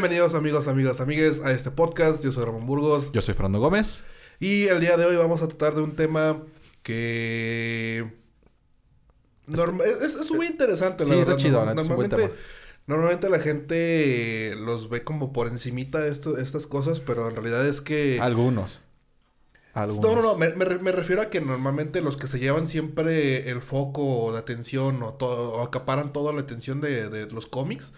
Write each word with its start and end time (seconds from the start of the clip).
Bienvenidos 0.00 0.36
amigos, 0.36 0.68
amigas, 0.68 1.00
amigues 1.00 1.40
a 1.40 1.50
este 1.50 1.72
podcast. 1.72 2.22
Yo 2.22 2.30
soy 2.30 2.44
Ramón 2.44 2.66
Burgos. 2.66 3.10
Yo 3.10 3.20
soy 3.20 3.34
Fernando 3.34 3.58
Gómez. 3.58 4.04
Y 4.38 4.68
el 4.68 4.80
día 4.80 4.96
de 4.96 5.04
hoy 5.04 5.16
vamos 5.16 5.42
a 5.42 5.48
tratar 5.48 5.74
de 5.74 5.82
un 5.82 5.96
tema 5.96 6.40
que... 6.84 8.08
norma- 9.48 9.82
es, 9.84 10.14
es 10.14 10.30
muy 10.30 10.46
interesante, 10.46 11.02
la 11.04 11.14
Sí, 11.14 11.18
está 11.18 11.32
verdad. 11.32 11.42
chido, 11.42 11.58
No- 11.58 11.64
la 11.66 11.70
neta, 11.72 11.82
es 11.82 11.88
un 11.88 11.96
buen 11.96 12.08
normalmente, 12.10 12.38
normalmente 12.86 13.28
la 13.28 13.40
gente 13.40 14.54
los 14.64 14.88
ve 14.88 15.02
como 15.02 15.32
por 15.32 15.48
encimita 15.48 16.06
esto, 16.06 16.38
estas 16.38 16.68
cosas, 16.68 17.00
pero 17.00 17.28
en 17.28 17.34
realidad 17.34 17.66
es 17.66 17.80
que... 17.80 18.20
Algunos. 18.20 18.80
Algunos. 19.74 20.00
No, 20.00 20.14
no, 20.14 20.22
no, 20.22 20.36
me, 20.36 20.50
me 20.50 20.64
re- 20.64 20.78
me 20.78 20.92
refiero 20.92 21.22
a 21.22 21.26
que 21.28 21.40
normalmente 21.40 22.02
los 22.02 22.16
que 22.16 22.28
se 22.28 22.38
llevan 22.38 22.68
siempre 22.68 23.50
el 23.50 23.62
foco 23.62 24.26
o 24.26 24.30
la 24.32 24.38
atención 24.38 25.02
o, 25.02 25.14
todo, 25.14 25.54
o 25.54 25.62
acaparan 25.64 26.12
toda 26.12 26.32
la 26.32 26.42
atención 26.42 26.80
de, 26.80 27.08
de 27.08 27.26
los 27.32 27.48
cómics, 27.48 27.92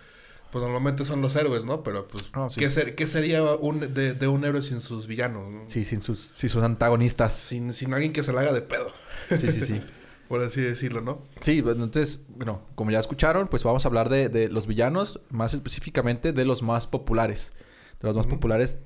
pues 0.53 0.63
normalmente 0.63 1.05
son 1.05 1.21
los 1.23 1.37
héroes, 1.37 1.65
¿no? 1.65 1.83
Pero 1.83 2.09
pues, 2.09 2.31
Ah, 2.33 2.49
sí. 2.51 2.59
¿qué, 2.61 2.71
ser- 2.71 2.95
qué 2.95 3.07
sería 3.07 3.43
un, 3.55 3.95
de, 3.95 4.15
de 4.15 4.29
un 4.29 4.45
héroe 4.45 4.63
sin 4.63 4.81
sus 4.81 5.07
villanos? 5.07 5.43
no? 5.51 5.65
Sí, 5.69 5.85
sin 5.85 6.03
sus, 6.03 6.31
sin 6.35 6.49
sus 6.49 6.63
antagonistas. 6.63 7.35
Sin, 7.35 7.73
sin 7.75 7.93
alguien 7.95 8.13
que 8.13 8.23
se 8.23 8.33
la 8.33 8.41
haga 8.41 8.53
de 8.53 8.63
pedo, 8.63 8.93
Sí, 9.39 9.51
sí, 9.51 9.61
sí. 9.63 9.81
por 10.29 10.43
así 10.43 10.61
decirlo, 10.61 11.01
¿no? 11.01 11.23
Sí, 11.41 11.59
entonces, 11.59 12.25
bueno, 12.29 12.63
como 12.77 12.91
ya 12.93 13.01
escucharon, 13.01 13.49
pues 13.49 13.65
vamos 13.65 13.85
a 13.85 13.89
hablar 13.89 14.09
de, 14.09 14.29
de 14.29 14.49
los 14.49 14.67
villanos, 14.69 15.21
más 15.31 15.55
específicamente 15.55 16.33
de 16.33 16.45
los 16.45 16.63
más 16.63 16.87
populares. 16.87 17.53
De 18.01 18.07
los 18.09 18.17
más 18.17 18.27
populares, 18.27 18.81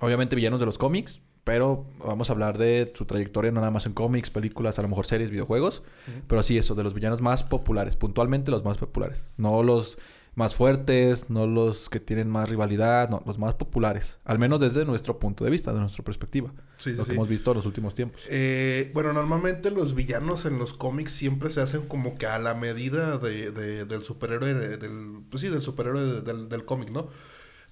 obviamente 0.00 0.36
villanos 0.36 0.60
de 0.60 0.66
los 0.66 0.78
cómics, 0.78 1.20
pero 1.44 1.86
vamos 1.98 2.28
a 2.30 2.32
hablar 2.32 2.58
de 2.58 2.92
su 2.94 3.04
trayectoria 3.06 3.50
no 3.50 3.60
nada 3.60 3.70
más 3.70 3.86
en 3.86 3.92
cómics, 3.92 4.30
películas, 4.30 4.78
a 4.78 4.82
lo 4.82 4.88
mejor 4.88 5.06
series, 5.06 5.30
videojuegos, 5.30 5.82
pero 6.26 6.42
sí 6.42 6.58
eso, 6.58 6.74
de 6.74 6.82
los 6.84 6.94
villanos 6.94 7.20
más 7.20 7.42
populares, 7.44 7.96
puntualmente 7.96 8.50
los 8.50 8.64
más 8.64 8.78
populares. 8.78 9.24
No 9.36 9.62
los 9.62 9.98
más 10.34 10.54
fuertes, 10.54 11.30
no 11.30 11.46
los 11.46 11.88
que 11.90 12.00
tienen 12.00 12.28
más 12.30 12.48
rivalidad, 12.48 13.08
no, 13.10 13.22
los 13.26 13.38
más 13.38 13.54
populares. 13.54 14.18
Al 14.24 14.38
menos 14.38 14.60
desde 14.60 14.84
nuestro 14.84 15.18
punto 15.18 15.44
de 15.44 15.50
vista, 15.50 15.72
de 15.72 15.80
nuestra 15.80 16.04
perspectiva. 16.04 16.52
Sí, 16.76 16.96
sí, 16.96 16.96
lo 16.96 17.06
que 17.06 17.12
sí. 17.12 17.12
hemos 17.12 17.28
visto 17.28 17.50
en 17.50 17.56
los 17.58 17.66
últimos 17.66 17.94
tiempos. 17.94 18.32
Eh, 18.32 18.90
bueno, 18.94 19.12
normalmente 19.12 19.70
los 19.70 19.94
villanos 19.94 20.44
en 20.46 20.58
los 20.58 20.74
cómics 20.74 21.12
siempre 21.12 21.50
se 21.50 21.60
hacen 21.62 21.86
como 21.88 22.16
que 22.18 22.26
a 22.26 22.38
la 22.38 22.54
medida 22.54 23.18
de, 23.18 23.50
de- 23.50 23.84
del 23.86 24.04
superhéroe, 24.04 24.54
del, 24.78 25.22
pues 25.30 25.40
sí, 25.40 25.48
del 25.48 25.62
superhéroe 25.62 26.02
de- 26.02 26.20
del, 26.22 26.48
del 26.48 26.64
cómic, 26.64 26.90
¿no? 26.90 27.08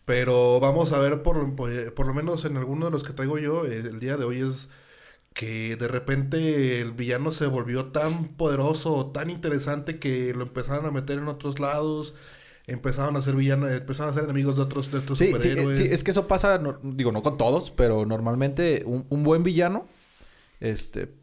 Pero 0.05 0.61
vamos 0.61 0.93
a 0.93 1.01
ver, 1.01 1.23
por, 1.23 1.57
por, 1.57 1.95
por 1.95 2.07
lo 2.07 2.15
menos 2.15 2.45
en 2.47 2.57
alguno 2.59 2.87
de 2.87 2.93
los 2.93 3.05
que 3.05 3.13
traigo 3.15 3.39
yo, 3.39 3.67
eh, 3.67 3.79
el 3.79 4.01
día 4.01 4.17
de 4.19 4.25
hoy 4.25 4.41
es 4.43 4.71
que 5.35 5.77
de 5.77 5.89
repente 5.89 6.81
el 6.81 6.93
villano 6.93 7.33
se 7.33 7.47
volvió 7.47 7.93
tan 7.93 8.29
poderoso, 8.37 9.11
tan 9.13 9.31
interesante 9.31 9.99
que 9.99 10.35
lo 10.35 10.43
empezaron 10.45 10.87
a 10.87 10.91
meter 10.91 11.19
en 11.19 11.29
otros 11.29 11.61
lados, 11.61 12.15
empezaron 12.69 13.17
a 13.17 13.23
ser 13.23 13.35
villanos, 13.35 13.71
empezaron 13.71 14.13
a 14.13 14.15
ser 14.15 14.25
enemigos 14.25 14.57
de 14.57 14.63
otros, 14.63 14.91
de 14.93 14.99
otros 14.99 15.19
Sí, 15.19 15.27
superhéroes. 15.33 15.77
sí, 15.79 15.85
es 15.85 16.05
que 16.05 16.11
eso 16.13 16.27
pasa, 16.29 16.59
no- 16.59 16.79
digo, 16.83 17.11
no 17.13 17.23
con 17.23 17.37
todos, 17.37 17.71
pero 17.71 18.07
normalmente 18.07 18.83
un, 18.87 19.07
un 19.09 19.25
buen 19.25 19.43
villano, 19.43 19.87
este, 20.61 21.15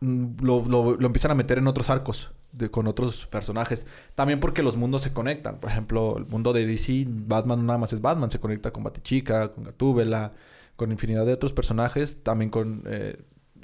mm, 0.00 0.42
lo, 0.42 0.64
lo- 0.66 0.96
lo 0.96 1.06
empiezan 1.06 1.30
a 1.30 1.34
meter 1.34 1.58
en 1.58 1.66
otros 1.66 1.90
arcos, 1.90 2.32
de, 2.52 2.70
con 2.70 2.86
otros 2.86 3.26
personajes. 3.26 3.86
También 4.14 4.38
porque 4.40 4.62
los 4.62 4.76
mundos 4.76 5.00
se 5.02 5.12
conectan. 5.12 5.58
Por 5.58 5.70
ejemplo, 5.70 6.18
el 6.18 6.26
mundo 6.26 6.52
de 6.52 6.66
DC, 6.66 7.06
Batman 7.08 7.64
nada 7.66 7.78
más 7.78 7.92
es 7.94 8.02
Batman, 8.02 8.30
se 8.30 8.40
conecta 8.40 8.72
con 8.72 8.84
Batichica, 8.84 9.52
con 9.52 9.64
Gatúbela, 9.64 10.32
con 10.76 10.92
infinidad 10.92 11.24
de 11.24 11.32
otros 11.32 11.52
personajes, 11.54 12.22
también 12.22 12.50
con 12.50 12.82
eh, 12.86 13.16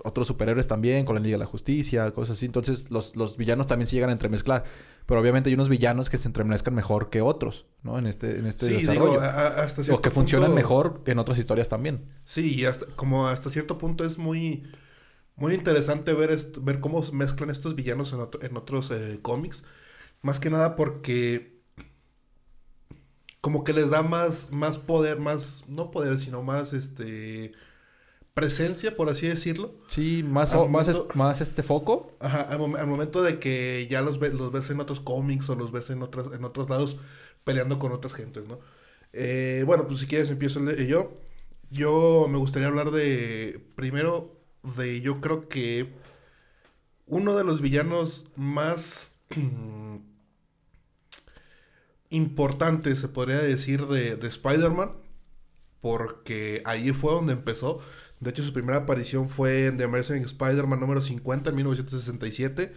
otros 0.05 0.27
superhéroes 0.27 0.69
también, 0.69 1.05
con 1.05 1.15
la 1.17 1.21
Liga 1.21 1.35
de 1.37 1.41
la 1.41 1.47
Justicia, 1.47 2.11
cosas 2.13 2.37
así. 2.37 2.47
Entonces, 2.47 2.91
los, 2.91 3.17
los 3.17 3.37
villanos 3.37 3.67
también 3.67 3.87
se 3.87 3.97
llegan 3.97 4.11
a 4.11 4.13
entremezclar. 4.13 4.65
Pero 5.07 5.21
obviamente 5.21 5.49
hay 5.51 5.55
unos 5.55 5.69
villanos 5.69 6.11
que 6.11 6.19
se 6.19 6.29
entremezclan 6.29 6.75
mejor 6.75 7.11
que 7.11 7.23
otros, 7.23 7.67
¿no? 7.83 7.99
En 7.99 8.07
este, 8.07 8.39
en 8.39 8.47
este 8.47 8.67
Sí, 8.67 8.73
desarrollo. 8.75 9.13
digo, 9.13 9.21
a- 9.21 9.27
a- 9.31 9.63
hasta 9.63 9.83
O 9.83 9.85
cierto 9.85 10.03
que 10.03 10.11
funcionan 10.11 10.55
mejor 10.55 11.03
en 11.07 11.19
otras 11.19 11.39
historias 11.39 11.69
también. 11.69 12.05
Sí, 12.25 12.55
y 12.55 12.65
hasta, 12.67 12.87
como 12.97 13.29
hasta 13.29 13.51
cierto 13.51 13.79
punto 13.79 14.05
es 14.05 14.19
muy, 14.19 14.65
muy 15.37 15.55
interesante 15.55 16.13
ver, 16.15 16.37
ver 16.63 16.81
cómo 16.81 17.03
mezclan 17.13 17.51
estos 17.51 17.75
villanos 17.77 18.13
en, 18.13 18.21
otro- 18.21 18.43
en 18.43 18.57
otros 18.57 18.91
eh, 18.93 19.21
cómics. 19.23 19.65
Más 20.23 20.41
que 20.41 20.51
nada 20.51 20.77
porque 20.77 21.59
como 23.41 23.65
que 23.65 23.73
les 23.73 23.91
da 23.91 24.03
más, 24.03 24.51
más 24.53 24.79
poder, 24.79 25.21
más, 25.21 25.65
no 25.69 25.91
poder, 25.91 26.19
sino 26.19 26.43
más 26.43 26.73
este 26.73 27.53
presencia, 28.41 28.97
por 28.97 29.09
así 29.09 29.27
decirlo. 29.27 29.75
Sí, 29.89 30.23
más, 30.23 30.55
más, 30.69 30.89
es- 30.89 30.97
momento- 30.97 31.09
más 31.19 31.41
este 31.41 31.63
foco. 31.63 32.17
Ajá, 32.21 32.43
al, 32.43 32.59
mom- 32.61 32.77
al 32.79 32.87
momento 32.87 33.23
de 33.23 33.39
que 33.41 33.87
ya 33.91 34.01
los, 34.03 34.19
ve- 34.19 34.33
los 34.33 34.53
ves 34.53 34.71
en 34.71 34.81
otros 34.81 35.01
cómics 35.01 35.49
o 35.51 35.57
los 35.57 35.73
ves 35.73 35.91
en 35.91 36.03
otras, 36.03 36.27
en 36.33 36.45
otros 36.45 36.71
lados 36.71 36.97
peleando 37.45 37.79
con 37.79 37.93
otras 37.93 38.15
gentes, 38.15 38.47
¿no? 38.47 38.61
Eh, 39.13 39.63
bueno, 39.67 39.87
pues 39.87 40.01
si 40.01 40.07
quieres 40.07 40.31
empiezo 40.31 40.61
yo. 40.73 41.13
Yo 41.71 42.27
me 42.31 42.39
gustaría 42.39 42.69
hablar 42.69 42.91
de, 42.93 43.61
primero, 43.75 44.41
de 44.77 45.01
yo 45.01 45.21
creo 45.21 45.49
que 45.49 45.93
uno 47.07 47.37
de 47.37 47.45
los 47.45 47.61
villanos 47.61 48.27
más 48.37 49.13
importantes, 52.11 52.99
se 53.01 53.09
podría 53.09 53.39
decir, 53.39 53.87
de, 53.87 54.17
de 54.17 54.29
Spider-Man, 54.29 54.93
porque 55.81 56.63
ahí 56.65 56.91
fue 56.93 57.13
donde 57.13 57.35
empezó. 57.35 57.81
De 58.21 58.31
hecho, 58.31 58.43
su 58.43 58.53
primera 58.53 58.79
aparición 58.79 59.29
fue 59.29 59.67
en 59.67 59.77
The 59.79 59.85
Amazing 59.85 60.25
Spider-Man 60.25 60.81
número 60.81 61.03
50 61.03 61.51
en 61.51 61.57
1967. 61.57 62.73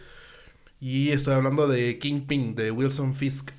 Y 0.79 1.09
estoy 1.12 1.34
hablando 1.35 1.68
de 1.68 2.00
Kingpin, 2.00 2.56
de 2.56 2.72
Wilson 2.72 3.16
Fisk. 3.16 3.51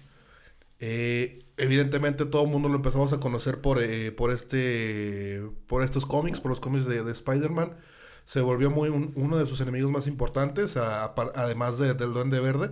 Eh, 0.81 1.44
evidentemente 1.56 2.26
todo 2.26 2.44
el 2.44 2.50
mundo 2.50 2.69
lo 2.69 2.76
empezamos 2.76 3.12
a 3.12 3.21
conocer 3.21 3.60
por, 3.60 3.81
eh, 3.82 4.10
por, 4.12 4.32
este, 4.32 5.42
por 5.69 5.82
estos 5.84 6.06
cómics, 6.06 6.41
por 6.41 6.50
los 6.50 6.60
cómics 6.60 6.87
de, 6.87 7.03
de 7.04 7.12
Spider-Man. 7.12 7.76
Se 8.25 8.41
volvió 8.41 8.71
muy 8.71 8.88
un- 8.88 9.12
uno 9.16 9.37
de 9.38 9.47
sus 9.47 9.60
enemigos 9.60 9.91
más 9.91 10.06
importantes, 10.06 10.76
además 10.76 11.78
de- 11.78 11.94
del 11.94 12.12
Duende 12.12 12.41
Verde. 12.41 12.71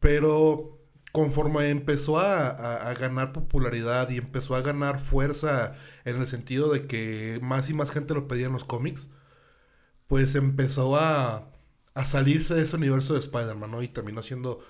Pero 0.00 0.75
conforme 1.12 1.70
empezó 1.70 2.18
a, 2.20 2.48
a- 2.50 2.94
ganar 2.94 3.32
popularidad 3.32 4.10
y 4.10 4.18
empezó 4.18 4.54
a 4.56 4.62
ganar 4.62 5.00
fuerza 5.00 5.74
en 6.04 6.16
el 6.18 6.26
sentido 6.26 6.72
de 6.72 6.86
que 6.86 7.38
más 7.42 7.70
y 7.70 7.74
más 7.74 7.90
gente 7.92 8.14
lo 8.14 8.28
pedía 8.28 8.46
en 8.46 8.52
los 8.52 8.64
cómics, 8.64 9.10
pues 10.06 10.34
empezó 10.34 10.96
a, 10.96 11.52
a 11.94 12.04
salirse 12.04 12.54
de 12.54 12.62
ese 12.62 12.76
universo 12.76 13.14
de 13.14 13.20
Spider-Man, 13.20 13.70
¿no? 13.70 13.82
Y 13.82 13.88
terminó 13.88 14.22
siendo, 14.22 14.60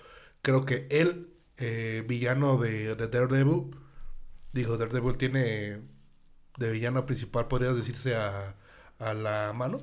creo 0.42 0.64
que 0.64 0.86
el 0.90 1.30
eh, 1.58 2.04
villano 2.08 2.56
de, 2.58 2.94
de 2.96 3.08
Daredevil. 3.08 3.76
Digo, 4.52 4.76
Daredevil 4.78 5.16
tiene 5.18 5.82
de 6.58 6.70
villano 6.70 7.06
principal, 7.06 7.48
podrías 7.48 7.76
decirse, 7.76 8.16
a, 8.16 8.56
a 8.98 9.14
la 9.14 9.52
mano. 9.54 9.78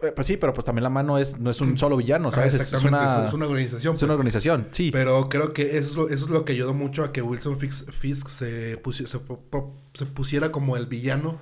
Eh, 0.00 0.12
pues 0.14 0.26
sí, 0.28 0.36
pero 0.36 0.54
pues 0.54 0.64
también 0.64 0.84
la 0.84 0.90
mano 0.90 1.18
es, 1.18 1.40
no 1.40 1.50
es 1.50 1.60
un 1.60 1.76
solo 1.76 1.96
villano, 1.96 2.28
Ah, 2.28 2.32
¿sabes? 2.32 2.54
Es- 2.54 2.72
es, 2.72 2.84
una, 2.84 3.26
es 3.26 3.32
una 3.32 3.46
organización. 3.46 3.94
es 3.96 4.02
una 4.02 4.08
pues. 4.10 4.16
organización, 4.16 4.68
sí. 4.70 4.90
Pero 4.92 5.28
creo 5.28 5.52
que 5.52 5.76
eso 5.76 5.90
es, 5.90 5.96
lo, 5.96 6.08
eso 6.08 6.24
es 6.26 6.30
lo 6.30 6.44
que 6.44 6.52
ayudó 6.52 6.72
mucho 6.74 7.02
a 7.04 7.12
que 7.12 7.20
Wilson 7.22 7.58
Fisk, 7.58 7.90
Fisk 7.90 8.28
se, 8.28 8.80
pusi- 8.82 9.06
se, 9.06 10.06
pusiera 10.06 10.52
como 10.52 10.76
el 10.76 10.86
villano 10.86 11.40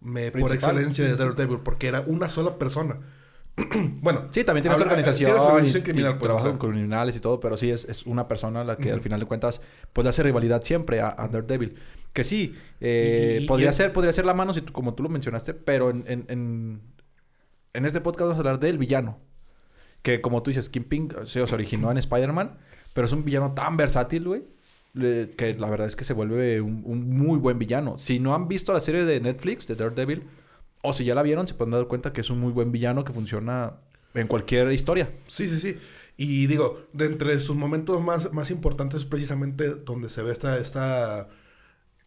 me- 0.00 0.30
por 0.30 0.52
excelencia 0.52 1.04
de. 1.04 1.16
Daredevil, 1.16 1.60
porque 1.64 1.88
era 1.88 2.02
una 2.02 2.28
sola 2.28 2.58
persona. 2.58 2.98
bueno, 4.02 4.28
Sí, 4.32 4.42
también 4.44 4.62
tiene 4.62 4.76
su 4.76 4.82
organización. 4.82 5.30
tiene 5.30 5.40
organización 5.46 5.82
criminal, 5.84 6.12
pues, 6.18 6.22
trabaja 6.24 6.48
o 6.48 6.50
sea. 6.50 6.58
con 6.58 6.70
criminales 6.72 7.16
y 7.16 7.20
todo, 7.20 7.38
pero 7.40 7.56
sí 7.56 7.70
es, 7.70 7.84
es 7.84 8.04
una 8.04 8.26
persona 8.28 8.64
la 8.64 8.76
que 8.76 8.90
al 8.90 9.00
final 9.00 9.20
de 9.20 9.26
cuentas 9.26 9.60
pues 9.92 10.02
le 10.04 10.08
hace 10.10 10.22
rivalidad 10.24 10.62
siempre 10.64 11.00
a, 11.00 11.14
a 11.16 11.28
Daredevil. 11.28 11.76
Que 12.12 12.22
sí, 12.24 12.54
eh, 12.80 13.38
y- 13.42 13.46
podría 13.46 13.70
y- 13.70 13.72
ser, 13.72 13.92
podría 13.92 14.12
ser 14.12 14.24
la 14.26 14.34
mano 14.34 14.52
si 14.52 14.60
tú- 14.60 14.72
como 14.72 14.94
tú 14.94 15.02
lo 15.04 15.08
mencionaste, 15.08 15.54
pero 15.54 15.90
en, 15.90 16.04
en, 16.06 16.24
en, 16.28 16.80
en 17.74 17.84
este 17.84 18.00
podcast 18.00 18.22
vamos 18.22 18.36
a 18.36 18.40
hablar 18.40 18.58
del 18.60 18.78
villano. 18.78 19.18
Que 20.02 20.20
como 20.20 20.42
tú 20.42 20.50
dices, 20.50 20.68
Kingpin 20.68 21.10
se, 21.24 21.46
se 21.46 21.54
originó 21.54 21.90
en 21.90 21.98
Spider-Man, 21.98 22.56
pero 22.94 23.06
es 23.06 23.12
un 23.12 23.24
villano 23.24 23.52
tan 23.54 23.76
versátil, 23.76 24.24
güey, 24.24 24.44
que 24.94 25.56
la 25.58 25.68
verdad 25.68 25.86
es 25.86 25.96
que 25.96 26.04
se 26.04 26.12
vuelve 26.12 26.60
un, 26.60 27.08
muy 27.10 27.38
buen 27.38 27.58
villano. 27.58 27.98
Si 27.98 28.18
no 28.20 28.34
han 28.34 28.46
visto 28.48 28.72
la 28.72 28.80
serie 28.80 29.04
de 29.04 29.20
Netflix 29.20 29.66
de 29.66 29.76
Daredevil, 29.76 30.24
o 30.82 30.92
si 30.92 31.04
ya 31.04 31.14
la 31.14 31.22
vieron, 31.22 31.48
se 31.48 31.54
pueden 31.54 31.72
dar 31.72 31.86
cuenta 31.86 32.12
que 32.12 32.20
es 32.20 32.30
un 32.30 32.38
muy 32.38 32.52
buen 32.52 32.70
villano 32.70 33.04
que 33.04 33.12
funciona 33.12 33.74
en 34.12 34.26
cualquier 34.28 34.70
historia. 34.72 35.10
Sí, 35.26 35.48
sí, 35.48 35.58
sí. 35.58 35.78
Y 36.16 36.46
digo, 36.46 36.86
de 36.92 37.06
entre 37.06 37.40
sus 37.40 37.56
momentos 37.56 38.00
más, 38.02 38.32
más 38.32 38.50
importantes 38.50 39.00
es 39.00 39.06
precisamente 39.06 39.70
donde 39.70 40.08
se 40.10 40.22
ve 40.22 40.30
esta, 40.32 40.58
esta 40.58 41.28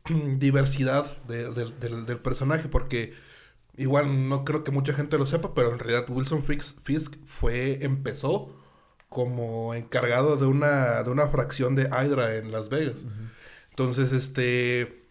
diversidad 0.37 1.17
de- 1.27 1.49
del- 1.51 1.79
del, 1.79 2.05
del 2.05 2.19
personaje, 2.19 2.69
porque 2.69 3.13
igual 3.77 4.27
no 4.27 4.43
creo 4.43 4.63
que 4.63 4.71
mucha 4.71 4.93
gente 4.93 5.17
lo 5.17 5.25
sepa, 5.25 5.53
pero 5.53 5.71
en 5.71 5.79
realidad 5.79 6.05
Wilson 6.09 6.43
Fisk, 6.43 7.15
fue, 7.25 7.79
empezó 7.83 8.55
como 9.09 9.73
encargado 9.73 10.35
de 10.35 10.45
una, 10.47 11.03
de 11.03 11.09
una 11.09 11.27
fracción 11.27 11.75
de 11.75 11.83
Hydra 11.83 12.35
en 12.35 12.51
Las 12.51 12.69
Vegas. 12.69 13.05
Entonces, 13.69 14.11
este... 14.11 15.03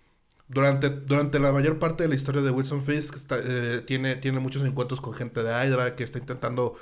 Durante, 0.48 0.90
durante 0.90 1.40
la 1.40 1.50
mayor 1.50 1.80
parte 1.80 2.04
de 2.04 2.08
la 2.08 2.14
historia 2.14 2.40
de 2.40 2.52
Wilson 2.52 2.84
Fisk 2.84 3.16
está- 3.16 3.40
eh, 3.42 3.82
tiene, 3.84 4.14
tiene 4.14 4.38
muchos 4.38 4.64
encuentros 4.64 5.00
con 5.00 5.12
gente 5.12 5.42
de 5.42 5.50
Hydra 5.50 5.96
que 5.96 6.04
está 6.04 6.18
intentando 6.20 6.76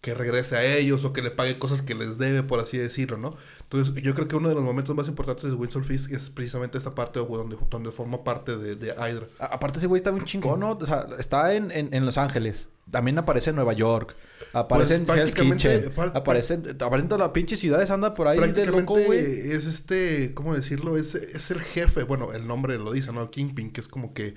que 0.00 0.14
regrese 0.14 0.56
a 0.56 0.64
ellos 0.64 1.04
o 1.04 1.12
que 1.12 1.20
le 1.20 1.30
pague 1.30 1.58
cosas 1.58 1.82
que 1.82 1.94
les 1.94 2.16
debe, 2.16 2.42
por 2.42 2.60
así 2.60 2.78
decirlo, 2.78 3.18
¿no? 3.18 3.36
Entonces, 3.72 4.02
yo 4.02 4.14
creo 4.16 4.26
que 4.26 4.34
uno 4.34 4.48
de 4.48 4.56
los 4.56 4.64
momentos 4.64 4.96
más 4.96 5.06
importantes 5.06 5.44
de 5.44 5.52
Wilson 5.52 5.84
Fisk 5.84 6.10
es 6.10 6.28
precisamente 6.28 6.76
esta 6.76 6.92
parte 6.92 7.20
donde, 7.20 7.56
donde 7.70 7.90
forma 7.92 8.24
parte 8.24 8.56
de, 8.56 8.74
de 8.74 8.88
Hydra. 8.88 9.26
A- 9.38 9.44
aparte 9.54 9.78
ese 9.78 9.86
güey 9.86 9.98
está 10.00 10.10
muy 10.10 10.24
chingón, 10.24 10.58
¿no? 10.58 10.72
O 10.72 10.86
sea, 10.86 11.06
está 11.20 11.54
en, 11.54 11.70
en, 11.70 11.94
en 11.94 12.04
Los 12.04 12.18
Ángeles. 12.18 12.68
También 12.90 13.16
aparece 13.18 13.50
en 13.50 13.56
Nueva 13.56 13.72
York. 13.72 14.16
Aparece 14.52 14.98
Pues, 14.98 15.16
en 15.18 15.22
Hell's 15.22 15.34
Kitchen. 15.36 15.92
par- 15.92 16.10
Aparece, 16.16 16.54
en- 16.54 16.82
aparece 16.82 17.02
en 17.04 17.08
todas 17.08 17.20
las 17.20 17.30
pinches 17.30 17.60
ciudades. 17.60 17.92
Anda 17.92 18.12
por 18.16 18.26
ahí 18.26 18.40
de 18.40 18.66
loco, 18.66 18.94
güey. 19.06 19.52
Es 19.52 19.68
este, 19.68 20.34
¿cómo 20.34 20.52
decirlo? 20.56 20.96
Es, 20.96 21.14
es 21.14 21.52
el 21.52 21.60
jefe, 21.60 22.02
bueno, 22.02 22.32
el 22.32 22.48
nombre 22.48 22.76
lo 22.76 22.90
dice, 22.90 23.12
¿no? 23.12 23.30
Kingpin, 23.30 23.70
que 23.70 23.80
es 23.80 23.86
como 23.86 24.12
que 24.14 24.34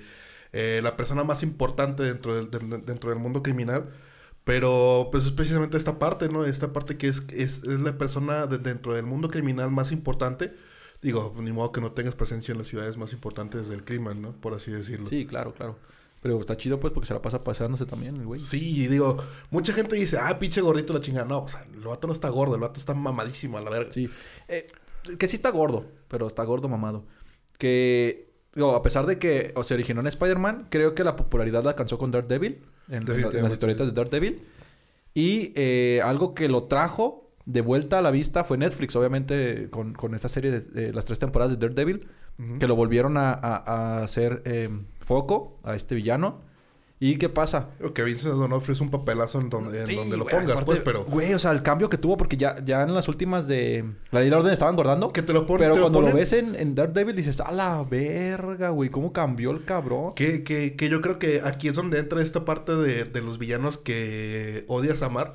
eh, 0.52 0.78
la 0.84 0.96
persona 0.96 1.24
más 1.24 1.42
importante 1.42 2.04
dentro 2.04 2.36
del, 2.36 2.50
del- 2.52 2.86
dentro 2.86 3.10
del 3.10 3.18
mundo 3.18 3.42
criminal. 3.42 3.90
Pero 4.44 5.08
pues 5.10 5.24
es 5.24 5.32
precisamente 5.32 5.76
esta 5.78 5.98
parte, 5.98 6.28
¿no? 6.28 6.44
Esta 6.44 6.72
parte 6.72 6.96
que 6.98 7.08
es, 7.08 7.26
es, 7.30 7.62
es 7.64 7.80
la 7.80 7.96
persona 7.96 8.46
de- 8.46 8.58
dentro 8.58 8.92
del 8.94 9.06
mundo 9.06 9.28
criminal 9.30 9.70
más 9.70 9.90
importante. 9.90 10.52
Digo, 11.00 11.34
ni 11.38 11.52
modo 11.52 11.72
que 11.72 11.80
no 11.80 11.92
tengas 11.92 12.14
presencia 12.14 12.52
en 12.52 12.58
las 12.58 12.68
ciudades 12.68 12.96
más 12.96 13.12
importantes 13.12 13.68
del 13.68 13.84
crimen, 13.84 14.20
¿no? 14.22 14.32
Por 14.32 14.54
así 14.54 14.70
decirlo. 14.70 15.06
Sí, 15.06 15.26
claro, 15.26 15.54
claro. 15.54 15.78
Pero 16.22 16.40
está 16.40 16.56
chido, 16.56 16.80
pues, 16.80 16.92
porque 16.92 17.06
se 17.06 17.12
la 17.14 17.20
pasa 17.20 17.44
paseándose 17.44 17.84
también, 17.84 18.16
el 18.16 18.24
güey. 18.26 18.40
Sí, 18.40 18.86
digo, 18.88 19.18
mucha 19.50 19.74
gente 19.74 19.96
dice, 19.96 20.18
ah, 20.18 20.38
pinche 20.38 20.62
gordito 20.62 20.94
la 20.94 21.00
chingada. 21.00 21.26
No, 21.26 21.40
o 21.40 21.48
sea, 21.48 21.66
el 21.74 21.80
vato 21.80 22.06
no 22.06 22.12
está 22.14 22.30
gordo, 22.30 22.54
el 22.54 22.62
vato 22.62 22.80
está 22.80 22.94
mamadísimo 22.94 23.58
a 23.58 23.60
la 23.60 23.70
verga. 23.70 23.92
Sí. 23.92 24.08
Eh, 24.48 24.66
que 25.18 25.28
sí 25.28 25.36
está 25.36 25.50
gordo, 25.50 25.84
pero 26.08 26.26
está 26.26 26.42
gordo 26.44 26.68
mamado. 26.68 27.04
Que, 27.58 28.30
digo, 28.54 28.74
a 28.74 28.82
pesar 28.82 29.04
de 29.06 29.18
que 29.18 29.52
o 29.54 29.62
se 29.64 29.74
originó 29.74 30.00
en 30.00 30.06
Spider-Man, 30.06 30.66
creo 30.70 30.94
que 30.94 31.04
la 31.04 31.16
popularidad 31.16 31.62
la 31.64 31.70
alcanzó 31.70 31.98
con 31.98 32.10
Daredevil. 32.10 32.62
En, 32.88 32.94
en 32.96 33.04
la- 33.06 33.14
en 33.38 33.42
las 33.44 33.52
historietas 33.52 33.86
de 33.88 33.92
Daredevil. 33.94 34.40
Y 35.14 35.52
eh, 35.54 36.00
algo 36.04 36.34
que 36.34 36.48
lo 36.48 36.64
trajo 36.64 37.30
de 37.46 37.60
vuelta 37.60 37.98
a 37.98 38.02
la 38.02 38.10
vista 38.10 38.42
fue 38.44 38.56
Netflix, 38.58 38.96
obviamente, 38.96 39.68
con, 39.70 39.92
con 39.94 40.14
esa 40.14 40.28
serie 40.28 40.50
de, 40.50 40.92
las 40.92 41.04
tres 41.04 41.18
temporadas 41.18 41.58
de 41.58 41.68
Daredevil. 41.68 42.06
Que 42.58 42.66
lo 42.66 42.74
volvieron 42.74 43.16
a, 43.16 43.32
a- 43.32 43.98
a 43.98 44.02
hacer 44.02 44.42
eh, 44.44 44.68
foco 45.00 45.60
a 45.62 45.76
este 45.76 45.94
villano. 45.94 46.40
¿Y 47.00 47.16
qué 47.16 47.28
pasa? 47.28 47.70
Que 47.92 48.02
Vincent 48.02 48.34
D'Onofrio 48.34 48.72
es 48.72 48.80
un 48.80 48.90
papelazo 48.90 49.40
en 49.40 49.50
donde, 49.50 49.80
en 49.80 49.86
Sí, 49.86 49.96
donde 49.96 50.16
lo 50.16 50.22
güey, 50.24 50.34
pongas, 50.36 50.50
aparte, 50.52 50.66
pues, 50.66 50.80
pero... 50.80 51.04
Güey, 51.04 51.34
o 51.34 51.38
sea, 51.38 51.50
el 51.50 51.62
cambio 51.62 51.90
que 51.90 51.98
tuvo, 51.98 52.16
porque 52.16 52.36
ya, 52.36 52.64
ya 52.64 52.82
en 52.82 52.94
las 52.94 53.08
últimas 53.08 53.46
de 53.48 53.84
La 54.10 54.20
Ley 54.20 54.30
la 54.30 54.38
Orden 54.38 54.52
estaban 54.52 54.74
engordando. 54.74 55.12
Que 55.12 55.20
te 55.22 55.32
lo 55.32 55.44
ponen... 55.44 55.58
Pero 55.64 55.74
te 55.74 55.80
cuando 55.80 56.00
lo, 56.00 56.06
ponen- 56.08 56.14
ves 56.14 56.32
en, 56.32 56.54
en 56.54 56.74
Daredevil 56.74 57.14
dices, 57.16 57.40
a 57.40 57.50
la 57.52 57.82
verga, 57.82 58.70
güey, 58.70 58.90
¿cómo 58.90 59.12
cambió 59.12 59.50
el 59.50 59.64
cabrón? 59.64 60.14
Que, 60.14 60.44
que, 60.44 60.76
que 60.76 60.88
yo 60.88 61.00
creo 61.02 61.18
que 61.18 61.42
aquí 61.44 61.68
es 61.68 61.74
donde 61.74 61.98
entra 61.98 62.22
esta 62.22 62.44
parte 62.44 62.74
de, 62.76 63.04
de 63.04 63.20
los 63.22 63.38
villanos 63.38 63.76
que 63.76 64.64
odias 64.68 65.02
amar. 65.02 65.34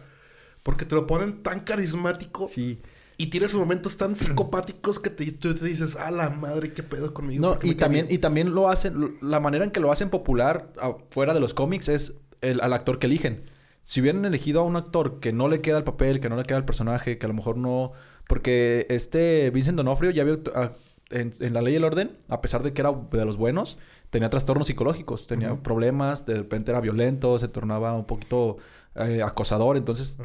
Porque 0.64 0.86
te 0.86 0.94
lo 0.94 1.08
ponen 1.08 1.42
tan 1.42 1.62
carismático 1.62 2.48
Sí. 2.48 2.80
Y 3.20 3.28
tiene 3.28 3.50
sus 3.50 3.60
momentos 3.60 3.98
tan 3.98 4.16
psicopáticos 4.16 4.98
que 4.98 5.10
te, 5.10 5.30
tú 5.34 5.54
te 5.54 5.66
dices, 5.66 5.98
a 5.98 6.10
la 6.10 6.30
madre, 6.30 6.72
qué 6.72 6.84
pedo 6.84 7.14
conmigo. 7.14 7.42
No, 7.42 7.50
¿Por 7.50 7.60
qué 7.60 7.68
y 7.68 7.76
también, 7.76 8.08
bien?". 8.08 8.16
y 8.16 8.20
también 8.20 8.56
lo 8.56 8.70
hacen, 8.70 9.18
la 9.22 9.42
manera 9.42 9.66
en 9.66 9.72
que 9.72 9.82
lo 9.82 9.92
hacen 9.92 10.10
popular 10.10 10.72
ah, 10.82 10.96
fuera 11.12 11.34
de 11.34 11.42
los 11.42 11.54
cómics 11.54 11.90
es 11.90 12.14
el, 12.40 12.62
al 12.62 12.72
actor 12.72 12.98
que 12.98 13.08
eligen. 13.08 13.44
Si 13.84 14.00
hubieran 14.00 14.24
elegido 14.24 14.62
a 14.62 14.64
un 14.64 14.78
actor 14.78 15.20
que 15.20 15.34
no 15.34 15.50
le 15.50 15.60
queda 15.60 15.80
el 15.80 15.84
papel, 15.84 16.22
que 16.22 16.30
no 16.30 16.38
le 16.38 16.44
queda 16.46 16.60
el 16.60 16.64
personaje, 16.64 17.18
que 17.18 17.26
a 17.26 17.28
lo 17.28 17.36
mejor 17.36 17.58
no... 17.58 17.92
Porque 18.26 18.88
este 18.90 19.50
Vincent 19.50 19.76
D'Onofrio 19.76 20.12
ya 20.12 20.24
vio 20.24 20.40
ah, 20.56 20.72
en, 21.10 21.34
en 21.42 21.54
La 21.54 21.62
Ley 21.62 21.74
y 21.74 21.76
el 21.76 21.84
Orden, 21.84 22.18
a 22.30 22.40
pesar 22.40 22.64
de 22.64 22.72
que 22.72 22.80
era 22.80 22.94
de 22.94 23.26
los 23.26 23.36
buenos, 23.36 23.78
tenía 24.12 24.30
trastornos 24.30 24.68
psicológicos, 24.68 25.28
tenía 25.28 25.62
problemas, 25.62 26.26
de 26.26 26.38
repente 26.38 26.72
era 26.72 26.80
violento, 26.80 27.38
se 27.38 27.50
tornaba 27.50 27.94
un 27.96 28.06
poquito 28.06 28.56
eh, 28.96 29.22
acosador, 29.24 29.76
entonces. 29.76 30.20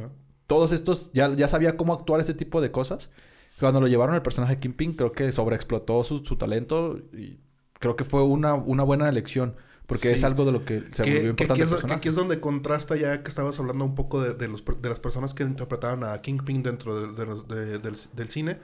Todos 0.47 0.73
estos, 0.73 1.11
ya, 1.13 1.33
ya 1.35 1.49
sabía 1.49 1.77
cómo 1.77 1.95
actuar 1.95 2.21
ese 2.21 2.35
tipo 2.35 2.61
de 2.61 2.71
cosas. 2.71 3.11
Cuando 3.61 3.81
lo 3.81 3.87
llevaron 3.87 4.15
al 4.15 4.23
personaje 4.23 4.59
Kingpin, 4.59 4.95
creo 4.95 5.13
que 5.13 5.31
sobreexplotó 5.33 6.03
su, 6.03 6.19
su 6.19 6.37
talento 6.37 6.99
y 7.13 7.39
creo 7.79 7.95
que 7.97 8.05
fue 8.05 8.23
una, 8.25 8.55
una 8.55 8.83
buena 8.83 9.09
elección. 9.09 9.57
Porque 9.87 10.09
Sí. 10.09 10.15
es 10.15 10.25
algo 10.25 10.47
de 10.47 10.53
lo 10.53 10.65
que 10.65 10.81
se 10.91 11.03
Que, 11.03 11.11
volvió 11.11 11.21
que 11.23 11.29
importante 11.29 11.63
aquí 11.63 11.71
el 11.73 11.79
es, 11.79 11.85
que 11.85 11.93
aquí 11.93 12.09
es 12.09 12.15
donde 12.15 12.41
contrasta 12.41 12.97
ya 12.97 13.23
que 13.23 13.29
estabas 13.29 13.59
hablando 13.59 13.85
un 13.85 13.95
poco 13.95 14.21
de, 14.23 14.33
de 14.33 14.49
los, 14.49 14.65
de 14.65 14.89
las 14.89 14.99
personas 14.99 15.35
que 15.35 15.43
interpretaban 15.43 16.05
a 16.05 16.21
Kingpin 16.23 16.63
dentro 16.63 17.13
de- 17.13 17.13
de 17.27 17.55
de- 17.55 17.79
del, 17.79 17.97
del 18.15 18.29
cine. 18.31 18.59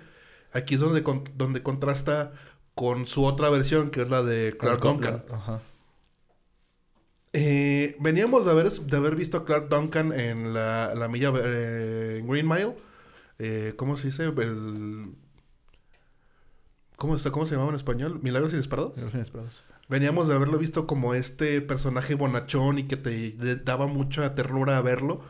Aquí 0.53 0.75
es 0.77 0.81
donde, 0.81 1.03
con- 1.03 1.25
donde 1.37 1.63
contrasta 1.63 2.33
con 2.75 3.05
su 3.05 3.25
otra 3.27 3.51
versión, 3.51 3.91
que 3.91 4.01
es 4.01 4.09
la 4.09 4.23
de 4.23 4.57
Clark 4.59 4.81
Duncan. 4.81 5.23
Ajá. 5.31 5.61
Eh, 7.33 7.97
veníamos 8.01 8.45
de 8.45 8.51
haber, 8.51 8.69
de 8.71 8.97
haber 8.97 9.15
visto 9.17 9.37
a 9.39 9.45
Clark 9.45 9.69
Duncan 9.69 10.13
en 10.13 10.53
la, 10.53 10.95
la 10.95 11.09
milla 11.09 11.33
eh, 11.37 12.17
en 12.21 12.27
Green 12.29 12.49
Mile. 12.49 12.77
Eh, 13.39 13.75
¿Cómo 13.77 13.97
se 13.97 14.09
dice? 14.09 14.25
El... 14.25 15.15
¿Cómo, 16.97 17.17
está, 17.17 17.31
¿Cómo 17.31 17.47
se 17.47 17.53
llamaba 17.53 17.71
en 17.71 17.77
español? 17.77 18.21
¿Milagros 18.23 18.53
Inesperados? 18.53 19.01
Los 19.01 19.15
inesperados. 19.15 19.63
Veníamos 19.89 20.29
de 20.29 20.35
haberlo 20.35 20.59
visto 20.59 20.87
como 20.87 21.15
este 21.15 21.61
personaje 21.63 22.15
bonachón 22.15 22.79
y 22.79 22.85
que 22.85 22.97
te 22.97 23.35
daba 23.65 23.87
mucha 23.87 24.35
ternura 24.35 24.77
a 24.77 24.83
verlo. 24.83 25.23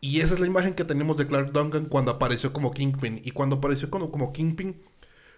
Y 0.00 0.20
esa 0.20 0.34
es 0.34 0.40
la 0.40 0.46
imagen 0.46 0.74
que 0.74 0.84
tenemos 0.84 1.16
de 1.16 1.26
Clark 1.26 1.52
Duncan 1.52 1.86
cuando 1.86 2.12
apareció 2.12 2.52
como 2.52 2.72
Kingpin. 2.72 3.20
Y 3.24 3.30
cuando 3.30 3.56
apareció 3.56 3.88
como, 3.88 4.10
como 4.10 4.32
Kingpin, 4.32 4.82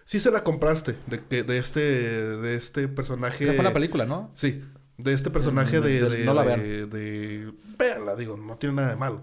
sí 0.05 0.19
se 0.19 0.29
la 0.29 0.43
compraste 0.43 0.97
de, 1.07 1.23
que- 1.23 1.43
de, 1.43 1.57
este, 1.57 1.79
de 1.79 2.55
este 2.55 2.87
personaje. 2.89 3.45
Esa 3.45 3.53
fue 3.53 3.63
la 3.63 3.73
película, 3.73 4.05
¿no? 4.05 4.29
Sí, 4.35 4.61
de 4.97 5.13
este 5.13 5.29
personaje 5.29 5.79
Mm, 5.79 5.83
de, 5.83 6.01
de- 6.01 6.09
de, 6.17 6.25
no 6.25 6.33
la 6.33 6.43
vean. 6.43 6.59
de- 6.89 7.53
véanla, 7.77 8.15
digo, 8.15 8.35
no 8.37 8.57
tiene 8.57 8.75
nada 8.75 8.89
de 8.89 8.95
malo. 8.95 9.21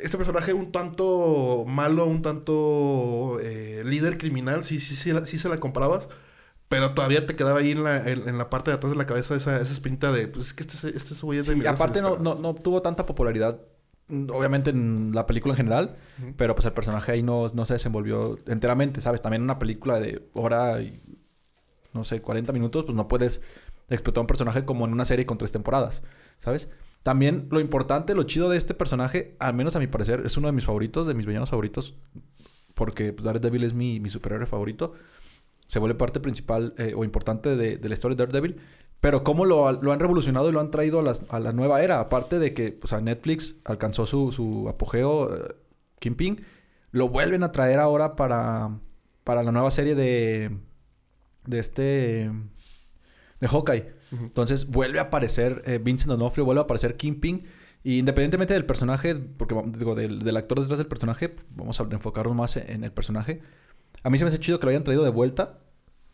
Este 0.00 0.16
personaje 0.16 0.52
un 0.54 0.70
tanto 0.70 1.64
malo, 1.66 2.06
un 2.06 2.22
tanto 2.22 3.38
eh, 3.42 3.82
líder 3.84 4.16
criminal, 4.16 4.62
sí, 4.62 4.78
sí, 4.78 4.94
sí, 4.94 5.10
sí 5.24 5.38
se 5.38 5.48
la 5.48 5.58
comprabas, 5.58 6.08
pero 6.68 6.94
todavía 6.94 7.26
te 7.26 7.34
quedaba 7.34 7.58
ahí 7.58 7.72
en 7.72 7.82
la, 7.82 8.08
en, 8.08 8.28
en 8.28 8.38
la 8.38 8.48
parte 8.48 8.70
de 8.70 8.76
atrás 8.76 8.92
de 8.92 8.96
la 8.98 9.06
cabeza 9.06 9.34
esa, 9.34 9.60
esa 9.60 9.72
espinita 9.72 10.12
de, 10.12 10.28
pues 10.28 10.46
es 10.48 10.54
que 10.54 10.62
este, 10.62 10.96
este 10.96 11.14
güey 11.22 11.40
es 11.40 11.46
de 11.46 11.54
Sí, 11.54 11.58
Milagros 11.58 11.80
aparte 11.80 12.00
no, 12.00 12.16
no, 12.16 12.36
no 12.36 12.54
tuvo 12.54 12.80
tanta 12.80 13.06
popularidad, 13.06 13.60
mm, 14.06 14.30
obviamente 14.30 14.70
en 14.70 15.10
la 15.14 15.26
película 15.26 15.54
en 15.54 15.56
general, 15.56 15.96
Ujú. 16.22 16.34
pero 16.36 16.54
pues 16.54 16.64
el 16.66 16.72
personaje 16.74 17.10
ahí 17.10 17.24
no, 17.24 17.48
no 17.52 17.64
se 17.66 17.72
desenvolvió 17.72 18.38
enteramente, 18.46 19.00
¿sabes? 19.00 19.20
También 19.20 19.42
una 19.42 19.58
película 19.58 19.98
de 19.98 20.22
hora 20.34 20.80
y, 20.80 21.00
no 21.92 22.04
sé, 22.04 22.22
40 22.22 22.52
minutos, 22.52 22.84
pues 22.84 22.94
no 22.94 23.08
puedes 23.08 23.40
explotar 23.88 24.20
un 24.22 24.26
personaje 24.26 24.64
como 24.64 24.84
en 24.86 24.92
una 24.92 25.04
serie 25.04 25.26
con 25.26 25.38
tres 25.38 25.52
temporadas, 25.52 26.02
¿sabes? 26.38 26.68
También 27.02 27.48
lo 27.50 27.60
importante, 27.60 28.14
lo 28.14 28.24
chido 28.24 28.50
de 28.50 28.58
este 28.58 28.74
personaje, 28.74 29.36
al 29.38 29.54
menos 29.54 29.76
a 29.76 29.78
mi 29.78 29.86
parecer, 29.86 30.22
es 30.26 30.36
uno 30.36 30.48
de 30.48 30.52
mis 30.52 30.64
favoritos, 30.64 31.06
de 31.06 31.14
mis 31.14 31.26
villanos 31.26 31.50
favoritos, 31.50 31.94
porque 32.74 33.12
pues, 33.12 33.24
Daredevil 33.24 33.64
es 33.64 33.74
mi, 33.74 34.00
mi 34.00 34.08
superhéroe 34.08 34.46
favorito. 34.46 34.92
Se 35.66 35.78
vuelve 35.78 35.96
parte 35.96 36.20
principal 36.20 36.74
eh, 36.78 36.94
o 36.96 37.04
importante 37.04 37.56
de, 37.56 37.76
de 37.76 37.88
la 37.88 37.94
historia 37.94 38.16
de 38.16 38.24
Daredevil. 38.24 38.56
Pero 39.00 39.22
cómo 39.22 39.44
lo, 39.44 39.70
lo 39.72 39.92
han 39.92 40.00
revolucionado 40.00 40.48
y 40.48 40.52
lo 40.52 40.60
han 40.60 40.70
traído 40.70 41.00
a, 41.00 41.12
a 41.28 41.40
la 41.40 41.52
nueva 41.52 41.82
era. 41.82 42.00
Aparte 42.00 42.38
de 42.38 42.52
que 42.54 42.72
pues, 42.72 42.92
a 42.92 43.00
Netflix 43.00 43.56
alcanzó 43.64 44.06
su, 44.06 44.32
su 44.32 44.68
apogeo, 44.68 45.34
eh, 45.34 45.54
Kingpin, 46.00 46.44
lo 46.90 47.08
vuelven 47.08 47.42
a 47.42 47.52
traer 47.52 47.80
ahora 47.80 48.16
para, 48.16 48.78
para 49.24 49.42
la 49.42 49.52
nueva 49.52 49.70
serie 49.70 49.94
de, 49.94 50.56
de 51.46 51.58
este... 51.58 52.30
de 53.40 53.48
Hawkeye. 53.48 53.92
Entonces 54.20 54.66
vuelve 54.66 54.98
a 54.98 55.02
aparecer 55.02 55.62
eh, 55.66 55.78
Vincent 55.82 56.10
D'Onofrio, 56.10 56.44
vuelve 56.44 56.60
a 56.60 56.64
aparecer 56.64 56.96
Kingpin. 56.96 57.44
Y 57.84 57.98
independientemente 57.98 58.54
del 58.54 58.66
personaje, 58.66 59.14
porque 59.14 59.54
digo, 59.78 59.94
del, 59.94 60.18
del 60.18 60.36
actor 60.36 60.60
detrás 60.60 60.78
del 60.78 60.88
personaje, 60.88 61.36
vamos 61.50 61.80
a 61.80 61.84
enfocarnos 61.84 62.34
más 62.34 62.56
en, 62.56 62.70
en 62.70 62.84
el 62.84 62.92
personaje. 62.92 63.40
A 64.02 64.10
mí 64.10 64.18
se 64.18 64.24
me 64.24 64.28
hace 64.28 64.40
chido 64.40 64.58
que 64.58 64.66
lo 64.66 64.70
hayan 64.70 64.84
traído 64.84 65.04
de 65.04 65.10
vuelta. 65.10 65.60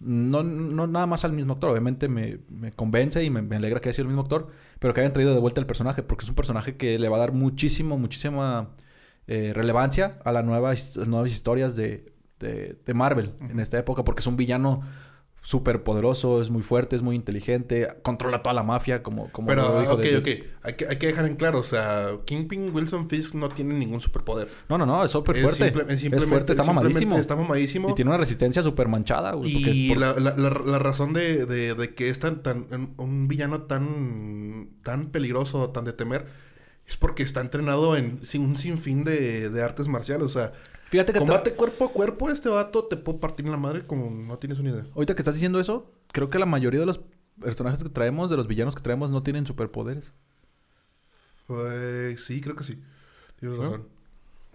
No, 0.00 0.42
no 0.42 0.86
nada 0.86 1.06
más 1.06 1.24
al 1.24 1.32
mismo 1.32 1.54
actor. 1.54 1.70
Obviamente 1.70 2.08
me, 2.08 2.40
me 2.48 2.70
convence 2.72 3.24
y 3.24 3.30
me, 3.30 3.40
me 3.40 3.56
alegra 3.56 3.80
que 3.80 3.88
haya 3.88 3.96
sido 3.96 4.04
el 4.04 4.08
mismo 4.08 4.22
actor. 4.22 4.48
Pero 4.78 4.92
que 4.92 5.00
hayan 5.00 5.12
traído 5.12 5.34
de 5.34 5.40
vuelta 5.40 5.60
el 5.60 5.66
personaje. 5.66 6.02
Porque 6.02 6.24
es 6.24 6.28
un 6.28 6.34
personaje 6.34 6.76
que 6.76 6.98
le 6.98 7.08
va 7.08 7.16
a 7.16 7.20
dar 7.20 7.32
muchísimo, 7.32 7.96
muchísima 7.98 8.74
eh, 9.26 9.52
relevancia 9.54 10.18
a, 10.24 10.32
la 10.32 10.42
nueva, 10.42 10.70
las 10.70 11.08
nuevas 11.08 11.30
historias 11.30 11.76
de, 11.76 12.12
de, 12.40 12.78
de 12.84 12.94
Marvel 12.94 13.32
en 13.40 13.58
esta 13.58 13.78
época, 13.78 14.04
porque 14.04 14.20
es 14.20 14.26
un 14.26 14.36
villano 14.36 14.82
súper 15.46 15.82
poderoso, 15.82 16.40
es 16.40 16.48
muy 16.48 16.62
fuerte, 16.62 16.96
es 16.96 17.02
muy 17.02 17.14
inteligente, 17.16 17.86
controla 18.02 18.42
toda 18.42 18.54
la 18.54 18.62
mafia, 18.62 19.02
como, 19.02 19.30
como 19.30 19.48
Pero, 19.48 19.62
lo 19.74 19.80
dijo 19.80 19.92
ok, 19.92 19.98
David. 20.02 20.16
ok. 20.18 20.28
Hay 20.62 20.72
que, 20.72 20.88
hay 20.88 20.96
que 20.96 21.06
dejar 21.08 21.26
en 21.26 21.36
claro, 21.36 21.58
o 21.58 21.62
sea, 21.62 22.12
Kingpin 22.24 22.74
Wilson 22.74 23.10
Fisk 23.10 23.34
no 23.34 23.50
tiene 23.50 23.74
ningún 23.74 24.00
superpoder. 24.00 24.48
No, 24.70 24.78
no, 24.78 24.86
no, 24.86 25.04
es 25.04 25.10
súper 25.10 25.36
Es 25.36 25.42
fuerte. 25.42 25.64
simple- 25.66 25.84
es 25.94 26.02
es 26.02 26.24
fuerte, 26.24 26.52
está 26.54 26.64
mamadísimo. 26.64 27.18
Está 27.18 27.36
mamadísimo. 27.36 27.90
Y 27.90 27.94
tiene 27.94 28.10
una 28.10 28.16
resistencia 28.18 28.62
súper 28.62 28.88
manchada, 28.88 29.32
güey. 29.34 29.52
Y 29.54 29.88
por- 29.90 29.98
la, 29.98 30.14
la, 30.14 30.34
la, 30.34 30.50
la 30.64 30.78
razón 30.78 31.12
de, 31.12 31.44
de, 31.44 31.74
de 31.74 31.94
que 31.94 32.08
es 32.08 32.18
tan, 32.18 32.42
tan 32.42 32.66
un- 32.96 33.28
villano 33.28 33.64
tan, 33.64 34.70
tan 34.82 35.10
peligroso, 35.10 35.68
tan 35.70 35.84
de 35.84 35.92
temer, 35.92 36.24
es 36.86 36.96
porque 36.96 37.22
está 37.22 37.42
entrenado 37.42 37.96
en 37.98 38.24
sin- 38.24 38.42
un 38.46 38.56
sinfín 38.56 39.04
de, 39.04 39.50
de 39.50 39.62
artes 39.62 39.88
marciales. 39.88 40.24
O 40.24 40.28
sea, 40.30 40.52
Fíjate 40.94 41.12
que... 41.12 41.18
combate 41.18 41.54
cuerpo 41.54 41.86
a 41.86 41.88
cuerpo, 41.90 42.30
este 42.30 42.48
vato 42.48 42.84
te 42.84 42.96
puede 42.96 43.18
partir 43.18 43.44
en 43.46 43.50
la 43.50 43.58
madre 43.58 43.84
como 43.84 44.08
no 44.12 44.38
tienes 44.38 44.60
una 44.60 44.70
idea. 44.70 44.86
Ahorita 44.94 45.16
que 45.16 45.22
estás 45.22 45.34
diciendo 45.34 45.58
eso, 45.58 45.90
creo 46.12 46.30
que 46.30 46.38
la 46.38 46.46
mayoría 46.46 46.78
de 46.78 46.86
los 46.86 47.00
personajes 47.40 47.82
que 47.82 47.88
traemos, 47.88 48.30
de 48.30 48.36
los 48.36 48.46
villanos 48.46 48.76
que 48.76 48.80
traemos, 48.80 49.10
no 49.10 49.24
tienen 49.24 49.44
superpoderes. 49.44 50.12
Pues 51.48 52.22
sí, 52.24 52.40
creo 52.40 52.54
que 52.54 52.62
sí. 52.62 52.80
Tienes 53.40 53.58
¿No? 53.58 53.64
razón. 53.64 53.88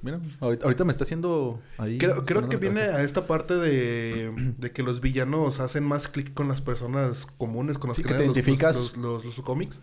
Mira, 0.01 0.21
ahorita, 0.39 0.63
ahorita 0.63 0.85
me 0.85 0.93
está 0.93 1.03
haciendo 1.03 1.59
ahí... 1.77 1.97
Creo, 1.97 2.23
que 2.47 2.55
viene 2.55 2.79
a 2.83 3.03
esta 3.03 3.27
parte 3.27 3.55
de, 3.57 4.31
de 4.57 4.71
que 4.71 4.81
los 4.81 5.01
villanos 5.01 5.59
hacen 5.59 5.83
más 5.83 6.07
clic 6.07 6.33
con 6.33 6.47
las 6.47 6.61
personas 6.61 7.25
comunes, 7.37 7.77
con 7.77 7.89
las 7.89 7.97
Sí, 7.97 8.03
que 8.03 8.07
que 8.09 8.15
te 8.15 8.25
los- 8.25 8.37
identificas. 8.37 8.77
Los, 8.77 8.95
los, 8.95 9.25
los- 9.25 9.37
los 9.37 9.45
cómics. 9.45 9.81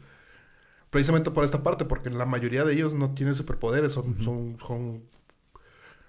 Precisamente 0.88 1.30
por 1.30 1.44
esta 1.44 1.62
parte, 1.62 1.84
porque 1.84 2.08
la 2.08 2.24
mayoría 2.24 2.64
de 2.64 2.72
ellos 2.72 2.94
no 2.94 3.10
tienen 3.12 3.34
superpoderes, 3.34 3.92
son, 3.92 4.16
son, 4.22 4.56
son 4.66 5.02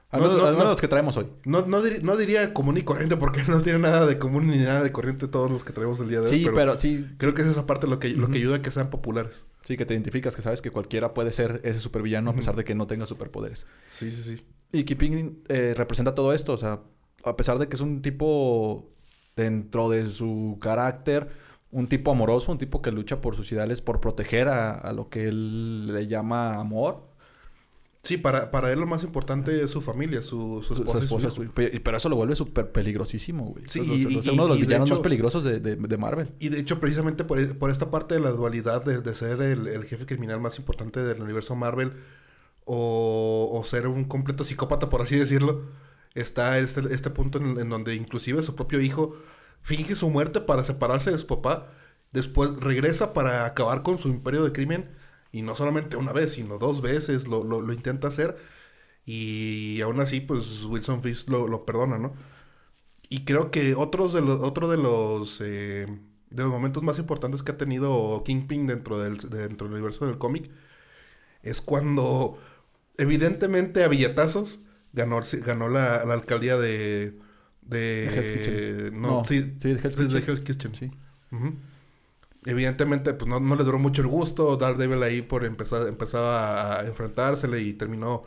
Al 0.09 0.21
no, 0.21 0.27
menos- 0.27 0.41
no, 0.41 0.47
al 0.47 0.53
menos 0.53 0.63
no. 0.65 0.71
los 0.71 0.81
que 0.81 0.87
traemos 0.87 1.17
hoy. 1.17 1.27
no, 1.45 1.65
no, 1.65 1.81
dir- 1.81 2.01
no 2.01 2.15
diría 2.15 2.53
común 2.53 2.77
y 2.77 2.83
corriente, 2.83 3.17
porque 3.17 3.41
no 3.47 3.61
tiene 3.61 3.79
nada 3.79 4.05
de 4.05 4.17
común 4.17 4.47
ni 4.47 4.57
nada 4.57 4.81
de 4.81 4.91
corriente 4.91 5.27
todos 5.27 5.51
los 5.51 5.63
que 5.63 5.73
tenemos 5.73 5.99
el 5.99 6.07
día 6.09 6.19
de 6.21 6.25
hoy. 6.27 6.29
Sí, 6.29 6.47
pero, 6.55 6.77
sí, 6.77 7.05
creo 7.17 7.33
que 7.33 7.41
es 7.41 7.47
esa 7.49 7.65
parte 7.65 7.87
lo 7.87 7.99
que, 7.99 8.09
lo 8.09 8.29
que 8.29 8.37
ayuda 8.37 8.57
a 8.57 8.61
que 8.61 8.71
sean 8.71 8.89
populares. 8.89 9.45
sí 9.65 9.75
que 9.75 9.85
te 9.85 9.93
identificas, 9.93 10.35
que 10.35 10.41
sabes 10.41 10.61
que 10.61 10.71
cualquiera 10.71 11.13
puede 11.13 11.31
ser 11.33 11.59
ese 11.65 11.79
supervillano 11.81 12.29
a 12.29 12.31
Ujú. 12.31 12.37
pesar 12.39 12.55
de 12.55 12.63
que 12.63 12.73
no 12.75 12.87
tenga 12.87 13.05
superpoderes. 13.05 13.65
Sí, 13.89 14.09
sí, 14.11 14.23
sí. 14.23 14.45
Y 14.71 14.83
Keeping 14.85 15.43
eh, 15.49 15.73
representa 15.75 16.15
todo 16.15 16.31
esto, 16.33 16.53
o 16.53 16.57
sea, 16.57 16.79
a 17.25 17.35
pesar 17.35 17.57
de 17.59 17.67
que 17.67 17.75
es 17.75 17.81
un 17.81 18.01
tipo 18.01 18.89
dentro 19.35 19.89
de 19.89 20.07
su 20.07 20.57
carácter, 20.61 21.27
un 21.71 21.87
tipo 21.87 22.11
amoroso, 22.11 22.51
un 22.53 22.57
tipo 22.57 22.81
que 22.81 22.91
lucha 22.91 23.19
por 23.19 23.35
sus 23.35 23.51
ideales, 23.51 23.81
por 23.81 23.99
proteger 23.99 24.47
a, 24.47 24.71
a 24.73 24.93
lo 24.93 25.09
que 25.09 25.27
él 25.27 25.93
le 25.93 26.07
llama 26.07 26.55
amor. 26.55 27.06
Sí, 28.03 28.15
para, 28.17 28.51
para 28.51 28.71
él 28.71 28.79
lo 28.79 28.85
más 28.87 29.03
importante 29.03 29.61
es 29.63 29.71
su 29.71 29.81
familia, 29.81 30.21
su, 30.21 30.63
su 30.65 30.75
Su, 30.75 30.81
esposa, 30.83 30.97
y 30.97 31.01
su 31.01 31.05
esposa, 31.17 31.27
hijo. 31.27 31.35
su- 31.35 31.51
pe- 31.51 31.81
pero 31.83 31.97
eso 31.97 32.07
lo 32.07 32.15
vuelve 32.15 32.35
súper 32.35 32.71
peligrosísimo, 32.71 33.45
güey. 33.47 33.65
Sí, 33.67 33.79
Es- 33.81 34.11
y- 34.11 34.17
es 34.19 34.27
uno 34.27 34.43
de 34.43 34.49
los 34.49 34.57
y 34.57 34.61
de 34.61 34.67
villanos 34.67 34.89
más 34.89 34.97
hecho- 34.99 35.03
peligrosos 35.03 35.43
de, 35.43 35.59
de- 35.59 35.75
de 35.75 35.97
Marvel. 35.97 36.31
Y 36.39 36.49
de 36.49 36.59
hecho, 36.59 36.79
precisamente 36.79 37.25
por, 37.25 37.57
por 37.57 37.69
esta 37.69 37.91
parte 37.91 38.15
de 38.15 38.21
la 38.21 38.29
dualidad 38.31 38.85
de, 38.85 39.01
de 39.01 39.15
ser 39.15 39.41
el, 39.41 39.67
el 39.67 39.83
jefe 39.83 40.05
criminal 40.05 40.39
más 40.39 40.57
importante 40.57 41.01
del 41.03 41.21
universo 41.21 41.55
Marvel 41.55 41.93
o, 42.65 43.49
o 43.53 43.63
ser 43.65 43.87
un 43.87 44.05
completo 44.05 44.43
psicópata, 44.43 44.89
por 44.89 45.01
así 45.01 45.15
decirlo, 45.17 45.63
está 46.15 46.59
este, 46.59 46.81
este 46.93 47.09
punto 47.09 47.37
en, 47.39 47.59
en 47.59 47.69
donde 47.69 47.95
inclusive 47.95 48.41
su 48.41 48.55
propio 48.55 48.79
hijo 48.81 49.15
finge 49.61 49.95
su 49.95 50.09
muerte 50.09 50.39
para 50.41 50.63
separarse 50.63 51.11
de 51.11 51.17
su 51.17 51.27
papá, 51.27 51.71
después 52.13 52.51
regresa 52.59 53.13
para 53.13 53.45
acabar 53.45 53.83
con 53.83 53.97
su 53.99 54.07
imperio 54.07 54.43
de 54.43 54.51
crimen 54.51 54.89
y 55.31 55.41
no 55.43 55.55
solamente 55.55 55.97
una 55.97 56.13
vez, 56.13 56.33
sino 56.33 56.57
dos 56.57 56.81
veces 56.81 57.27
lo, 57.27 57.43
lo- 57.43 57.61
lo 57.61 57.73
intenta 57.73 58.07
hacer 58.09 58.37
y 59.05 59.81
aún 59.81 59.99
así 60.01 60.21
pues 60.21 60.65
Wilson 60.65 61.01
Fisk 61.03 61.29
lo, 61.29 61.47
lo 61.47 61.65
perdona, 61.65 61.97
¿no? 61.97 62.13
Y 63.09 63.25
creo 63.25 63.51
que 63.51 63.75
otros 63.75 64.13
de 64.13 64.21
los, 64.21 64.39
otro 64.41 64.67
de 64.67 64.77
los 64.77 65.41
eh, 65.41 65.87
de 66.29 66.43
los 66.43 66.51
momentos 66.51 66.83
más 66.83 66.99
importantes 66.99 67.43
que 67.43 67.51
ha 67.53 67.57
tenido 67.57 68.23
Kingpin 68.25 68.67
dentro 68.67 68.99
del, 68.99 69.17
dentro 69.17 69.67
del 69.67 69.73
universo 69.75 70.05
del 70.07 70.17
cómic 70.17 70.51
es 71.43 71.61
cuando 71.61 72.39
evidentemente 72.97 73.83
a 73.83 73.87
billetazos 73.87 74.61
ganó, 74.93 75.21
ganó 75.45 75.69
la, 75.69 76.05
la 76.05 76.13
alcaldía 76.13 76.57
de 76.57 77.19
de 77.61 78.09
Hell's 78.13 78.31
Kitchen. 78.31 79.01
no, 79.01 79.19
No, 79.19 79.25
sí, 79.25 79.55
sí, 79.59 79.73
de 79.73 79.79
Hell's 79.81 79.95
sí, 79.95 80.07
de 80.07 80.19
Kitchen. 80.19 80.23
Hell's 80.23 80.41
Kitchen. 80.41 80.75
Sí. 80.75 80.91
Ujú. 81.31 81.53
Evidentemente, 82.47 83.13
pues 83.13 83.27
no, 83.29 83.39
no 83.39 83.55
le 83.55 83.63
duró 83.63 83.77
mucho 83.79 84.01
el 84.01 84.07
gusto. 84.07 84.55
Daredevil 84.57 85.03
ahí 85.03 85.21
por 85.21 85.43
empezar, 85.45 85.87
empezaba 85.87 86.79
a 86.79 86.87
enfrentársele 86.87 87.61
y 87.61 87.73
terminó 87.73 88.23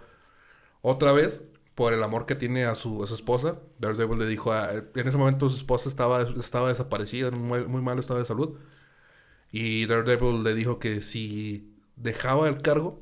otra 0.83 1.12
vez 1.12 1.43
por 1.75 1.93
el 1.95 2.03
amor 2.03 2.27
que 2.27 2.35
tiene 2.37 2.65
a 2.67 2.75
su, 2.75 3.03
a 3.05 3.07
su 3.07 3.15
esposa. 3.15 3.61
Daredevil 3.79 4.19
le 4.19 4.27
dijo, 4.27 4.53
a- 4.53 4.71
en 4.73 5.09
ese 5.09 5.19
momento 5.19 5.49
su 5.50 5.57
esposa 5.57 5.89
estaba, 5.89 6.23
estaba 6.23 6.69
desaparecida, 6.69 7.29
en 7.29 7.35
un 7.37 7.43
muy, 7.49 7.67
muy 7.67 7.83
mal 7.83 7.99
estado 7.99 8.21
de 8.21 8.27
salud. 8.27 8.59
Y 9.53 9.87
Daredevil 9.87 10.43
le 10.45 10.55
dijo 10.55 10.79
que 10.79 11.00
si 11.00 11.75
dejaba 11.97 12.49
el 12.49 12.62
cargo, 12.62 13.00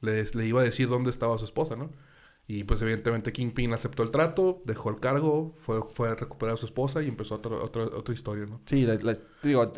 le, 0.00 0.24
le 0.24 0.46
iba 0.46 0.60
a 0.60 0.64
decir 0.64 0.88
dónde 0.88 1.10
estaba 1.10 1.38
su 1.38 1.44
esposa, 1.44 1.76
¿no? 1.76 1.90
Y 2.46 2.64
pues 2.64 2.80
evidentemente 2.82 3.32
Kingpin 3.32 3.74
aceptó 3.74 4.02
el 4.02 4.10
trato, 4.10 4.62
dejó 4.64 4.90
el 4.90 5.00
cargo, 5.00 5.54
fue, 5.58 5.82
fue 5.92 6.08
a 6.08 6.14
recuperar 6.14 6.54
a 6.54 6.56
su 6.58 6.66
esposa 6.66 7.02
y 7.02 7.08
empezó 7.08 7.34
otra, 7.34 7.56
otra, 7.56 7.84
otra 7.84 8.14
historia, 8.14 8.46
¿no? 8.46 8.60
Sí, 8.64 8.82
la- 8.86 8.94
la- 8.96 9.18
digo, 9.42 9.70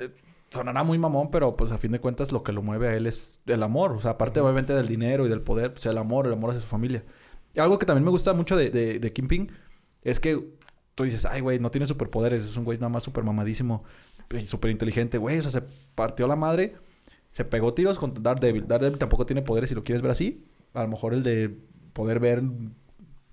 sonará 0.51 0.83
muy 0.83 0.99
mamón, 0.99 1.31
pero 1.31 1.53
pues 1.53 1.73
a 1.73 1.79
fin 1.79 1.93
de 1.93 2.01
cuentas 2.01 2.33
lo 2.33 2.43
que 2.43 2.53
lo 2.53 2.63
mueve 2.63 2.89
a 2.89 2.95
él 2.95 3.07
es 3.07 3.41
el 3.47 3.63
amor. 3.63 3.93
O 3.93 4.01
sea, 4.01 4.13
aparte 4.13 4.41
obviamente 4.41 4.73
del 4.75 4.89
dinero 4.89 5.27
y 5.27 5.29
del 5.29 5.43
poder, 5.43 5.73
pues 5.73 5.87
el 5.87 5.99
amor, 5.99 6.27
el 6.27 6.33
amor 6.33 6.51
hacia 6.51 6.63
su 6.63 6.69
familia. 6.69 7.05
Y 7.55 7.61
algo 7.61 7.79
que 7.79 7.87
también 7.87 8.05
me 8.05 8.11
gusta 8.11 8.33
mucho 8.33 8.57
de, 8.57 8.71
de, 8.71 8.99
de 8.99 9.13
Kingpin 9.13 9.51
es 10.03 10.21
que 10.21 10.55
tú 10.95 11.05
dices, 11.05 11.25
ay, 11.27 11.41
güey, 11.41 11.59
no 11.59 11.71
tiene 11.71 11.87
superpoderes, 11.87 12.45
es 12.45 12.57
un 12.57 12.65
güey 12.65 12.79
nada 12.79 12.91
más 12.91 13.03
súper 13.03 13.25
mamadísimo 13.25 13.85
súper 14.47 14.71
inteligente, 14.71 15.19
güey. 15.19 15.39
O 15.39 15.43
sea, 15.43 15.51
se 15.51 15.63
partió 15.95 16.27
la 16.27 16.37
madre, 16.37 16.75
se 17.31 17.45
pegó 17.45 17.75
tiros 17.75 17.99
con 17.99 18.15
Daredevil. 18.23 18.67
Daredevil 18.67 18.99
tampoco 18.99 19.27
tiene 19.27 19.43
poderes 19.43 19.69
si 19.69 19.75
lo 19.75 19.85
quieres 19.85 20.03
ver 20.03 20.13
así. 20.13 20.45
A 20.75 20.83
lo 20.83 20.89
mejor 20.89 21.15
el 21.15 21.23
de 21.23 21.59
poder 21.93 22.21
ver 22.21 22.43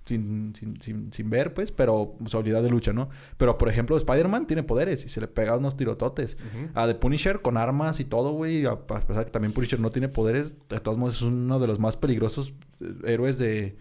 sin, 0.08 0.54
sin, 0.56 0.80
sin, 0.80 1.12
sin 1.12 1.30
ver, 1.30 1.54
pues, 1.54 1.70
pero 1.70 2.16
su 2.26 2.36
habilidad 2.38 2.62
de 2.62 2.70
lucha, 2.70 2.92
¿no? 2.92 3.08
Pero, 3.36 3.56
por 3.58 3.68
ejemplo, 3.68 3.96
Spider-Man 3.96 4.46
tiene 4.46 4.62
poderes 4.64 5.04
y 5.04 5.08
se 5.08 5.20
le 5.20 5.28
pega 5.28 5.56
unos 5.56 5.76
tirototes. 5.76 6.36
A 6.74 6.86
The 6.86 6.94
Punisher 6.96 7.40
con 7.42 7.56
armas 7.56 8.00
y 8.00 8.04
todo, 8.04 8.32
güey. 8.32 8.66
A 8.66 8.70
a 8.72 8.86
pesar 8.86 9.24
que 9.24 9.30
también 9.30 9.52
Punisher 9.52 9.78
no 9.78 9.90
tiene 9.90 10.08
poderes, 10.08 10.56
de 10.68 10.80
todos 10.80 10.98
modos 10.98 11.16
es 11.16 11.22
uno 11.22 11.58
de 11.60 11.66
los 11.68 11.78
más 11.78 11.96
peligrosos 11.96 12.54
eh, 12.80 12.92
héroes 13.04 13.38
de, 13.38 13.76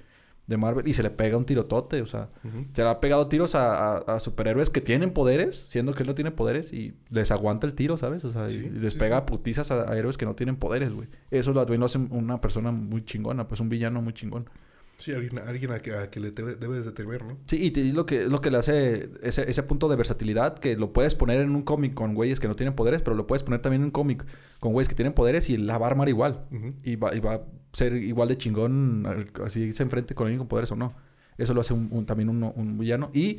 de 0.48 0.58
Marvel. 0.58 0.88
Y 0.88 0.94
se 0.94 1.04
le 1.04 1.10
pega 1.10 1.38
un 1.38 1.46
tirotote, 1.46 2.02
o 2.02 2.06
sea. 2.06 2.30
Se 2.74 2.84
le 2.84 2.90
ha 2.90 3.00
pegado 3.00 3.28
tiros 3.28 3.56
a, 3.56 3.98
a- 3.98 4.16
a 4.16 4.20
superhéroes 4.20 4.70
que 4.70 4.82
tienen 4.82 5.12
poderes, 5.12 5.56
siendo 5.70 5.94
que 5.94 6.04
él 6.04 6.08
no 6.08 6.16
tiene 6.16 6.32
poderes, 6.32 6.72
y 6.74 6.94
les 7.10 7.32
aguanta 7.32 7.66
el 7.68 7.74
tiro, 7.74 7.98
¿sabes? 7.98 8.24
O 8.26 8.32
sea, 8.32 8.48
y- 8.48 8.52
Sí, 8.52 8.72
y 8.76 8.80
les 8.80 8.94
sí, 8.94 9.00
pega 9.00 9.20
sí. 9.20 9.24
putizas 9.28 9.72
a, 9.72 9.92
a 9.92 9.98
héroes 9.98 10.18
que 10.18 10.26
no 10.26 10.36
tienen 10.36 10.56
poderes, 10.58 10.94
güey. 10.94 11.08
Eso 11.32 11.52
lo, 11.54 11.62
también 11.62 11.80
lo 11.80 11.86
hace 11.88 11.98
una 11.98 12.40
persona 12.42 12.72
muy 12.72 13.04
chingona, 13.06 13.48
pues 13.48 13.60
un 13.62 13.70
villano 13.70 14.02
muy 14.02 14.14
chingón. 14.14 14.50
Sí, 14.98 15.14
alguien, 15.14 15.38
alguien 15.40 15.72
a, 15.72 15.80
que, 15.80 15.94
a 15.94 16.10
que 16.10 16.20
le 16.20 16.32
debe- 16.34 16.56
debes 16.56 16.84
de 16.84 16.92
temer, 16.92 17.24
¿no? 17.24 17.38
Sí, 17.46 17.64
y 17.64 17.70
te- 17.72 17.82
y 17.82 17.92
lo 17.92 18.06
que, 18.08 18.28
lo 18.28 18.42
que 18.42 18.50
le 18.50 18.58
hace 18.58 19.12
ese, 19.22 19.48
ese 19.50 19.62
punto 19.64 19.88
de 19.90 19.96
versatilidad, 19.96 20.58
que 20.58 20.76
lo 20.76 20.92
puedes 20.92 21.14
poner 21.14 21.40
en 21.40 21.56
un 21.56 21.62
cómic 21.62 21.94
con 21.94 22.16
güeyes 22.16 22.40
que 22.40 22.48
no 22.48 22.56
tienen 22.56 22.74
poderes, 22.76 23.04
pero 23.04 23.16
lo 23.16 23.28
puedes 23.28 23.44
poner 23.44 23.62
también 23.62 23.82
en 23.84 23.86
un 23.86 23.92
cómic 23.92 24.26
con 24.60 24.74
güeyes 24.74 24.90
que 24.90 24.96
tienen 24.96 25.14
poderes 25.14 25.50
y 25.52 25.58
la 25.58 25.78
va 25.78 25.86
a 25.86 25.90
armar 25.92 26.10
igual. 26.10 26.46
Y 26.84 26.96
va, 26.96 27.14
y 27.16 27.20
va 27.20 27.34
a 27.36 27.42
ser 27.74 27.94
igual 27.96 28.28
de 28.28 28.38
chingón, 28.38 29.06
así 29.46 29.72
se 29.72 29.84
enfrente 29.84 30.16
con 30.16 30.26
alguien 30.26 30.40
con 30.40 30.48
poderes 30.48 30.72
o 30.72 30.76
no. 30.76 30.96
Eso 31.38 31.54
lo 31.54 31.62
hace 31.62 31.74
un, 31.74 31.90
un- 31.92 32.08
también 32.08 32.30
un, 32.30 32.44
un 32.44 32.78
villano. 32.80 33.12
Y, 33.14 33.38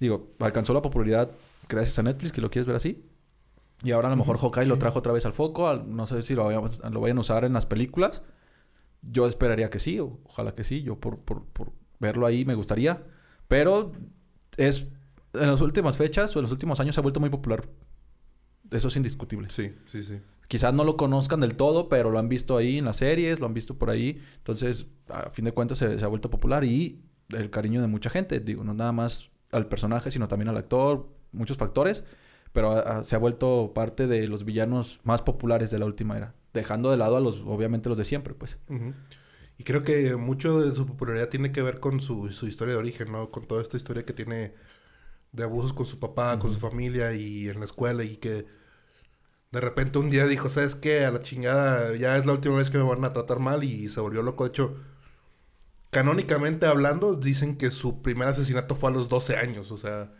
digo, 0.00 0.32
alcanzó 0.40 0.72
la 0.72 0.80
popularidad 0.80 1.30
gracias 1.68 1.98
a 1.98 2.02
Netflix, 2.02 2.32
que 2.32 2.40
lo 2.40 2.48
quieres 2.50 2.66
ver 2.66 2.76
así. 2.76 3.04
Y 3.82 3.90
ahora 3.90 4.08
a 4.08 4.10
lo 4.10 4.16
mejor 4.16 4.38
Hawkeye 4.38 4.64
lo 4.64 4.78
trajo 4.78 5.00
otra 5.00 5.12
vez 5.12 5.26
al 5.26 5.34
foco. 5.34 5.68
al- 5.68 5.94
No 5.94 6.06
sé 6.06 6.22
si 6.22 6.34
lo, 6.34 6.50
lo 6.50 7.00
vayan 7.00 7.18
a 7.18 7.20
usar 7.20 7.44
en 7.44 7.52
las 7.52 7.66
películas. 7.66 8.22
Yo 9.10 9.26
esperaría 9.26 9.70
que 9.70 9.78
sí, 9.78 9.98
o- 10.00 10.18
ojalá 10.24 10.54
que 10.54 10.64
sí. 10.64 10.82
Yo 10.82 10.98
por, 10.98 11.18
por, 11.20 11.44
por 11.46 11.72
verlo 12.00 12.26
ahí 12.26 12.44
me 12.44 12.54
gustaría. 12.54 13.02
Pero 13.48 13.92
es 14.56 14.88
en 15.34 15.48
las 15.50 15.60
últimas 15.60 15.96
fechas 15.96 16.34
o 16.36 16.38
en 16.38 16.44
los 16.44 16.52
últimos 16.52 16.80
años 16.80 16.94
se 16.94 17.00
ha 17.00 17.02
vuelto 17.02 17.20
muy 17.20 17.30
popular. 17.30 17.68
Eso 18.70 18.88
es 18.88 18.96
indiscutible. 18.96 19.50
Sí, 19.50 19.74
sí, 19.90 20.02
sí. 20.02 20.20
Quizás 20.48 20.74
no 20.74 20.84
lo 20.84 20.96
conozcan 20.96 21.40
del 21.40 21.54
todo, 21.56 21.88
pero 21.88 22.10
lo 22.10 22.18
han 22.18 22.28
visto 22.28 22.56
ahí 22.56 22.78
en 22.78 22.84
las 22.84 22.96
series, 22.98 23.40
lo 23.40 23.46
han 23.46 23.54
visto 23.54 23.76
por 23.78 23.90
ahí. 23.90 24.20
Entonces, 24.36 24.86
a 25.08 25.30
fin 25.30 25.44
de 25.44 25.52
cuentas, 25.52 25.78
se, 25.78 25.98
se 25.98 26.04
ha 26.04 26.08
vuelto 26.08 26.30
popular 26.30 26.64
y 26.64 27.02
el 27.30 27.50
cariño 27.50 27.80
de 27.80 27.86
mucha 27.88 28.10
gente. 28.10 28.40
Digo, 28.40 28.62
no 28.64 28.74
nada 28.74 28.92
más 28.92 29.30
al 29.52 29.66
personaje, 29.68 30.10
sino 30.10 30.28
también 30.28 30.48
al 30.48 30.56
actor, 30.56 31.08
muchos 31.32 31.56
factores. 31.56 32.04
Pero 32.52 32.72
a- 32.72 32.98
a- 32.98 33.04
se 33.04 33.14
ha 33.16 33.18
vuelto 33.18 33.72
parte 33.74 34.06
de 34.06 34.28
los 34.28 34.44
villanos 34.44 35.00
más 35.02 35.22
populares 35.22 35.70
de 35.70 35.78
la 35.78 35.86
última 35.86 36.16
era. 36.16 36.34
Dejando 36.54 36.90
de 36.90 36.96
lado 36.96 37.16
a 37.18 37.20
los, 37.20 37.40
obviamente, 37.40 37.90
los 37.90 37.98
de 37.98 38.04
siempre, 38.04 38.32
pues. 38.32 38.58
Y 39.58 39.64
creo 39.64 39.84
que 39.84 40.16
mucho 40.16 40.60
de 40.60 40.72
su 40.72 40.86
popularidad 40.86 41.28
tiene 41.28 41.52
que 41.52 41.62
ver 41.62 41.80
con 41.80 42.00
su, 42.00 42.30
su 42.30 42.46
historia 42.46 42.74
de 42.74 42.80
origen, 42.80 43.12
¿no? 43.12 43.30
Con 43.30 43.46
toda 43.46 43.60
esta 43.60 43.76
historia 43.76 44.04
que 44.06 44.12
tiene 44.12 44.54
de 45.32 45.44
abusos 45.44 45.72
con 45.72 45.84
su 45.86 45.98
papá, 45.98 46.38
con 46.38 46.52
su 46.52 46.58
familia 46.58 47.12
y 47.14 47.48
en 47.48 47.58
la 47.58 47.66
escuela 47.66 48.04
y 48.04 48.16
que 48.16 48.46
de 49.52 49.60
repente 49.60 49.98
un 49.98 50.10
día 50.10 50.26
dijo, 50.26 50.48
¿sabes 50.48 50.74
qué? 50.74 51.04
A 51.04 51.10
la 51.10 51.20
chingada, 51.22 51.94
ya 51.96 52.16
es 52.16 52.26
la 52.26 52.32
última 52.32 52.56
vez 52.56 52.70
que 52.70 52.78
me 52.78 52.84
van 52.84 53.04
a 53.04 53.12
tratar 53.12 53.40
mal 53.40 53.64
y 53.64 53.88
se 53.88 54.00
volvió 54.00 54.22
loco. 54.22 54.44
De 54.44 54.48
hecho, 54.50 54.76
canónicamente 55.90 56.66
hablando, 56.66 57.14
dicen 57.16 57.56
que 57.56 57.70
su 57.70 58.02
primer 58.02 58.28
asesinato 58.28 58.76
fue 58.76 58.90
a 58.90 58.92
los 58.92 59.08
12 59.08 59.36
años, 59.36 59.70
o 59.72 59.76
sea... 59.76 60.12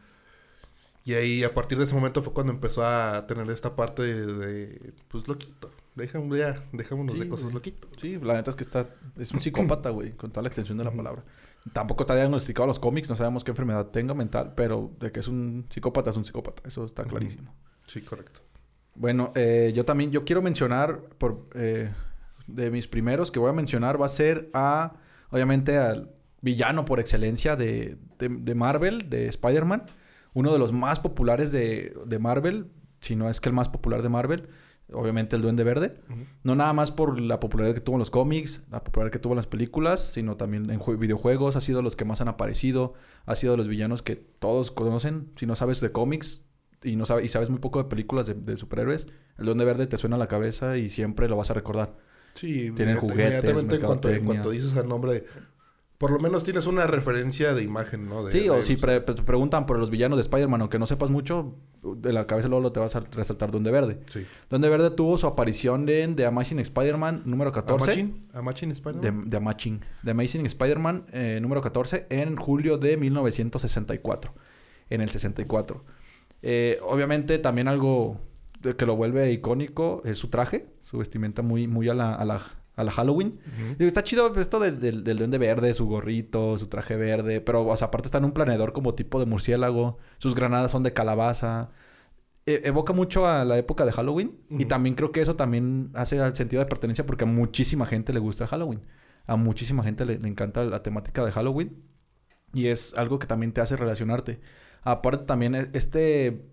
Y 1.05 1.15
ahí, 1.15 1.45
a 1.45 1.53
partir 1.55 1.79
de 1.79 1.85
ese 1.85 1.95
momento 1.95 2.23
fue 2.23 2.33
cuando 2.33 2.53
empezó 2.53 2.85
a 2.87 3.27
tener 3.27 3.51
esta 3.51 3.77
parte 3.77 4.03
de, 4.03 4.95
pues, 5.09 5.29
loquito. 5.29 5.71
Dejamos 5.95 6.37
ya, 6.37 6.65
dejémonos 6.73 7.13
Sí, 7.13 7.21
de 7.21 7.29
cosas 7.29 7.45
güey. 7.45 7.55
loquito. 7.55 7.89
Sí, 7.97 8.19
la 8.21 8.35
neta 8.35 8.51
es 8.51 8.57
que 8.57 8.65
está... 8.65 8.89
Es 9.17 9.31
un 9.33 9.41
psicópata, 9.41 9.91
güey, 9.91 10.13
con 10.13 10.31
toda 10.33 10.43
la 10.43 10.49
extensión 10.49 10.77
de 10.77 10.83
la 10.85 10.91
palabra. 10.91 11.23
Tampoco 11.73 12.03
está 12.03 12.17
diagnosticado 12.17 12.65
a 12.65 12.67
los 12.67 12.81
cómics, 12.81 13.09
no 13.09 13.15
sabemos 13.17 13.45
qué 13.45 13.53
enfermedad 13.53 13.87
tenga 13.87 14.13
mental, 14.13 14.55
pero 14.57 14.91
de 14.99 15.13
que 15.13 15.21
es 15.21 15.29
un 15.29 15.67
psicópata 15.71 16.11
es 16.11 16.17
un 16.17 16.25
psicópata, 16.25 16.63
eso 16.67 16.85
está 16.85 17.05
clarísimo. 17.05 17.55
Sí, 17.87 18.01
correcto. 18.01 18.41
Bueno, 18.97 19.33
eh, 19.37 19.73
yo 19.75 19.85
también, 19.85 20.11
yo 20.11 20.25
quiero 20.25 20.43
mencionar, 20.43 21.01
por, 21.19 21.49
eh, 21.55 21.91
de 22.49 22.71
mis 22.71 22.89
primeros 22.89 23.31
que 23.31 23.39
voy 23.39 23.51
a 23.51 23.53
mencionar, 23.55 24.01
va 24.01 24.07
a 24.07 24.11
ser 24.11 24.51
a, 24.53 24.95
obviamente, 25.31 25.79
al 25.79 26.11
villano 26.41 26.85
por 26.85 26.99
excelencia 27.01 27.55
de, 27.57 27.99
de- 28.19 28.29
de 28.29 28.55
Marvel, 28.55 29.09
de 29.09 29.29
Spider-Man. 29.29 29.85
Uno 30.35 30.53
de 30.53 30.59
los 30.59 30.73
más 30.73 30.99
populares 30.99 31.53
de, 31.53 31.97
de 32.05 32.19
Marvel, 32.19 32.67
si 33.01 33.15
no 33.17 33.31
es 33.31 33.41
que 33.41 33.49
el 33.49 33.55
más 33.55 33.69
popular 33.69 34.03
de 34.03 34.09
Marvel. 34.09 34.49
Obviamente 34.93 35.35
el 35.37 35.43
Duende 35.43 35.65
Verde. 35.65 35.97
No 36.43 36.55
nada 36.55 36.73
más 36.73 36.91
por 36.93 37.21
la 37.21 37.41
popularidad 37.41 37.75
que 37.75 37.81
tuvo 37.81 37.97
en 37.97 38.01
los 38.01 38.11
cómics, 38.11 38.63
la 38.71 38.85
popularidad 38.85 39.13
que 39.13 39.19
tuvo 39.19 39.33
en 39.33 39.37
las 39.37 39.47
películas, 39.47 40.13
sino 40.13 40.37
también 40.37 40.69
en 40.71 40.79
jue- 40.79 40.99
videojuegos. 40.99 41.57
Ha 41.57 41.61
sido 41.63 41.81
los 41.83 41.97
que 41.97 42.05
más 42.05 42.21
han 42.21 42.29
aparecido. 42.29 42.93
Ha 43.27 43.35
sido 43.35 43.53
de 43.55 43.57
los 43.57 43.69
villanos 43.69 44.03
que 44.03 44.17
todos 44.17 44.71
conocen. 44.71 45.31
Si 45.37 45.47
no 45.47 45.57
sabes 45.57 45.81
de 45.81 45.91
cómics 45.91 46.45
y, 46.83 46.97
no 46.97 47.07
sabe- 47.07 47.25
y 47.25 47.29
sabes 47.29 47.49
muy 47.51 47.61
poco 47.61 47.83
de 47.83 47.89
películas 47.89 48.27
de, 48.27 48.35
de 48.35 48.57
superhéroes, 48.59 49.07
el 49.39 49.47
Duende 49.47 49.65
Verde 49.65 49.87
te 49.87 49.97
suena 49.97 50.17
a 50.17 50.19
la 50.19 50.29
cabeza 50.29 50.77
y 50.77 50.89
siempre 50.91 51.29
lo 51.29 51.37
vas 51.37 51.51
a 51.51 51.55
recordar. 51.55 51.97
Sí, 52.35 52.71
Tienen 52.73 52.97
juguetes, 52.97 53.43
inmediatamente 53.45 53.77
en 53.77 53.81
cuanto, 53.83 54.09
en 54.09 54.15
mercadotecnia. 54.15 54.27
cuanto 54.27 54.51
dices 54.51 54.75
el 54.77 54.89
nombre, 54.89 55.25
por 55.99 56.11
lo 56.11 56.19
menos 56.19 56.45
tienes 56.45 56.67
una 56.67 56.87
referencia 56.87 57.55
de 57.55 57.63
imagen, 57.63 58.09
¿no? 58.09 58.25
De- 58.25 58.33
Sí, 58.33 58.49
o 58.49 58.63
si 58.63 58.77
pre- 58.77 59.01
te 59.01 59.15
preguntan 59.23 59.65
por 59.65 59.79
los 59.79 59.91
villanos 59.91 60.17
de 60.19 60.23
Spider-Man, 60.23 60.61
aunque 60.61 60.79
no 60.79 60.87
sepas 60.87 61.09
mucho, 61.11 61.55
de 61.83 62.13
la 62.13 62.27
cabeza 62.27 62.49
luego 62.49 62.73
te 62.73 62.81
vas 62.81 62.97
a 62.97 63.01
resaltar 63.01 63.51
Duende 63.51 63.71
Verde. 63.71 64.01
Sí. 64.11 64.27
Duende 64.51 64.69
Verde 64.69 64.91
tuvo 64.91 65.17
su 65.19 65.27
aparición 65.27 65.89
en 65.89 66.17
The 66.17 66.27
Amazing 66.27 66.59
Spider-Man 66.61 67.23
número 67.27 67.53
14. 67.53 67.85
¿Amachin? 67.85 68.29
¿Amachin 68.33 68.69
De, 68.71 68.73
Spider-Man? 68.75 69.29
de 69.29 69.37
Amazing. 69.37 69.81
The 70.05 70.11
Amazing 70.11 70.47
Spider-Man 70.47 71.07
eh, 71.13 71.39
número 71.43 71.61
14 71.61 72.07
en 72.11 72.37
julio 72.37 72.77
de 72.79 72.97
1964. 72.97 74.33
En 74.91 75.01
el 75.01 75.09
64. 75.11 75.85
Eh, 76.43 76.79
obviamente 76.83 77.39
también 77.39 77.69
algo 77.69 78.21
que 78.77 78.87
lo 78.87 78.97
vuelve 78.97 79.31
icónico 79.33 80.03
es 80.05 80.19
su 80.19 80.29
traje. 80.29 80.67
Su 80.85 80.99
vestimenta 80.99 81.43
muy, 81.43 81.67
muy 81.69 81.89
a 81.89 81.95
la, 81.95 82.15
a 82.15 82.25
la, 82.25 82.41
a 82.77 82.85
la 82.85 82.91
Halloween. 82.91 83.39
Digo, 83.79 83.87
está 83.89 84.03
chido 84.03 84.33
esto 84.35 84.59
del, 84.59 84.81
del, 84.81 85.05
del 85.05 85.17
duende 85.17 85.39
verde, 85.39 85.75
su 85.75 85.87
gorrito, 85.87 86.59
su 86.59 86.67
traje 86.67 86.97
verde. 86.97 87.41
Pero, 87.41 87.67
o 87.67 87.77
sea, 87.77 87.89
aparte 87.89 88.09
está 88.09 88.19
en 88.19 88.25
un 88.25 88.33
planeador 88.33 88.73
como 88.73 88.95
tipo 88.95 89.21
de 89.21 89.27
murciélago. 89.27 89.99
Sus 90.19 90.35
granadas 90.35 90.71
son 90.73 90.83
de 90.83 90.93
calabaza. 90.93 91.71
E- 92.47 92.63
evoca 92.65 92.93
mucho 92.93 93.27
a 93.27 93.45
la 93.45 93.57
época 93.59 93.85
de 93.85 93.93
Halloween. 93.93 94.37
Y 94.51 94.65
también 94.65 94.95
creo 94.97 95.13
que 95.13 95.21
eso 95.21 95.37
también 95.37 95.91
hace 95.95 96.21
al 96.21 96.35
sentido 96.35 96.61
de 96.61 96.69
pertenencia 96.69 97.07
porque 97.07 97.25
a 97.25 97.27
muchísima 97.29 97.87
gente 97.87 98.13
le 98.13 98.19
gusta 98.19 98.47
Halloween. 98.47 98.83
A 99.27 99.37
muchísima 99.37 99.83
gente 99.83 100.05
le, 100.05 100.19
le 100.19 100.29
encanta 100.29 100.65
la 100.65 100.83
temática 100.83 101.25
de 101.25 101.33
Halloween. 101.33 101.83
Y 102.53 102.67
es 102.67 102.95
algo 102.95 103.19
que 103.19 103.27
también 103.27 103.53
te 103.53 103.61
hace 103.61 103.77
relacionarte. 103.77 104.41
Aparte 104.83 105.25
también 105.27 105.55
e- 105.55 105.71
este... 105.73 106.45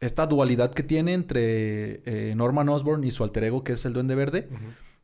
Esta 0.00 0.28
dualidad 0.28 0.72
que 0.72 0.84
tiene 0.84 1.12
entre 1.12 2.02
eh, 2.04 2.34
Norman 2.36 2.68
Osborn 2.68 3.02
y 3.02 3.10
su 3.10 3.24
alter 3.24 3.42
ego, 3.42 3.64
que 3.64 3.72
es 3.72 3.84
el 3.84 3.94
Duende 3.94 4.14
Verde. 4.14 4.48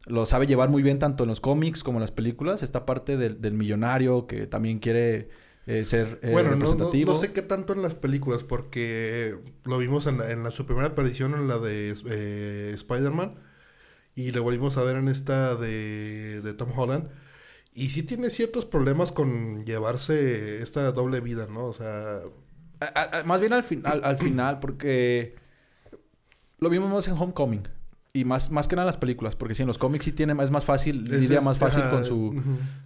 Lo 0.07 0.27
sabe 0.27 0.47
llevar 0.47 0.69
muy 0.69 0.83
bien 0.83 0.99
tanto 0.99 1.25
en 1.25 1.29
los 1.29 1.41
cómics 1.41 1.83
como 1.83 1.99
en 1.99 2.03
las 2.03 2.11
películas. 2.13 2.63
Esta 2.63 2.85
parte 2.87 3.17
del, 3.17 3.41
del 3.41 3.55
millonario 3.55 4.27
que 4.27 4.47
también 4.47 4.79
quiere 4.79 5.29
eh, 5.67 5.85
ser 5.87 6.19
eh, 6.23 6.31
Bueno, 6.33 6.51
no, 6.51 6.57
no, 6.57 6.61
representativo. 6.61 7.13
no 7.13 7.19
sé 7.19 7.33
qué 7.33 7.43
tanto 7.43 7.73
en 7.73 7.81
las 7.83 7.95
películas, 7.95 8.45
porque 8.45 9.39
lo 9.65 9.79
vimos 9.79 10.07
en, 10.07 10.19
la, 10.19 10.31
en 10.31 10.43
la- 10.45 10.51
su 10.51 10.67
primera 10.67 10.89
aparición 10.89 11.35
en 11.35 11.49
la 11.49 11.59
de 11.59 11.95
eh, 12.11 12.73
Spider-Man 12.75 13.37
y 14.15 14.31
lo 14.31 14.43
volvimos 14.43 14.77
a 14.77 14.83
ver 14.85 14.97
en 14.97 15.09
esta 15.09 15.57
de, 15.57 16.41
de 16.43 16.53
Tom 16.55 16.71
Holland. 16.79 17.09
Y 17.73 17.89
sí 17.91 18.03
tiene 18.05 18.31
ciertos 18.31 18.67
problemas 18.67 19.11
con 19.11 19.65
llevarse 19.65 20.63
esta 20.63 20.93
doble 20.93 21.21
vida, 21.21 21.49
¿no? 21.51 21.65
O 21.67 21.73
sea, 21.73 22.21
A- 22.81 22.85
a- 23.01 23.19
a- 23.21 23.25
más 23.25 23.41
bien 23.41 23.53
al, 23.53 23.65
fin- 23.65 23.83
al, 23.85 24.05
al 24.05 24.17
final, 24.19 24.61
porque 24.61 25.35
lo 26.59 26.69
vimos 26.71 26.91
más 26.93 27.09
en 27.09 27.15
Homecoming. 27.15 27.63
Y 28.17 28.25
más, 28.25 28.53
más 28.53 28.69
que 28.69 28.77
nada 28.77 28.85
en 28.85 28.91
las 28.91 28.97
películas, 28.97 29.35
porque 29.35 29.57
si 29.57 29.63
en 29.63 29.67
los 29.67 29.77
cómics 29.77 30.05
sí 30.05 30.13
tiene, 30.13 30.41
es 30.41 30.51
más 30.53 30.65
fácil, 30.65 31.03
es 31.13 31.19
lidia 31.23 31.41
más 31.41 31.57
este, 31.61 31.65
fácil 31.67 31.91
con 31.91 32.05
su, 32.05 32.43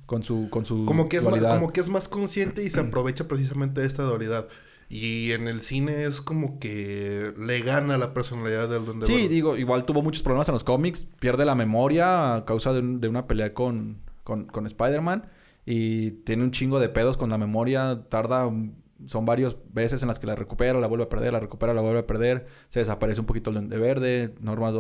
con 0.07 0.23
su, 0.23 0.49
con 0.49 0.65
su 0.65 0.87
como 0.87 1.11
que 1.11 1.19
es 1.19 1.25
más, 1.29 1.39
como 1.45 1.71
que 1.71 1.81
es 1.83 1.91
más 1.91 2.09
consciente 2.09 2.65
y 2.65 2.71
se 2.71 2.81
aprovecha 2.89 3.29
precisamente 3.29 3.83
de 3.83 3.87
esta 3.87 4.05
dualidad. 4.05 4.49
Y 4.89 5.33
en 5.33 5.47
el 5.47 5.61
cine 5.61 6.05
es 6.05 6.23
como 6.23 6.59
que 6.59 7.35
le 7.39 7.61
gana 7.61 7.99
la 7.99 8.15
personalidad 8.15 8.71
del 8.71 8.87
Duende 8.87 9.05
Sí, 9.05 9.13
Verde. 9.13 9.29
digo, 9.29 9.57
igual 9.59 9.85
tuvo 9.85 10.01
muchos 10.01 10.23
problemas 10.23 10.49
en 10.49 10.55
los 10.55 10.65
cómics. 10.65 11.05
Pierde 11.21 11.45
la 11.45 11.55
memoria 11.55 12.37
a 12.37 12.45
causa 12.47 12.73
de, 12.73 12.81
un- 12.81 12.99
de 12.99 13.09
una 13.09 13.27
pelea 13.27 13.53
con, 13.53 13.99
con, 14.25 14.47
con 14.47 14.65
Spider-Man. 14.65 15.27
Y 15.67 16.13
tiene 16.25 16.43
un 16.43 16.53
chingo 16.53 16.81
de 16.81 16.89
pedos 16.89 17.19
con 17.19 17.29
la 17.29 17.37
memoria. 17.37 18.05
Tarda... 18.09 18.51
Son 19.07 19.25
varias 19.25 19.57
veces 19.73 20.03
en 20.03 20.09
las 20.09 20.19
que 20.19 20.27
la 20.27 20.35
recupera, 20.35 20.81
la 20.81 20.87
vuelve 20.87 21.05
a 21.05 21.09
perder, 21.09 21.33
la 21.33 21.41
recupera, 21.41 21.73
la 21.73 21.81
vuelve 21.81 22.01
a 22.01 22.07
perder. 22.07 22.47
Se 22.69 22.81
desaparece 22.81 23.21
un 23.21 23.27
poquito 23.27 23.51
el 23.51 23.69
de 23.69 23.79
verde. 23.79 24.35
Norma 24.41 24.73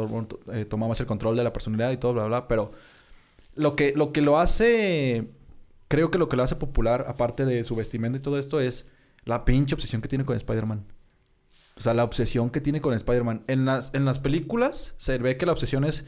eh, 0.52 0.64
toma 0.64 0.88
más 0.88 1.00
el 1.00 1.07
control 1.07 1.37
de 1.37 1.44
la 1.44 1.52
personalidad 1.52 1.92
y 1.92 1.96
todo, 1.96 2.14
bla, 2.14 2.24
bla. 2.26 2.48
Pero 2.48 2.72
lo 3.54 3.76
que, 3.76 3.92
lo 3.94 4.12
que 4.12 4.20
lo 4.20 4.38
hace... 4.38 5.31
Creo 5.88 6.11
que 6.11 6.18
lo 6.18 6.28
que 6.28 6.37
lo 6.37 6.42
hace 6.42 6.57
popular, 6.57 7.07
aparte 7.09 7.44
de 7.46 7.64
su 7.64 7.74
vestimenta 7.74 8.18
y 8.18 8.20
todo 8.20 8.38
esto, 8.38 8.61
es 8.61 8.87
la 9.24 9.44
pinche 9.44 9.74
obsesión 9.74 10.02
que 10.02 10.09
tiene 10.09 10.24
con 10.24 10.37
Spider-Man. 10.37 10.85
O 11.76 11.81
sea, 11.81 11.94
la 11.94 12.04
obsesión 12.04 12.50
que 12.50 12.61
tiene 12.61 12.81
con 12.81 12.92
Spider-Man. 12.92 13.44
En 13.46 13.64
las, 13.64 13.94
en 13.94 14.04
las 14.04 14.18
películas 14.18 14.94
se 14.98 15.16
ve 15.18 15.37
que 15.37 15.46
la 15.46 15.52
obsesión 15.52 15.85
es 15.85 16.04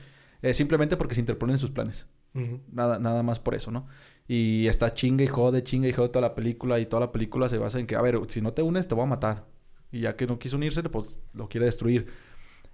simplemente 0.52 0.96
porque 0.96 1.14
se 1.14 1.20
interponen 1.20 1.58
sus 1.58 1.70
planes. 1.70 2.06
Nada, 2.72 2.98
nada 2.98 3.22
más 3.22 3.40
por 3.40 3.54
eso, 3.54 3.70
¿no? 3.70 3.86
Y 4.28 4.66
está 4.68 4.94
chinga 4.94 5.24
y 5.24 5.26
jode, 5.26 5.62
chinga 5.64 5.88
y 5.88 5.92
jode 5.92 6.10
toda 6.10 6.20
la 6.28 6.34
película. 6.34 6.78
Y 6.78 6.86
toda 6.86 7.00
la 7.00 7.12
película 7.12 7.48
se 7.48 7.58
basa 7.58 7.80
en 7.80 7.86
que, 7.86 7.96
a 7.96 8.02
ver, 8.02 8.20
si 8.28 8.40
no 8.40 8.52
te 8.52 8.62
unes, 8.62 8.86
te 8.88 8.94
voy 8.94 9.04
a 9.04 9.06
matar. 9.06 9.46
Y 9.90 10.00
ya 10.00 10.14
que 10.16 10.26
no 10.26 10.38
quiso 10.38 10.56
unirse, 10.56 10.82
pues 10.84 11.18
lo 11.32 11.48
quiere 11.48 11.66
destruir. 11.66 12.06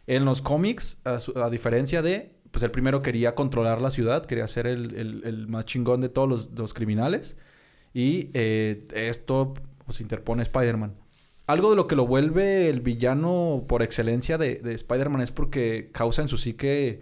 En 0.07 0.25
los 0.25 0.43
cómics, 0.43 1.01
a, 1.05 1.51
diferencia 1.51 2.03
de, 2.03 2.35
pues 2.51 2.63
el 2.63 2.71
primero 2.71 3.03
quería 3.03 3.35
controlar 3.35 3.81
la 3.81 3.91
ciudad, 3.91 4.25
quería 4.27 4.47
ser 4.49 4.67
el, 4.67 4.95
el- 4.95 5.23
el 5.25 5.49
más 5.49 5.65
chingón 5.65 6.01
de 6.03 6.09
todos 6.11 6.29
los, 6.29 6.51
los 6.55 6.75
criminales. 6.75 7.37
Y 7.95 8.31
eh, 8.35 8.85
esto, 8.95 9.55
pues 9.87 10.01
interpone 10.03 10.43
Spider-Man. 10.43 10.95
Algo 11.47 11.71
de 11.71 11.77
lo 11.77 11.87
que 11.87 11.97
lo 11.97 12.07
vuelve 12.07 12.69
el 12.69 12.81
villano 12.81 13.65
por 13.69 13.83
excelencia 13.83 14.37
de, 14.37 14.57
de 14.57 14.75
Spider-Man 14.75 15.23
es 15.23 15.31
porque 15.33 15.91
causa 15.93 16.21
en 16.23 16.29
su 16.29 16.39
psique 16.39 17.01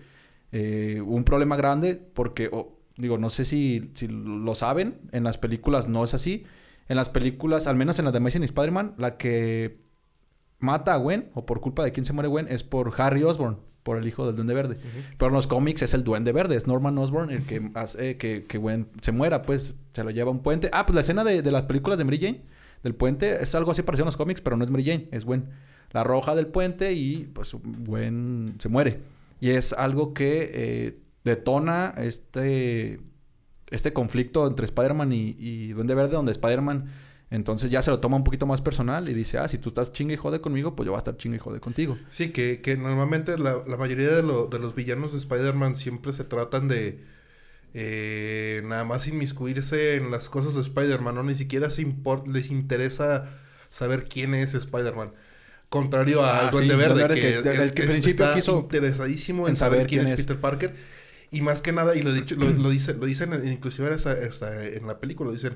eh, 0.54 1.02
un 1.02 1.24
problema 1.24 1.56
grande. 1.56 1.96
Porque, 1.96 2.50
digo, 2.96 3.18
no 3.18 3.28
sé 3.28 3.44
si, 3.44 3.90
si 3.94 4.08
lo 4.08 4.54
saben, 4.54 5.00
en 5.12 5.24
las 5.24 5.36
películas 5.36 5.88
no 5.88 6.04
es 6.04 6.14
así. 6.14 6.44
En 6.88 6.96
las 6.96 7.08
películas, 7.08 7.66
al 7.66 7.76
menos 7.76 7.98
en 7.98 8.04
la 8.04 8.12
de 8.12 8.18
Amazing 8.18 8.44
Spider-Man, 8.44 8.94
la 8.98 9.16
que 9.16 9.78
mata 10.58 10.94
a 10.94 10.96
Gwen, 10.96 11.30
o 11.34 11.44
por 11.46 11.60
culpa 11.60 11.82
de 11.82 11.92
quién 11.92 12.04
se 12.04 12.12
muere 12.12 12.28
Gwen, 12.28 12.46
es 12.48 12.62
por 12.62 12.92
Harry 12.98 13.22
Osborn, 13.22 13.58
por 13.82 13.98
el 13.98 14.06
hijo 14.06 14.26
del 14.26 14.36
Duende 14.36 14.54
Verde. 14.54 14.76
Pero 15.18 15.28
en 15.28 15.34
los 15.34 15.46
cómics 15.46 15.82
es 15.82 15.94
el 15.94 16.04
Duende 16.04 16.32
Verde, 16.32 16.56
es 16.56 16.66
Norman 16.66 16.96
Osborn 16.98 17.30
el 17.30 17.42
que 17.44 17.70
hace 17.74 18.16
que, 18.16 18.44
que 18.44 18.58
Gwen 18.58 18.88
se 19.02 19.12
muera, 19.12 19.42
pues 19.42 19.76
se 19.92 20.04
lo 20.04 20.10
lleva 20.10 20.28
a 20.28 20.32
un 20.32 20.40
puente. 20.40 20.70
Ah, 20.72 20.86
pues 20.86 20.94
la 20.94 21.00
escena 21.00 21.24
de, 21.24 21.42
de 21.42 21.50
las 21.50 21.64
películas 21.64 21.98
de 21.98 22.04
Mary 22.04 22.18
Jane, 22.18 22.42
del 22.82 22.94
puente, 22.94 23.42
es 23.42 23.54
algo 23.54 23.72
así 23.72 23.82
parecido 23.82 24.04
en 24.04 24.08
los 24.08 24.16
cómics, 24.16 24.40
pero 24.40 24.56
no 24.56 24.64
es 24.64 24.70
Mary 24.70 24.84
Jane, 24.84 25.08
es 25.10 25.24
Gwen. 25.24 25.48
La 25.90 26.04
roja 26.04 26.34
del 26.34 26.48
puente 26.48 26.92
y 26.92 27.30
pues 27.32 27.54
Gwen 27.54 28.56
se 28.58 28.68
muere. 28.68 29.00
Y 29.40 29.50
es 29.50 29.72
algo 29.72 30.14
que 30.14 30.50
eh, 30.54 30.98
detona 31.24 31.94
este, 31.98 33.00
este 33.70 33.92
conflicto 33.92 34.46
entre 34.46 34.64
Spider-Man 34.64 35.12
y, 35.12 35.68
Duende 35.72 35.94
Verde, 35.94 36.12
donde 36.12 36.32
Spider-Man 36.32 36.86
entonces 37.30 37.70
ya 37.70 37.82
se 37.82 37.90
lo 37.90 37.98
toma 37.98 38.16
un 38.16 38.22
poquito 38.22 38.46
más 38.46 38.60
personal 38.60 39.08
y 39.08 39.14
dice, 39.14 39.38
ah, 39.38 39.48
si 39.48 39.58
tú 39.58 39.68
estás 39.70 39.92
chingue 39.92 40.14
y 40.14 40.16
jode 40.16 40.40
conmigo, 40.40 40.76
pues 40.76 40.86
yo 40.86 40.92
voy 40.92 40.98
a 40.98 41.00
estar 41.00 41.16
chingue 41.16 41.36
y 41.38 41.40
jode 41.40 41.58
contigo. 41.58 41.98
Sí, 42.10 42.30
que, 42.30 42.60
que 42.60 42.76
normalmente 42.76 43.36
la, 43.38 43.64
mayoría 43.76 44.14
de, 44.14 44.22
lo- 44.22 44.46
de 44.46 44.60
los 44.60 44.74
villanos 44.74 45.12
de 45.12 45.18
Spider-Man 45.18 45.74
siempre 45.74 46.12
se 46.12 46.24
tratan 46.24 46.68
de 46.68 47.02
eh, 47.72 48.62
nada 48.66 48.84
más 48.84 49.08
inmiscuirse 49.08 49.96
en 49.96 50.10
las 50.12 50.28
cosas 50.28 50.54
de 50.54 50.60
Spider-Man, 50.60 51.14
¿no? 51.16 51.22
Ni 51.24 51.34
siquiera 51.34 51.68
les 52.32 52.50
interesa 52.50 53.28
saber 53.70 54.06
quién 54.08 54.34
es 54.34 54.54
Spider-Man. 54.54 55.12
Contrario 55.74 56.22
Ah, 56.22 56.46
al 56.46 56.50
Duende 56.52 56.74
sí, 56.74 56.78
Verde, 56.78 57.00
Duende 57.00 57.20
que, 57.20 57.62
el 57.62 57.72
que 57.74 57.82
es- 57.82 57.88
principio 57.88 58.24
está 58.24 58.34
quiso 58.36 58.60
interesadísimo 58.60 59.46
en, 59.46 59.50
en 59.50 59.56
saber, 59.56 59.86
quién, 59.88 60.02
quién 60.02 60.12
es 60.12 60.20
es. 60.20 60.26
Peter 60.26 60.40
Parker. 60.40 60.74
Y 61.32 61.40
más 61.40 61.60
que 61.62 61.72
nada, 61.72 61.96
y 61.96 62.02
lo, 62.02 62.12
dicho, 62.12 62.36
lo, 62.36 62.48
lo 62.64 62.70
dice, 62.70 62.94
lo 62.94 63.06
dicen 63.06 63.32
en- 63.32 63.50
inclusive 63.50 63.88
en, 64.76 64.86
la 64.86 65.00
película, 65.00 65.32
dicen, 65.32 65.54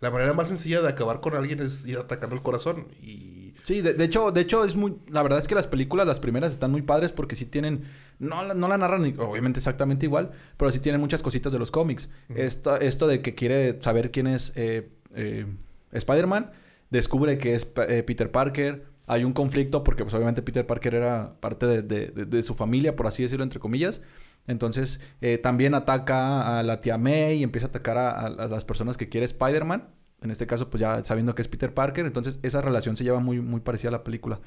la 0.00 0.10
manera 0.10 0.32
más 0.32 0.48
sencilla 0.48 0.80
de 0.80 0.88
acabar 0.88 1.20
con 1.20 1.34
alguien 1.34 1.60
es 1.60 1.84
ir 1.86 1.98
atacando 1.98 2.34
el 2.34 2.40
corazón. 2.42 2.86
Y 3.02 3.52
Sí, 3.62 3.80
de, 3.82 3.92
de 3.94 4.04
hecho, 4.04 4.32
de 4.32 4.40
hecho 4.40 4.64
es 4.64 4.74
muy, 4.74 4.96
la 5.10 5.22
verdad 5.22 5.38
es 5.38 5.46
que 5.46 5.54
las 5.54 5.66
películas, 5.68 6.06
las 6.06 6.18
primeras 6.18 6.50
están 6.52 6.70
muy 6.72 6.82
padres 6.82 7.12
porque 7.12 7.36
sí 7.36 7.44
tienen, 7.44 7.82
no, 8.18 8.42
la- 8.42 8.54
no 8.54 8.66
la 8.68 8.78
narran 8.78 9.04
obviamente 9.20 9.60
exactamente 9.60 10.06
igual, 10.06 10.32
pero 10.56 10.70
sí 10.72 10.80
tienen 10.80 11.00
muchas 11.00 11.22
cositas 11.22 11.52
de 11.52 11.58
los 11.58 11.70
cómics. 11.70 12.08
esto, 12.34 12.80
esto 12.80 13.06
de 13.06 13.20
que 13.20 13.34
quiere 13.34 13.80
saber 13.82 14.10
quién 14.10 14.26
es 14.26 14.52
eh, 14.56 14.88
eh, 15.14 15.46
Spider-Man, 15.92 16.50
descubre 16.90 17.38
que 17.38 17.54
es 17.54 17.70
eh, 17.88 18.02
Peter 18.02 18.30
Parker, 18.32 18.86
hay 19.06 19.24
un 19.24 19.32
conflicto 19.32 19.82
porque 19.84 20.04
pues 20.04 20.14
obviamente 20.14 20.42
Peter 20.42 20.66
Parker 20.66 20.94
era 20.94 21.34
parte 21.40 21.66
de, 21.66 21.82
de- 21.82 22.06
de- 22.08 22.24
de 22.24 22.42
su 22.42 22.54
familia, 22.54 22.94
por 22.96 23.06
así 23.06 23.22
decirlo, 23.22 23.42
entre 23.44 23.60
comillas. 23.60 24.00
Entonces 24.46 25.00
eh, 25.20 25.38
también 25.38 25.74
ataca 25.74 26.58
a 26.58 26.62
la 26.62 26.80
tía 26.80 26.98
May 26.98 27.38
y 27.38 27.42
empieza 27.42 27.66
a 27.66 27.70
atacar 27.70 27.98
a, 27.98 28.10
a- 28.10 28.26
a 28.26 28.46
las 28.48 28.64
personas 28.64 28.96
que 28.96 29.08
quiere 29.08 29.24
Spider-Man. 29.26 29.88
En 30.22 30.30
este 30.30 30.46
caso, 30.46 30.70
pues 30.70 30.80
ya 30.80 31.02
sabiendo 31.02 31.34
que 31.34 31.42
es 31.42 31.48
Peter 31.48 31.74
Parker. 31.74 32.06
Entonces 32.06 32.38
esa 32.42 32.60
relación 32.60 32.94
se 32.96 33.02
lleva 33.04 33.18
muy, 33.20 33.40
muy 33.40 33.60
parecida 33.60 33.88
a 33.88 33.92
la 33.92 34.04
película. 34.04 34.40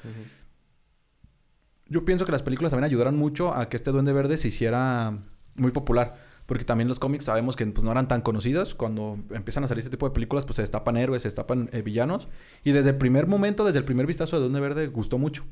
Yo 1.88 2.04
pienso 2.04 2.24
que 2.26 2.32
las 2.32 2.42
películas 2.42 2.70
también 2.70 2.84
ayudaron 2.90 3.16
mucho 3.16 3.54
a 3.54 3.68
que 3.68 3.76
este 3.76 3.92
Duende 3.92 4.12
Verde 4.12 4.38
se 4.38 4.48
hiciera 4.48 5.18
muy 5.54 5.70
popular. 5.70 6.16
Porque 6.46 6.64
también 6.64 6.88
los 6.88 7.00
cómics 7.00 7.24
sabemos 7.24 7.56
que 7.56 7.66
pues, 7.66 7.84
no 7.84 7.90
eran 7.90 8.06
tan 8.08 8.20
conocidos. 8.20 8.74
Cuando 8.74 9.18
empiezan 9.30 9.64
a 9.64 9.66
salir 9.66 9.80
este 9.80 9.90
tipo 9.90 10.08
de 10.08 10.14
películas, 10.14 10.46
pues 10.46 10.56
se 10.56 10.62
destapan 10.62 10.96
héroes, 10.96 11.22
se 11.22 11.28
destapan 11.28 11.68
eh, 11.72 11.82
villanos. 11.82 12.28
Y 12.62 12.72
desde 12.72 12.90
el 12.90 12.96
primer 12.96 13.26
momento, 13.26 13.64
desde 13.64 13.80
el 13.80 13.84
primer 13.84 14.06
vistazo 14.06 14.36
de 14.36 14.42
Duende 14.42 14.60
Verde, 14.60 14.86
gustó 14.86 15.18
mucho. 15.18 15.44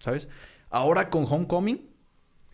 ¿Sabes? 0.00 0.28
Ahora 0.70 1.08
con 1.08 1.24
Homecoming, 1.28 1.88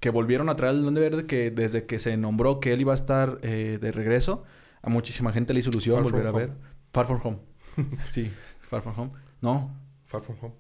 que 0.01 0.11
volvieron 0.11 0.49
a 0.49 0.57
traer 0.57 0.75
al 0.75 0.83
Duende 0.83 1.01
Verde, 1.01 1.27
que 1.27 1.51
desde 1.51 1.87
que 1.87 1.99
se 1.99 2.17
nombró 2.17 2.61
que 2.61 2.73
él 2.73 2.83
iba 2.83 2.93
a 2.93 2.97
estar 2.97 3.39
eh, 3.43 3.79
de 3.81 3.93
regreso, 3.93 4.45
a 4.83 4.91
muchísima 4.91 5.33
gente 5.33 5.55
le 5.55 5.61
hizo 5.61 5.71
ilusión 5.71 6.03
Far 6.03 6.05
volver 6.05 6.27
a 6.27 6.33
ver. 6.33 6.53
Far 6.93 7.07
From 7.07 7.21
Home. 7.25 7.39
sí, 8.11 8.31
Far 8.61 8.83
From 8.83 8.99
Home. 8.99 9.13
No, 9.41 9.75
Far 10.05 10.21
From 10.21 10.37
Home. 10.43 10.55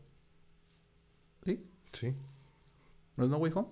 ¿sí? 1.44 1.66
Sí. 1.92 2.14
¿No 3.16 3.24
es 3.24 3.31
No 3.31 3.37
Way 3.38 3.53
Home? 3.55 3.68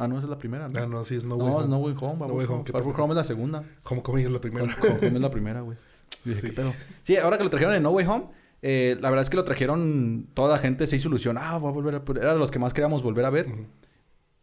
Ah, 0.00 0.08
no, 0.08 0.16
esa 0.18 0.26
es 0.26 0.30
la 0.30 0.38
primera. 0.38 0.68
¿no? 0.68 0.78
Ah, 0.80 0.86
no, 0.86 1.04
sí, 1.04 1.14
es 1.14 1.24
No 1.24 1.36
Way 1.36 1.52
Home. 1.54 1.68
No 1.68 1.78
Way 1.78 1.94
Home, 2.00 2.26
No 2.26 2.34
Way. 2.34 2.46
Home, 2.46 2.64
¿qué 2.64 2.72
Far 2.72 2.80
te 2.80 2.84
From 2.84 2.92
pasa? 2.92 3.02
Home 3.04 3.12
es 3.12 3.16
la 3.16 3.24
segunda. 3.24 3.64
Homecoming 3.84 4.26
es 4.26 4.32
la 4.32 4.40
primera. 4.40 4.64
Homecoming 4.64 5.16
es 5.16 5.20
la 5.22 5.30
primera, 5.32 5.60
güey. 5.60 5.76
Dije, 6.24 6.40
Sí. 6.40 6.46
¿qué 6.48 6.52
pedo? 6.54 6.72
Sí, 7.02 7.16
ahora 7.16 7.38
que 7.38 7.44
lo 7.44 7.50
trajeron 7.50 7.74
en 7.74 7.82
No 7.82 7.90
Way 7.90 8.06
Home, 8.06 8.24
eh, 8.62 8.96
la 9.00 9.10
verdad 9.10 9.22
es 9.22 9.30
que 9.30 9.36
lo 9.36 9.44
trajeron, 9.44 10.26
toda 10.34 10.52
la 10.54 10.58
gente 10.58 10.86
se 10.86 10.96
hizo 10.96 11.08
ilusión. 11.08 11.38
Ah, 11.38 11.58
va 11.58 11.68
a 11.68 11.72
volver 11.72 11.94
a... 11.94 12.02
Era 12.20 12.32
de 12.32 12.38
los 12.38 12.50
que 12.50 12.58
más 12.58 12.72
queríamos 12.74 13.02
volver 13.02 13.24
a 13.24 13.30
ver. 13.30 13.46
Ujú. 13.48 13.66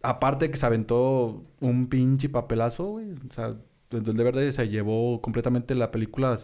Aparte 0.03 0.49
que 0.51 0.57
se 0.57 0.65
aventó 0.65 1.43
un 1.59 1.87
pinche 1.87 2.29
papelazo, 2.29 2.85
güey. 2.85 3.11
O 3.11 3.33
sea, 3.33 3.55
el 3.91 4.03
Duende 4.03 4.23
Verde 4.23 4.51
se 4.51 4.69
llevó 4.69 5.21
completamente 5.21 5.73
la 5.75 5.91
película, 5.91 6.37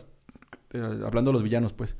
eh, 0.71 0.79
hablando 1.05 1.29
de 1.29 1.33
los 1.33 1.43
villanos, 1.43 1.71
pues. 1.73 1.95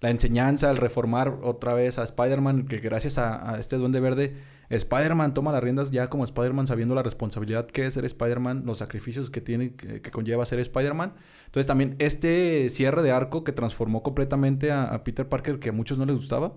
La 0.00 0.10
enseñanza, 0.10 0.70
el 0.70 0.76
reformar 0.78 1.40
otra 1.42 1.74
vez 1.74 1.98
a 1.98 2.04
Spider-Man, 2.04 2.66
que 2.66 2.78
gracias 2.78 3.18
a, 3.18 3.52
a 3.54 3.58
este 3.58 3.76
Duende 3.76 4.00
Verde, 4.00 4.34
Spider-Man 4.76 5.34
toma 5.34 5.50
las 5.50 5.62
riendas 5.62 5.90
ya 5.90 6.08
como 6.08 6.22
Spider-Man, 6.24 6.68
sabiendo 6.68 6.94
la 6.94 7.02
responsabilidad 7.02 7.66
que 7.66 7.86
es 7.86 7.94
ser 7.94 8.04
Spider-Man, 8.04 8.62
los 8.64 8.78
sacrificios 8.78 9.28
que 9.28 9.40
tiene, 9.40 9.74
que, 9.74 10.00
conlleva 10.12 10.46
ser 10.46 10.60
Spider-Man. 10.60 11.14
Entonces 11.46 11.66
también 11.66 11.96
este 11.98 12.68
cierre 12.70 13.02
de 13.02 13.10
arco 13.10 13.42
que 13.42 13.52
transformó 13.52 14.04
completamente 14.04 14.70
a, 14.70 15.02
Peter 15.02 15.28
Parker, 15.28 15.58
que 15.58 15.70
a 15.70 15.72
muchos 15.72 15.98
no 15.98 16.06
les 16.06 16.14
gustaba, 16.14 16.52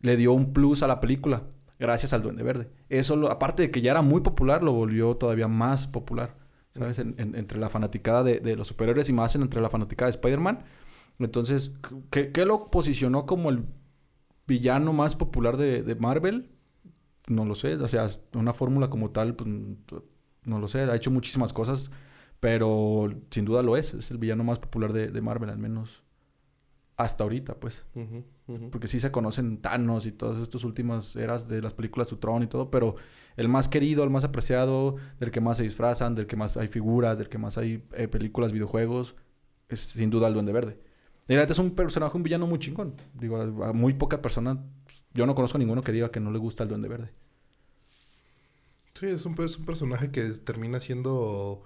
le 0.00 0.16
dio 0.16 0.32
un 0.32 0.54
plus 0.54 0.82
a 0.82 0.86
la 0.86 0.98
película, 1.00 1.42
gracias 1.78 2.14
al 2.14 2.22
Duende 2.22 2.42
Verde. 2.42 2.70
Eso, 2.88 3.30
aparte 3.30 3.64
de 3.64 3.70
que 3.70 3.82
ya 3.82 3.90
era 3.90 4.02
muy 4.02 4.22
popular, 4.22 4.62
lo 4.62 4.72
volvió 4.72 5.16
todavía 5.16 5.46
más 5.46 5.86
popular, 5.86 6.36
¿sabes? 6.72 6.98
En- 6.98 7.14
en- 7.18 7.34
entre 7.34 7.58
la 7.58 7.68
fanaticada 7.68 8.22
de, 8.24 8.56
los 8.56 8.68
superhéroes 8.68 9.10
y 9.10 9.12
más 9.12 9.34
en- 9.36 9.42
entre 9.42 9.60
la 9.60 9.68
fanaticada 9.68 10.06
de 10.10 10.16
Spider-Man. 10.16 10.64
Entonces, 11.18 11.72
¿qué, 12.10 12.32
lo 12.46 12.70
posicionó 12.70 13.26
como 13.26 13.50
el 13.50 13.64
villano 14.46 14.94
más 14.94 15.16
popular 15.16 15.58
de 15.58 15.96
Marvel? 16.00 16.55
No 17.28 17.44
lo 17.44 17.54
sé, 17.54 17.74
o 17.74 17.88
sea, 17.88 18.06
una 18.34 18.52
fórmula 18.52 18.88
como 18.88 19.10
tal, 19.10 19.34
pues, 19.34 19.50
no 20.44 20.58
lo 20.60 20.68
sé, 20.68 20.80
ha 20.80 20.94
hecho 20.94 21.10
muchísimas 21.10 21.52
cosas, 21.52 21.90
pero 22.40 23.08
sin 23.30 23.44
duda 23.44 23.62
lo 23.62 23.76
es, 23.76 23.94
es 23.94 24.10
el 24.10 24.18
villano 24.18 24.44
más 24.44 24.58
popular 24.58 24.92
de, 24.92 25.08
de 25.08 25.20
Marvel, 25.20 25.50
al 25.50 25.58
menos 25.58 26.04
hasta 26.96 27.24
ahorita, 27.24 27.60
pues. 27.60 27.84
Porque 28.70 28.88
sí 28.88 29.00
se 29.00 29.10
conocen 29.10 29.58
Thanos 29.58 30.06
y 30.06 30.12
todas 30.12 30.40
estas 30.40 30.64
últimas 30.64 31.14
eras 31.16 31.48
de 31.48 31.60
las 31.60 31.74
películas 31.74 32.10
de 32.10 32.16
Tron 32.16 32.42
y 32.42 32.46
todo, 32.46 32.70
pero 32.70 32.94
el 33.36 33.48
más 33.48 33.68
querido, 33.68 34.02
el 34.04 34.10
más 34.10 34.24
apreciado, 34.24 34.96
del 35.18 35.30
que 35.30 35.40
más 35.40 35.58
se 35.58 35.64
disfrazan, 35.64 36.14
del 36.14 36.26
que 36.26 36.36
más 36.36 36.56
hay 36.56 36.68
figuras, 36.68 37.18
del 37.18 37.28
que 37.28 37.38
más 37.38 37.58
hay 37.58 37.84
eh, 37.92 38.08
películas, 38.08 38.52
videojuegos, 38.52 39.16
es 39.68 39.80
sin 39.80 40.10
duda 40.10 40.28
el 40.28 40.34
Duende 40.34 40.52
Verde. 40.52 40.80
Y 41.28 41.34
la 41.34 41.40
neta 41.40 41.52
es 41.52 41.58
un 41.58 41.72
personaje, 41.72 42.16
un 42.16 42.22
villano 42.22 42.46
muy 42.46 42.60
chingón. 42.60 42.94
Digo, 43.12 43.36
a, 43.36 43.70
a 43.70 43.72
muy 43.72 43.94
pocas 43.94 44.20
personas, 44.20 44.58
yo 45.16 45.26
no 45.26 45.34
conozco 45.34 45.58
a 45.58 45.60
ninguno 45.60 45.82
que 45.82 45.92
diga 45.92 46.10
que 46.10 46.20
no 46.20 46.30
le 46.30 46.38
gusta 46.38 46.62
el 46.64 46.68
Duende 46.70 46.88
Verde. 46.88 47.10
Sí, 48.94 49.06
es 49.06 49.24
un, 49.26 49.40
es 49.42 49.58
un 49.58 49.64
personaje 49.66 50.10
que 50.10 50.22
termina 50.30 50.80
siendo 50.80 51.64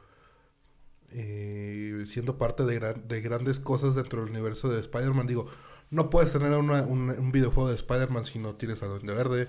eh, 1.11 2.05
siendo 2.07 2.39
parte 2.39 2.65
de, 2.65 2.75
gran- 2.77 3.09
de 3.09 3.21
grandes 3.21 3.61
cosas 3.61 3.95
dentro 3.95 4.21
del 4.23 4.31
universo 4.31 4.69
de 4.69 4.81
Spider-Man. 4.81 5.27
Digo, 5.27 5.47
no 5.91 6.11
puedes 6.11 6.33
tener 6.33 6.53
una- 6.53 6.83
un, 6.83 7.11
un 7.11 7.33
videojuego 7.33 7.69
de 7.71 7.77
Spider-Man 7.77 8.25
si 8.25 8.39
no 8.39 8.55
tienes 8.57 8.83
a 8.83 8.87
Duende 8.87 9.15
Verde. 9.15 9.49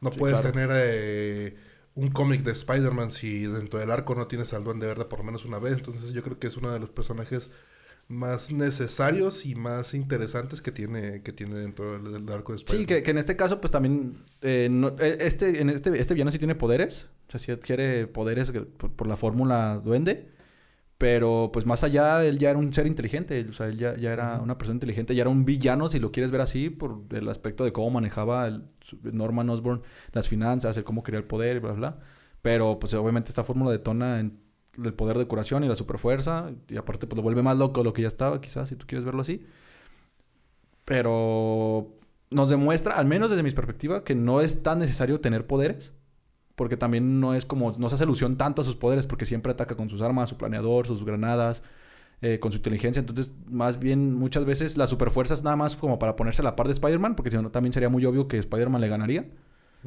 No 0.00 0.12
Sí, 0.12 0.18
puedes 0.18 0.40
claro. 0.40 0.50
tener 0.52 0.70
eh, 0.72 1.56
un 1.94 2.10
cómic 2.10 2.42
de 2.42 2.52
Spider-Man 2.52 3.12
si 3.12 3.42
dentro 3.46 3.78
del 3.80 3.90
arco 3.90 4.14
no 4.14 4.26
tienes 4.28 4.52
al 4.54 4.64
Duende 4.64 4.86
Verde 4.86 5.04
por 5.04 5.18
lo 5.20 5.24
menos 5.24 5.44
una 5.44 5.58
vez. 5.58 5.74
Entonces 5.74 6.12
yo 6.12 6.22
creo 6.22 6.38
que 6.38 6.46
es 6.46 6.56
uno 6.56 6.72
de 6.72 6.80
los 6.80 6.90
personajes 6.90 7.50
más 8.10 8.50
necesarios 8.52 9.46
y 9.46 9.54
más 9.54 9.94
interesantes 9.94 10.60
que 10.60 10.72
tiene, 10.72 11.22
que 11.22 11.32
tiene 11.32 11.54
dentro 11.58 11.92
del, 11.92 12.12
del 12.12 12.28
arco 12.34 12.52
de 12.52 12.56
Spider-Man. 12.56 12.80
Sí, 12.80 12.86
que, 12.86 13.02
que 13.02 13.10
en 13.12 13.18
este 13.18 13.36
caso, 13.36 13.60
pues 13.60 13.70
también. 13.70 14.16
eh, 14.42 14.68
no- 14.70 14.96
eh, 14.98 15.16
este, 15.20 15.60
en 15.60 15.70
este, 15.70 15.98
este 15.98 16.14
villano 16.14 16.30
sí 16.30 16.38
tiene 16.38 16.54
poderes. 16.56 17.08
O 17.28 17.30
sea, 17.30 17.38
sí 17.40 17.52
adquiere 17.52 18.06
poderes 18.08 18.50
por, 18.76 18.92
por 18.92 19.06
la 19.06 19.16
fórmula 19.16 19.80
duende. 19.82 20.28
Pero 20.98 21.48
pues 21.50 21.64
más 21.64 21.82
allá, 21.82 22.22
él 22.26 22.38
ya 22.38 22.50
era 22.50 22.58
un 22.58 22.72
ser 22.74 22.86
inteligente. 22.86 23.46
O 23.48 23.52
sea, 23.54 23.68
él 23.68 23.78
ya, 23.78 23.96
ya 23.96 24.12
era 24.12 24.38
una 24.42 24.58
persona 24.58 24.74
inteligente. 24.76 25.14
Ya 25.14 25.22
era 25.22 25.30
un 25.30 25.46
villano, 25.46 25.88
si 25.88 25.98
lo 25.98 26.12
quieres 26.12 26.30
ver 26.30 26.42
así, 26.42 26.68
por 26.68 27.04
el 27.12 27.26
aspecto 27.30 27.64
de 27.64 27.72
cómo 27.72 27.88
manejaba 27.90 28.46
el- 28.48 28.64
Norman 29.02 29.48
Osborn 29.48 29.80
las 30.12 30.28
finanzas, 30.28 30.76
el 30.76 30.84
cómo 30.84 31.02
quería 31.02 31.18
el 31.20 31.24
poder 31.26 31.56
y 31.56 31.60
bla, 31.60 31.72
bla. 31.72 32.00
Pero 32.42 32.78
pues 32.78 32.92
obviamente 32.94 33.30
esta 33.30 33.44
fórmula 33.44 33.70
detona 33.70 34.20
en 34.20 34.40
el 34.84 34.94
poder 34.94 35.18
de 35.18 35.26
curación 35.26 35.64
y 35.64 35.68
la 35.68 35.76
superfuerza. 35.76 36.50
Y 36.68 36.76
aparte, 36.76 37.06
pues 37.06 37.16
lo 37.16 37.22
vuelve 37.22 37.42
más 37.42 37.56
loco 37.56 37.82
lo 37.84 37.92
que 37.92 38.02
ya 38.02 38.08
estaba, 38.08 38.40
quizás, 38.40 38.68
si 38.68 38.76
tú 38.76 38.86
quieres 38.86 39.04
verlo 39.04 39.20
así. 39.22 39.46
Pero 40.84 41.96
nos 42.30 42.48
demuestra, 42.48 42.94
al 42.94 43.06
menos 43.06 43.30
desde 43.30 43.42
mi 43.42 43.50
perspectiva, 43.50 44.04
que 44.04 44.14
no 44.14 44.40
es 44.40 44.62
tan 44.62 44.78
necesario 44.78 45.20
tener 45.20 45.46
poderes. 45.46 45.92
Porque 46.56 46.76
también 46.76 47.20
no 47.20 47.34
es 47.34 47.46
como, 47.46 47.72
no 47.78 47.88
se 47.88 47.94
hace 47.94 48.04
alusión 48.04 48.36
tanto 48.36 48.62
a 48.62 48.64
sus 48.64 48.76
poderes, 48.76 49.06
porque 49.06 49.26
siempre 49.26 49.52
ataca 49.52 49.76
con 49.76 49.88
sus 49.88 50.02
armas, 50.02 50.28
su 50.28 50.36
planeador, 50.36 50.86
sus 50.86 51.04
granadas, 51.04 51.62
eh, 52.22 52.38
con 52.38 52.52
su 52.52 52.58
inteligencia. 52.58 53.00
Entonces, 53.00 53.34
más 53.46 53.78
bien, 53.78 54.14
muchas 54.14 54.44
veces 54.44 54.76
la 54.76 54.86
superfuerza 54.86 55.32
es 55.32 55.42
nada 55.42 55.56
más 55.56 55.76
como 55.76 55.98
para 55.98 56.16
ponerse 56.16 56.42
a 56.42 56.44
la 56.44 56.56
par 56.56 56.66
de 56.66 56.74
Spider-Man, 56.74 57.16
porque 57.16 57.30
si 57.30 57.36
no, 57.38 57.50
también 57.50 57.72
sería 57.72 57.88
muy 57.88 58.04
obvio 58.04 58.28
que 58.28 58.36
Spider-Man 58.38 58.80
le 58.80 58.88
ganaría. 58.88 59.30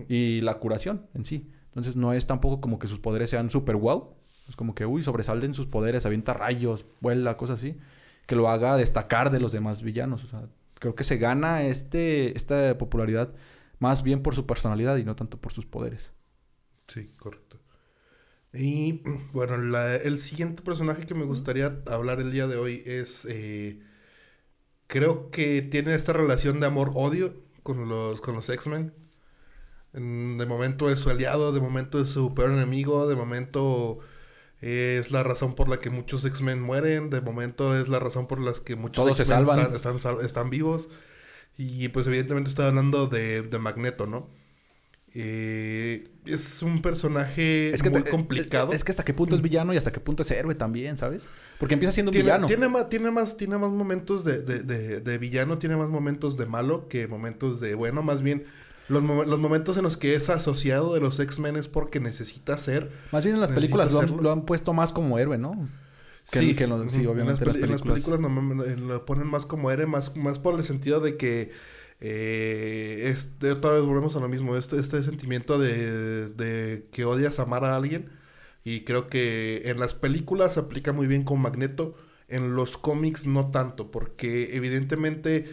Y 0.10 0.42
la 0.42 0.56
curación 0.56 1.06
en 1.14 1.26
sí. 1.26 1.52
Entonces, 1.68 1.96
no 1.96 2.14
es 2.14 2.26
tampoco 2.26 2.60
como 2.60 2.80
que 2.80 2.88
sus 2.88 3.00
poderes 3.00 3.30
sean 3.30 3.52
super 3.52 3.76
wow. 3.76 4.16
Es 4.50 4.56
como 4.56 4.76
que, 4.76 4.86
uy, 4.86 5.04
sobresalen 5.04 5.54
sus 5.54 5.68
poderes, 5.68 6.06
avienta 6.06 6.34
rayos, 6.34 6.86
vuela, 7.02 7.38
cosas 7.38 7.60
así. 7.60 7.78
Que 8.28 8.36
lo 8.36 8.50
haga 8.50 8.78
destacar 8.78 9.32
de 9.32 9.40
los 9.40 9.52
demás 9.52 9.82
villanos. 9.84 10.24
O 10.24 10.28
sea, 10.28 10.48
creo 10.80 10.96
que 10.96 11.04
se 11.04 11.18
gana 11.18 11.64
este, 11.64 12.36
esta 12.38 12.78
popularidad 12.78 13.34
más 13.80 14.04
bien 14.04 14.22
por 14.24 14.36
su 14.36 14.46
personalidad 14.46 14.98
y 14.98 15.04
no 15.06 15.16
tanto 15.16 15.38
por 15.40 15.54
sus 15.54 15.66
poderes. 15.66 16.14
Sí, 16.88 17.10
correcto. 17.18 17.60
Y 18.54 19.02
bueno, 19.34 19.58
la- 19.58 19.96
el 19.96 20.20
siguiente 20.20 20.64
personaje 20.64 21.06
que 21.06 21.16
me 21.16 21.26
gustaría 21.26 21.82
hablar 21.88 22.20
el 22.22 22.32
día 22.32 22.48
de 22.48 22.58
hoy 22.58 22.84
es. 22.86 23.26
eh, 23.30 23.80
creo 24.88 25.30
que 25.32 25.62
tiene 25.62 25.96
esta 25.96 26.14
relación 26.14 26.60
de 26.60 26.68
amor-odio 26.68 27.34
con 27.64 27.88
los, 27.90 28.22
con 28.22 28.36
los 28.36 28.50
X-Men. 28.50 28.94
En- 29.94 30.38
De 30.38 30.46
momento 30.46 30.90
es 30.90 31.00
su 31.00 31.10
aliado, 31.10 31.52
de 31.54 31.62
momento 31.62 32.02
es 32.02 32.10
su 32.10 32.34
peor 32.34 32.52
enemigo, 32.52 33.08
de 33.08 33.16
momento 33.16 34.00
es 34.64 35.12
la 35.12 35.24
razón 35.24 35.56
por 35.56 35.68
la 35.68 35.78
que 35.78 35.90
muchos 35.90 36.24
X-Men 36.26 36.62
mueren, 36.62 37.10
de 37.10 37.20
momento 37.22 37.78
es 37.80 37.90
la 37.90 38.00
razón 38.00 38.28
por 38.28 38.40
la 38.40 38.54
que 38.66 38.76
muchos 38.76 39.04
Todos 39.04 39.18
se 39.18 39.24
X-Men 39.24 39.46
salvan. 39.46 39.76
están, 39.76 39.98
están 40.26 40.50
vivos. 40.50 40.90
Y 41.58 41.90
pues 41.90 42.08
evidentemente 42.08 42.50
estoy 42.50 42.66
hablando 42.66 43.08
de, 43.08 43.42
de 43.44 43.60
Magneto, 43.60 44.08
¿no? 44.08 44.30
Eh, 45.16 46.08
es 46.26 46.64
un 46.64 46.82
personaje 46.82 47.72
Es 47.74 47.84
que 47.84 47.92
muy 47.92 48.02
te- 48.02 48.10
complicado. 48.10 48.70
Es, 48.72 48.78
es 48.78 48.84
que 48.84 48.92
hasta 48.92 49.04
qué 49.06 49.14
punto 49.14 49.36
es 49.36 49.42
villano 49.44 49.72
y 49.74 49.78
hasta 49.78 49.92
qué 49.92 50.00
punto 50.00 50.24
es 50.24 50.32
héroe 50.32 50.56
también, 50.56 50.98
¿sabes? 50.98 51.30
Porque 51.60 51.76
empieza 51.76 51.92
siendo 51.92 52.10
un 52.10 52.14
tiene, 52.14 52.26
villano. 52.26 52.48
tiene 52.48 52.68
más, 52.70 52.90
tiene 52.90 53.12
más, 53.12 53.38
tiene 53.38 53.58
más 53.60 53.70
momentos 53.70 54.24
de, 54.24 54.42
de- 54.42 54.64
de- 54.64 55.02
de 55.02 55.18
villano, 55.20 55.60
tiene 55.60 55.76
más 55.76 55.90
momentos 55.90 56.36
de 56.38 56.48
malo 56.48 56.88
que 56.88 57.08
momentos 57.08 57.60
de 57.60 57.76
bueno. 57.76 58.02
Más 58.02 58.24
bien, 58.24 58.46
los, 58.94 59.04
mo- 59.04 59.24
los 59.26 59.40
momentos 59.40 59.76
en 59.78 59.84
los 59.84 59.98
que 59.98 60.16
es 60.16 60.30
asociado 60.30 60.94
de 60.94 61.02
los 61.02 61.20
X-Men 61.20 61.56
es 61.58 61.68
porque 61.68 62.00
necesita 62.00 62.58
ser. 62.58 62.92
Más 63.12 63.24
bien 63.26 63.36
en 63.36 63.42
las 63.42 63.52
películas 63.52 63.92
lo 63.92 64.00
han, 64.00 64.06
hacerlo. 64.06 64.24
lo 64.24 64.32
han 64.32 64.46
puesto 64.46 64.72
más 64.74 64.94
como 64.94 65.20
héroe, 65.20 65.38
¿no? 65.38 65.68
Que- 66.32 66.40
sí, 66.40 66.56
que 66.56 66.68
lo- 66.68 66.88
sí, 66.90 67.06
obviamente 67.06 67.44
en 67.44 67.48
las, 67.48 67.48
las 67.48 67.56
peli- 67.58 67.64
en 67.66 67.72
las 67.72 67.82
películas. 67.82 68.20
no- 68.20 68.30
lo 68.88 69.06
ponen 69.06 69.28
más 69.28 69.46
como 69.46 69.70
héroe, 69.72 69.88
más, 69.88 70.16
más 70.16 70.40
por 70.40 70.58
el 70.58 70.64
sentido 70.64 71.00
de 71.02 71.18
que 71.18 71.52
Eh, 72.06 73.04
este, 73.10 73.52
otra 73.52 73.72
vez 73.72 73.84
volvemos 73.86 74.14
a 74.18 74.20
lo 74.20 74.28
mismo, 74.28 74.58
este, 74.58 74.78
este 74.78 75.02
sentimiento 75.04 75.58
de, 75.58 76.28
de 76.28 76.88
que 76.92 77.06
odias 77.06 77.40
amar 77.40 77.64
a 77.64 77.78
alguien. 77.78 78.10
Y 78.66 78.82
creo 78.82 79.08
que 79.08 79.62
en 79.66 79.80
las 79.80 79.94
películas 79.96 80.56
se 80.56 80.60
aplica 80.60 80.92
muy 80.92 81.08
bien 81.08 81.24
con 81.24 81.40
Magneto, 81.42 81.96
en 82.28 82.56
los 82.56 82.78
cómics 82.78 83.26
no 83.26 83.52
tanto, 83.52 83.90
porque 83.90 84.54
evidentemente 84.56 85.48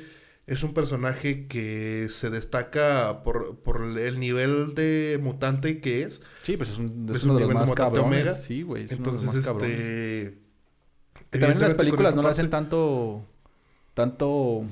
es 0.51 0.65
un 0.65 0.75
personaje 0.75 1.47
que 1.47 2.09
se 2.11 2.29
destaca 2.29 3.23
por, 3.23 3.61
por 3.61 3.83
el 3.97 4.19
nivel 4.19 4.75
de 4.75 5.17
mutante 5.23 5.81
que 5.81 6.03
es. 6.03 6.23
Sí, 6.43 6.57
pues 6.57 6.71
es, 6.71 6.79
un, 6.79 7.07
es, 7.09 7.19
Es 7.19 7.25
uno 7.25 7.35
un 7.35 7.39
de 7.39 7.45
los 7.47 7.55
más 7.55 7.69
mutante 7.69 7.99
cabrones. 7.99 8.23
omega. 8.23 8.35
Sí, 8.35 8.63
güey. 8.63 8.85
es 8.85 8.93
uno 8.93 9.05
de 9.05 9.13
los 9.13 9.23
Entonces, 9.23 9.37
más 9.37 9.47
cabrones. 9.47 9.79
este... 9.79 10.39
También 11.31 11.53
en 11.53 11.61
las 11.61 11.75
películas 11.75 12.17
no 12.17 12.23
le 12.23 12.29
hacen 12.31 12.51
tanto... 12.51 13.25
Tanto 13.95 14.65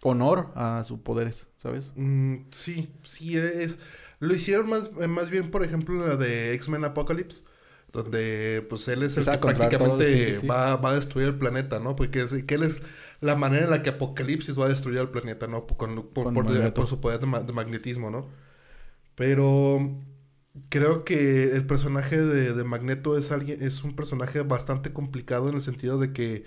honor 0.00 0.50
a 0.54 0.82
sus 0.84 1.00
poderes, 1.00 1.46
¿sabes? 1.58 1.92
Mm, 1.94 2.36
sí, 2.50 2.90
sí 3.02 3.36
es. 3.36 3.78
Lo 4.18 4.34
hicieron 4.34 4.68
más, 4.68 4.92
más 4.92 5.28
bien, 5.30 5.50
por 5.50 5.62
ejemplo, 5.62 6.02
en 6.02 6.08
la 6.08 6.16
de 6.16 6.54
X-Men 6.54 6.84
Apocalypse, 6.84 7.44
donde 7.92 8.64
pues 8.70 8.88
él 8.88 9.02
es 9.02 9.16
el 9.18 9.26
que 9.26 9.36
todo, 9.36 9.40
prácticamente 9.52 10.10
sí, 10.10 10.32
sí, 10.32 10.40
sí. 10.40 10.46
Va, 10.46 10.76
va 10.76 10.90
a 10.90 10.94
destruir 10.94 11.28
el 11.28 11.36
planeta, 11.36 11.80
¿no? 11.80 11.96
Porque 11.96 12.20
es, 12.22 12.32
que 12.44 12.54
él 12.54 12.62
es 12.62 12.80
la 13.20 13.36
manera 13.36 13.64
en 13.64 13.70
la 13.70 13.82
que 13.82 13.90
Apocalipsis 13.90 14.58
va 14.58 14.66
a 14.66 14.68
destruir 14.68 14.98
el 14.98 15.10
planeta, 15.10 15.46
¿no? 15.46 15.66
Por, 15.66 15.76
con- 15.76 15.94
por, 16.08 16.24
Con 16.24 16.34
por- 16.34 16.44
Magneto. 16.44 16.74
por 16.74 16.88
su 16.88 17.00
poder 17.00 17.20
de, 17.20 17.26
ma- 17.26 17.40
de 17.42 17.52
magnetismo, 17.52 18.10
¿no? 18.10 18.28
Pero 19.14 19.96
creo 20.70 21.04
que 21.04 21.52
el 21.56 21.66
personaje 21.66 22.18
de, 22.20 22.54
de 22.54 22.64
Magneto 22.64 23.18
es 23.18 23.32
alguien, 23.32 23.62
es 23.62 23.84
un 23.84 23.96
personaje 23.96 24.42
bastante 24.42 24.92
complicado 24.92 25.48
en 25.48 25.56
el 25.56 25.62
sentido 25.62 25.98
de 25.98 26.12
que 26.12 26.44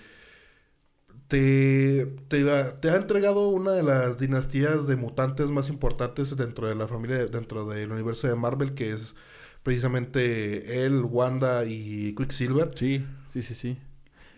te, 1.28 2.06
te, 2.28 2.50
ha- 2.52 2.80
te 2.80 2.90
ha 2.90 2.96
entregado 2.98 3.50
una 3.50 3.72
de 3.72 3.84
las 3.84 4.20
dinastías 4.20 4.88
de 4.88 4.96
mutantes 4.96 5.52
más 5.52 5.70
importantes 5.70 6.36
dentro 6.38 6.68
de 6.68 6.76
la 6.76 6.88
familia, 6.88 7.26
dentro 7.28 7.66
del 7.68 7.92
universo 7.92 8.28
de 8.28 8.36
Marvel, 8.36 8.74
que 8.74 8.92
es 8.92 9.16
precisamente 9.64 10.86
él, 10.86 11.04
Wanda 11.04 11.66
y 11.66 12.16
Quicksilver. 12.16 12.70
Sí, 12.76 13.06
sí, 13.30 13.42
sí, 13.42 13.54
sí. 13.56 13.78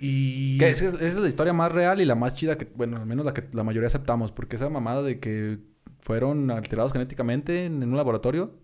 Y... 0.02 0.58
Que 0.58 0.70
es, 0.70 0.82
esa 0.82 0.98
es 1.00 1.16
la 1.18 1.28
historia 1.28 1.54
más 1.54 1.72
real 1.72 2.02
y 2.02 2.06
la 2.06 2.16
más 2.16 2.36
chida 2.36 2.58
que, 2.58 2.66
bueno, 2.76 2.98
al 2.98 3.06
menos 3.06 3.24
la 3.24 3.34
que 3.34 3.48
la 3.54 3.64
mayoría 3.64 3.88
aceptamos, 3.88 4.32
porque 4.32 4.56
esa 4.56 4.70
mamada 4.70 5.04
de 5.04 5.20
que 5.20 5.60
fueron 6.00 6.50
alterados 6.52 6.92
genéticamente 6.92 7.66
en, 7.66 7.84
en 7.84 7.90
un 7.90 7.98
laboratorio, 7.98 8.60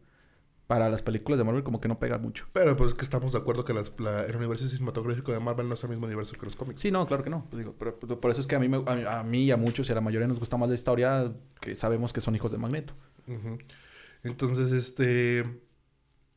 para 0.66 0.90
las 0.90 1.02
películas 1.02 1.38
de 1.38 1.46
Marvel 1.46 1.64
como 1.64 1.80
que 1.80 1.88
no 1.88 1.98
pega 1.98 2.18
mucho. 2.18 2.46
Pero 2.52 2.76
pues 2.76 2.90
es 2.90 2.94
que 2.96 3.06
estamos 3.06 3.32
de 3.32 3.38
acuerdo 3.38 3.64
que 3.64 3.74
las- 3.74 3.94
la- 4.00 4.26
el 4.26 4.36
universo 4.36 4.68
cinematográfico 4.68 5.32
de 5.32 5.40
Marvel 5.40 5.68
no 5.70 5.76
es 5.76 5.84
el 5.84 5.90
mismo 5.92 6.08
universo 6.08 6.36
que 6.38 6.46
los 6.46 6.58
cómics. 6.58 6.82
Sí, 6.82 6.92
no, 6.92 7.06
claro 7.08 7.24
que 7.24 7.30
no. 7.30 7.46
Pues 7.50 7.60
digo, 7.60 7.74
pero, 7.80 7.98
pero 7.98 8.20
por 8.20 8.32
eso 8.32 8.42
es 8.42 8.48
que 8.48 8.56
a 8.56 8.60
mí, 8.60 8.68
me- 8.68 8.84
a, 8.86 8.96
mí- 8.96 9.04
a 9.08 9.24
mí 9.24 9.44
y 9.46 9.52
a 9.52 9.56
muchos 9.58 9.88
y 9.88 9.94
a 9.94 9.96
la 9.96 10.02
mayoría 10.02 10.28
nos 10.28 10.40
gusta 10.40 10.58
más 10.58 10.68
la 10.68 10.76
historia 10.76 11.32
que 11.62 11.74
sabemos 11.76 12.12
que 12.12 12.20
son 12.20 12.36
hijos 12.36 12.52
de 12.52 12.58
Magneto. 12.58 12.96
Entonces, 14.24 14.72
este... 14.72 15.46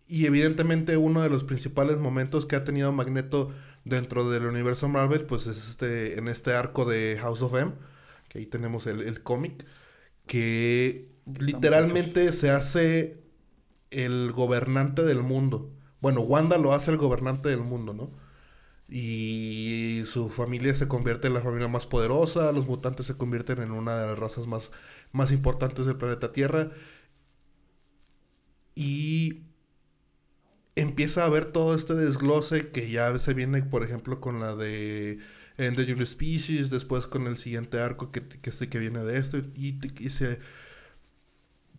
Y 0.06 0.26
evidentemente 0.26 0.96
uno 0.96 1.22
de 1.22 1.30
los 1.30 1.44
principales 1.44 1.98
momentos 1.98 2.44
que 2.44 2.56
ha 2.56 2.64
tenido 2.64 2.92
Magneto 2.92 3.52
dentro 3.90 4.30
del 4.30 4.46
universo 4.46 4.88
Marvel, 4.88 5.26
pues 5.26 5.46
es 5.46 5.68
este, 5.68 6.18
en 6.18 6.28
este 6.28 6.54
arco 6.54 6.86
de 6.86 7.18
House 7.20 7.42
of 7.42 7.54
M, 7.54 7.72
que 8.28 8.38
ahí 8.38 8.46
tenemos 8.46 8.86
el, 8.86 9.02
el 9.02 9.22
cómic, 9.22 9.66
que 10.26 11.10
literalmente 11.38 12.32
se 12.32 12.50
hace 12.50 13.22
el 13.90 14.32
gobernante 14.32 15.02
del 15.02 15.22
mundo. 15.22 15.72
Bueno, 16.00 16.22
Wanda 16.22 16.56
lo 16.58 16.72
hace 16.72 16.90
el 16.90 16.96
gobernante 16.96 17.50
del 17.50 17.60
mundo, 17.60 17.92
¿no? 17.92 18.10
Y 18.88 20.02
su 20.06 20.30
familia 20.30 20.74
se 20.74 20.88
convierte 20.88 21.28
en 21.28 21.34
la 21.34 21.40
familia 21.42 21.68
más 21.68 21.86
poderosa, 21.86 22.52
los 22.52 22.66
mutantes 22.66 23.06
se 23.06 23.16
convierten 23.16 23.60
en 23.60 23.70
una 23.72 23.96
de 23.96 24.06
las 24.08 24.18
razas 24.18 24.46
más, 24.46 24.72
más 25.12 25.32
importantes 25.32 25.86
del 25.86 25.96
planeta 25.96 26.32
Tierra. 26.32 26.70
Y 28.74 29.49
empieza 30.80 31.22
a 31.24 31.26
haber 31.26 31.46
todo 31.46 31.74
este 31.74 31.94
desglose 31.94 32.70
que 32.70 32.90
ya 32.90 33.16
se 33.18 33.34
viene, 33.34 33.62
por 33.62 33.84
ejemplo, 33.84 34.20
con 34.20 34.40
la 34.40 34.56
de 34.56 35.18
Endangered 35.58 36.06
Species, 36.06 36.70
después 36.70 37.06
con 37.06 37.26
el 37.26 37.36
siguiente 37.38 37.80
arco 37.80 38.10
que, 38.12 38.26
que, 38.28 38.50
que 38.70 38.78
viene 38.78 39.04
de 39.04 39.18
esto, 39.18 39.38
y, 39.54 39.78
se, 40.10 40.40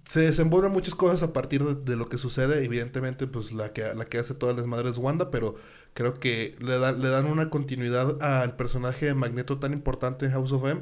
se 0.05 0.21
desenvuelven 0.21 0.71
muchas 0.71 0.95
cosas 0.95 1.23
a 1.23 1.33
partir 1.33 1.63
de, 1.63 1.95
lo 1.95 2.09
que 2.09 2.17
sucede. 2.17 2.63
Evidentemente, 2.63 3.27
pues 3.27 3.51
la 3.51 3.71
que, 3.73 3.83
la 3.95 4.05
que 4.05 4.17
hace 4.19 4.33
todas 4.35 4.55
las 4.57 4.65
madres 4.67 4.91
es 4.93 4.97
Wanda, 4.97 5.31
pero 5.31 5.55
creo 5.93 6.19
que 6.19 6.55
le, 6.59 6.77
da- 6.79 6.91
le 6.93 7.09
dan 7.09 7.25
una 7.27 7.49
continuidad 7.49 8.21
al 8.21 8.55
personaje 8.55 9.05
de 9.07 9.13
Magneto 9.15 9.59
tan 9.59 9.73
importante 9.73 10.25
en 10.25 10.31
House 10.33 10.51
of 10.51 10.65
M 10.65 10.81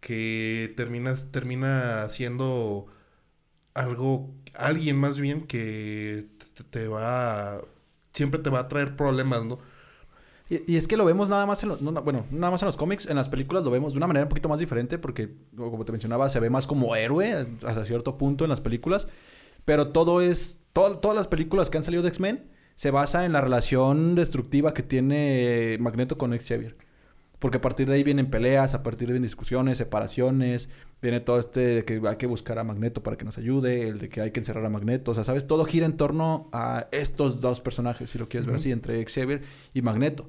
que 0.00 0.72
termina, 0.76 1.14
termina 1.32 2.08
siendo 2.10 2.86
algo, 3.74 4.34
alguien 4.54 4.96
más 4.98 5.20
bien 5.20 5.46
que 5.46 6.28
te, 6.54 6.64
te 6.64 6.88
va, 6.88 7.56
a- 7.56 7.60
siempre 8.12 8.40
te 8.40 8.50
va 8.50 8.60
a 8.60 8.68
traer 8.68 8.96
problemas, 8.96 9.44
¿no? 9.44 9.58
Y, 10.50 10.72
y 10.74 10.76
es 10.76 10.86
que 10.86 10.96
lo 10.96 11.04
vemos 11.06 11.28
nada 11.28 11.46
más 11.46 11.62
en 11.62 11.70
los, 11.70 11.80
no, 11.82 11.90
no, 11.90 12.02
bueno, 12.02 12.26
nada 12.30 12.50
más 12.50 12.62
en 12.62 12.66
los 12.66 12.76
cómics, 12.76 13.06
en 13.06 13.16
las 13.16 13.28
películas 13.28 13.64
lo 13.64 13.70
vemos 13.70 13.94
de 13.94 13.96
una 13.98 14.06
manera 14.06 14.24
un 14.24 14.28
poquito 14.28 14.48
más 14.48 14.58
diferente 14.58 14.98
porque, 14.98 15.30
como 15.56 15.84
te 15.84 15.92
mencionaba, 15.92 16.28
se 16.28 16.38
ve 16.40 16.50
más 16.50 16.66
como 16.66 16.94
héroe 16.96 17.46
hasta 17.64 17.84
cierto 17.86 18.18
punto 18.18 18.44
en 18.44 18.50
las 18.50 18.60
películas, 18.60 19.08
pero 19.64 19.88
todo 19.88 20.20
es, 20.20 20.60
todo- 20.72 20.98
todas 20.98 21.16
las 21.16 21.28
películas 21.28 21.70
que 21.70 21.78
han 21.78 21.84
salido 21.84 22.02
de 22.02 22.10
X-Men 22.10 22.44
se 22.76 22.90
basa 22.90 23.24
en 23.24 23.32
la 23.32 23.40
relación 23.40 24.14
destructiva 24.16 24.74
que 24.74 24.82
tiene 24.82 25.78
Magneto 25.80 26.18
con 26.18 26.36
Xavier. 26.36 26.76
Porque 27.38 27.58
a 27.58 27.60
partir 27.60 27.88
de 27.88 27.94
ahí 27.94 28.02
vienen 28.04 28.30
peleas, 28.30 28.74
a 28.74 28.82
partir 28.82 29.08
de 29.08 29.12
ahí 29.12 29.14
vienen 29.14 29.28
discusiones, 29.28 29.78
separaciones, 29.78 30.68
viene 31.04 31.20
todo 31.20 31.38
este 31.38 31.60
de 31.60 31.84
que 31.84 32.00
hay 32.04 32.16
que 32.16 32.26
buscar 32.26 32.58
a 32.58 32.64
Magneto 32.64 33.02
para 33.02 33.16
que 33.16 33.24
nos 33.24 33.38
ayude, 33.38 33.88
el 33.88 33.98
de 33.98 34.08
que 34.08 34.20
hay 34.20 34.30
que 34.32 34.40
encerrar 34.40 34.64
a 34.66 34.70
Magneto, 34.70 35.12
o 35.12 35.14
sea, 35.14 35.22
¿sabes? 35.22 35.46
Todo 35.46 35.64
gira 35.64 35.86
en 35.86 35.96
torno 35.96 36.48
a 36.52 36.88
estos 36.90 37.40
dos 37.40 37.60
personajes, 37.60 38.10
si 38.10 38.18
lo 38.18 38.28
quieres 38.28 38.46
ver 38.46 38.56
así, 38.56 38.72
entre 38.72 39.04
Xavier 39.04 39.42
y 39.72 39.82
Magneto. 39.82 40.28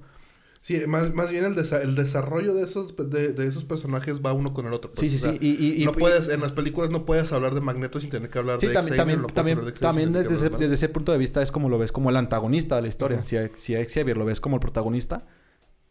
Sí, 0.61 0.81
más, 0.87 1.13
más 1.13 1.29
bien 1.31 1.45
el, 1.45 1.55
desa- 1.55 1.81
el 1.83 1.93
desarrollo 1.93 2.55
de 2.55 2.63
esos, 2.63 2.95
de, 2.97 3.33
de 3.33 3.47
esos 3.47 3.65
personajes 3.65 4.19
va 4.25 4.33
uno 4.33 4.51
con 4.51 4.65
el 4.65 4.73
otro. 4.73 4.91
pues, 4.91 4.99
Sí, 4.99 5.09
sí, 5.09 5.17
o 5.17 5.19
sea, 5.19 5.31
sí. 5.33 5.37
Y, 5.39 5.81
y- 5.83 5.85
no 5.85 5.91
y- 5.91 5.93
puedes, 5.93 6.27
en 6.27 6.41
las 6.41 6.53
películas 6.53 6.89
no 6.89 7.05
puedes 7.05 7.31
hablar 7.33 7.53
de 7.53 7.61
Magneto 7.61 7.99
sin 7.99 8.09
tener 8.09 8.29
que 8.31 8.39
hablar 8.39 8.59
Sí, 8.59 8.67
de 8.67 8.73
también, 8.73 8.97
Xavier, 8.97 9.17
también, 9.27 9.33
también, 9.33 9.57
de 9.57 9.63
Xavier 9.73 9.79
también 9.79 10.11
desde, 10.13 10.33
ese, 10.35 10.49
desde 10.57 10.73
ese 10.73 10.89
punto 10.89 11.11
de 11.11 11.19
vista 11.19 11.41
es 11.43 11.51
como 11.51 11.69
lo 11.69 11.77
ves 11.77 11.91
como 11.91 12.09
el 12.09 12.17
antagonista 12.17 12.75
de 12.77 12.81
la 12.81 12.87
historia. 12.87 13.23
Si, 13.25 13.37
a, 13.37 13.49
si 13.55 13.75
a 13.75 13.85
Xavier 13.85 14.17
lo 14.17 14.25
ves 14.25 14.41
como 14.41 14.55
el 14.55 14.59
protagonista, 14.59 15.27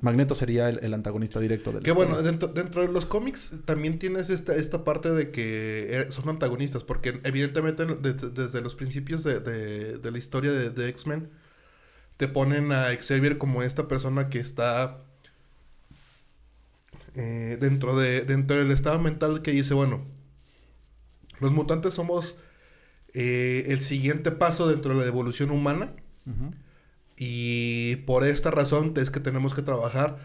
Magneto 0.05 0.35
sería 0.35 0.69
el, 0.69 0.79
el 0.85 0.95
antagonista 0.95 1.41
directo 1.41 1.71
de 1.73 1.79
la 1.81 1.85
Que 1.85 1.93
bueno, 1.93 2.21
dentro, 2.23 2.49
dentro 2.49 2.83
de 2.83 2.93
los 2.93 3.07
cómics 3.07 3.63
también 3.65 3.99
tienes 3.99 4.31
esta, 4.31 4.55
esta 4.55 4.85
parte 4.85 5.11
de 5.11 5.31
que 5.31 5.89
eh, 6.03 6.11
son 6.11 6.29
antagonistas, 6.29 6.85
porque 6.85 7.21
evidentemente 7.25 7.85
desde, 7.87 8.31
desde 8.31 8.61
los 8.61 8.75
principios 8.77 9.25
de, 9.25 9.41
de- 9.41 9.99
de 9.99 10.11
la 10.11 10.19
historia 10.19 10.53
de, 10.53 10.71
de 10.71 10.89
X-Men 10.91 11.31
te 12.17 12.29
ponen 12.29 12.71
a 12.71 12.89
Xavier 12.95 13.39
como 13.39 13.63
esta 13.65 13.89
persona 13.89 14.29
que 14.29 14.39
está 14.39 15.01
eh, 17.15 17.57
dentro, 17.61 17.97
de, 17.99 18.23
dentro 18.23 18.57
del 18.57 18.71
estado 18.71 19.01
mental 19.01 19.43
que 19.43 19.53
dice, 19.53 19.75
bueno, 19.75 20.05
los 21.41 21.53
mutantes 21.53 21.95
somos 21.95 22.37
eh, 23.13 23.67
el 23.69 23.81
siguiente 23.81 24.31
paso 24.33 24.69
dentro 24.69 24.95
de 24.95 25.01
la 25.01 25.07
evolución 25.07 25.51
humana. 25.51 25.93
Ujú. 26.27 26.55
Y 27.17 27.97
por 28.07 28.25
esta 28.25 28.51
razón 28.51 28.95
es 28.97 29.11
que 29.11 29.21
tenemos 29.21 29.55
que 29.55 29.63
trabajar 29.63 30.19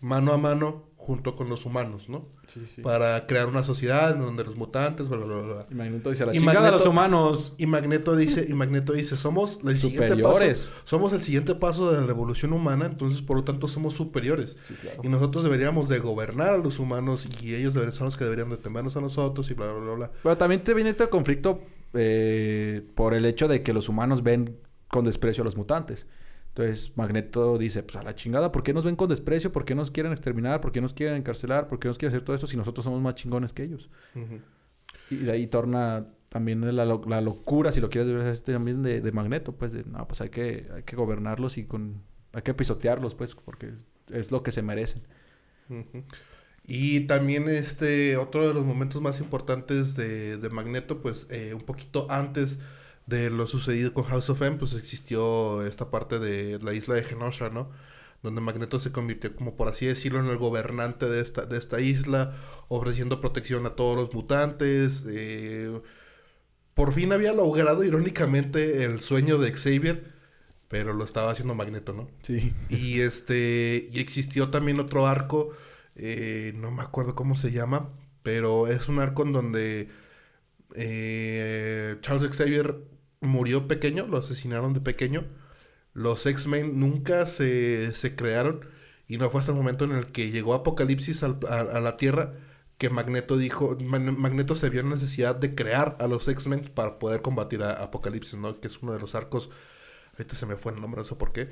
mano 0.00 0.32
a 0.32 0.38
mano 0.38 0.94
junto 1.04 1.36
con 1.36 1.50
los 1.50 1.66
humanos, 1.66 2.08
¿no? 2.08 2.26
Sí, 2.46 2.64
sí. 2.66 2.80
Para 2.80 3.26
crear 3.26 3.46
una 3.46 3.62
sociedad 3.62 4.12
en 4.12 4.20
donde 4.20 4.42
los 4.42 4.56
mutantes, 4.56 5.08
bla, 5.08 5.18
bla, 5.18 5.36
bla. 5.42 5.66
Y 5.70 5.74
Magneto 5.74 6.08
dice 6.08 6.22
a 6.22 6.26
la 6.26 6.34
Y 6.34 6.40
los 6.40 6.86
humanos. 6.86 7.54
Y 7.58 7.66
Magneto 7.66 8.16
dice, 8.16 8.46
y 8.48 8.54
Magneto 8.54 8.94
dice, 8.94 9.18
somos 9.18 9.58
el 9.66 9.76
siguiente 9.76 10.10
Superiores. 10.10 10.70
paso, 10.70 10.82
somos 10.84 11.12
el 11.12 11.20
siguiente 11.20 11.54
paso 11.54 11.92
de 11.92 12.00
la 12.00 12.10
evolución 12.10 12.54
humana, 12.54 12.86
entonces 12.86 13.20
por 13.20 13.36
lo 13.36 13.44
tanto 13.44 13.68
somos 13.68 13.94
superiores. 13.94 14.56
Sí, 14.66 14.74
claro. 14.74 15.02
Y 15.02 15.08
nosotros 15.08 15.44
deberíamos 15.44 15.90
de 15.90 15.98
gobernar 15.98 16.54
a 16.54 16.58
los 16.58 16.78
humanos 16.78 17.28
y 17.42 17.54
ellos 17.54 17.74
son 17.74 18.06
los 18.06 18.16
que 18.16 18.24
deberían 18.24 18.48
de 18.48 18.56
temernos 18.56 18.96
a 18.96 19.02
nosotros 19.02 19.50
y 19.50 19.54
bla, 19.54 19.72
bla, 19.72 19.80
bla, 19.80 19.94
bla. 19.94 20.10
Pero 20.22 20.38
también 20.38 20.64
te 20.64 20.72
viene 20.72 20.88
este 20.88 21.06
conflicto 21.10 21.60
eh, 21.92 22.82
por 22.94 23.12
el 23.12 23.26
hecho 23.26 23.46
de 23.46 23.62
que 23.62 23.74
los 23.74 23.90
humanos 23.90 24.22
ven 24.22 24.58
con 24.88 25.04
desprecio 25.04 25.42
a 25.42 25.44
los 25.44 25.56
mutantes. 25.56 26.06
Entonces 26.54 26.96
Magneto 26.96 27.58
dice, 27.58 27.82
pues 27.82 27.96
a 27.96 28.02
la 28.04 28.14
chingada, 28.14 28.52
¿por 28.52 28.62
qué 28.62 28.72
nos 28.72 28.84
ven 28.84 28.96
con 28.96 29.08
desprecio? 29.08 29.50
¿Por 29.52 29.64
qué 29.64 29.74
nos 29.74 29.90
quieren 29.90 30.12
exterminar? 30.12 30.60
¿Por 30.60 30.70
qué 30.72 30.80
nos 30.80 30.94
quieren 30.94 31.16
encarcelar? 31.16 31.68
¿Por 31.68 31.78
qué 31.80 31.88
nos 31.88 31.98
quieren 31.98 32.14
hacer 32.16 32.22
todo 32.24 32.36
eso 32.36 32.46
si 32.46 32.56
nosotros 32.56 32.84
somos 32.84 33.02
más 33.02 33.16
chingones 33.16 33.52
que 33.52 33.64
ellos? 33.64 33.90
Y 35.10 35.16
de 35.16 35.32
ahí 35.32 35.46
torna 35.46 36.06
también 36.28 36.60
la, 36.76 36.84
lo- 36.84 37.02
la 37.06 37.20
locura, 37.20 37.70
si 37.72 37.80
lo 37.80 37.90
quieres 37.90 38.12
ver 38.12 38.26
este 38.26 38.52
también 38.52 38.82
de, 38.82 39.00
de 39.00 39.12
Magneto, 39.12 39.52
pues 39.56 39.72
de, 39.72 39.84
no, 39.84 40.06
pues 40.08 40.20
hay 40.20 40.30
que, 40.30 40.68
hay 40.74 40.82
que 40.82 40.96
gobernarlos 40.96 41.58
y 41.58 41.66
con, 41.66 42.02
hay 42.32 42.42
que 42.42 42.54
pisotearlos, 42.54 43.14
pues, 43.14 43.34
porque 43.34 43.74
es 44.10 44.32
lo 44.32 44.42
que 44.42 44.52
se 44.52 44.62
merecen. 44.62 45.02
Y 46.66 47.00
también 47.00 47.48
este, 47.48 48.16
otro 48.16 48.48
de 48.48 48.54
los 48.54 48.64
momentos 48.64 49.02
más 49.02 49.20
importantes 49.20 49.96
de, 49.96 50.38
de 50.38 50.50
Magneto, 50.50 51.02
pues 51.02 51.26
eh, 51.30 51.52
un 51.54 51.60
poquito 51.62 52.06
antes 52.10 52.58
de 53.06 53.30
lo 53.30 53.46
sucedido 53.46 53.92
con 53.94 54.04
House 54.04 54.30
of 54.30 54.42
M, 54.42 54.56
pues 54.58 54.74
existió 54.74 55.64
esta 55.66 55.90
parte 55.90 56.18
de 56.18 56.58
la 56.60 56.74
isla 56.74 56.94
de 56.94 57.04
Genosha, 57.04 57.50
¿no? 57.50 57.70
donde 58.22 58.40
Magneto 58.40 58.78
se 58.78 58.90
convirtió 58.92 59.34
como 59.36 59.54
por 59.56 59.68
así 59.68 59.84
decirlo 59.86 60.18
en 60.20 60.26
el 60.28 60.38
gobernante 60.38 61.06
de 61.08 61.20
esta, 61.20 61.44
de 61.46 61.58
esta 61.58 61.80
isla, 61.80 62.34
ofreciendo 62.68 63.20
protección 63.20 63.66
a 63.66 63.76
todos 63.76 63.96
los 63.96 64.14
mutantes. 64.14 65.04
eh, 65.10 65.80
por 66.74 66.92
fin 66.92 67.12
había 67.12 67.32
logrado 67.32 67.84
irónicamente 67.84 68.84
el 68.84 69.00
sueño 69.00 69.38
de 69.38 69.52
Xavier, 69.52 70.12
pero 70.68 70.92
lo 70.92 71.04
estaba 71.04 71.30
haciendo 71.32 71.54
Magneto, 71.54 71.92
¿no? 71.92 72.08
Sí. 72.22 72.52
Y 72.68 73.00
este. 73.00 73.86
Y 73.92 74.00
existió 74.00 74.50
también 74.50 74.80
otro 74.80 75.06
arco. 75.06 75.50
eh, 75.96 76.52
no 76.56 76.70
me 76.72 76.82
acuerdo 76.82 77.14
cómo 77.14 77.36
se 77.36 77.52
llama. 77.52 77.90
Pero 78.22 78.68
es 78.68 78.88
un 78.88 78.98
arco 79.00 79.22
en 79.24 79.32
donde. 79.32 79.88
eh, 80.74 81.96
Charles 82.00 82.30
Xavier 82.36 82.76
murió 83.24 83.68
pequeño. 83.68 84.06
Lo 84.06 84.18
asesinaron 84.18 84.74
de 84.74 84.80
pequeño. 84.80 85.24
Los 85.92 86.26
X-Men 86.26 86.78
nunca 86.80 87.26
se, 87.26 87.92
se 87.94 88.14
crearon. 88.16 88.66
Y 89.08 89.18
no 89.18 89.30
fue 89.30 89.40
hasta 89.40 89.52
el 89.52 89.58
momento 89.58 89.84
en 89.84 89.92
el 89.92 90.06
que 90.12 90.30
llegó 90.30 90.54
Apocalipsis 90.54 91.22
al- 91.22 91.38
a, 91.48 91.60
a 91.60 91.80
la 91.80 91.96
Tierra. 91.96 92.34
Que 92.78 92.90
Magneto 92.90 93.36
dijo. 93.36 93.76
Man- 93.84 94.18
Magneto 94.20 94.54
se 94.56 94.70
vio 94.70 94.80
en 94.80 94.90
necesidad 94.90 95.36
de 95.36 95.54
crear 95.54 95.96
a 96.00 96.06
los 96.08 96.26
X-Men 96.28 96.70
para 96.74 96.98
poder 96.98 97.22
combatir 97.22 97.62
a 97.62 97.72
Apocalipsis, 97.82 98.38
¿no? 98.38 98.60
Que 98.60 98.66
es 98.68 98.82
uno 98.82 98.92
de 98.92 98.98
los 99.00 99.14
arcos. 99.14 99.50
Ahorita 100.12 100.34
se 100.36 100.46
me 100.46 100.56
fue 100.56 100.72
el 100.72 100.80
nombre, 100.80 101.00
no 101.00 101.04
sé 101.04 101.14
por 101.16 101.32
qué 101.32 101.48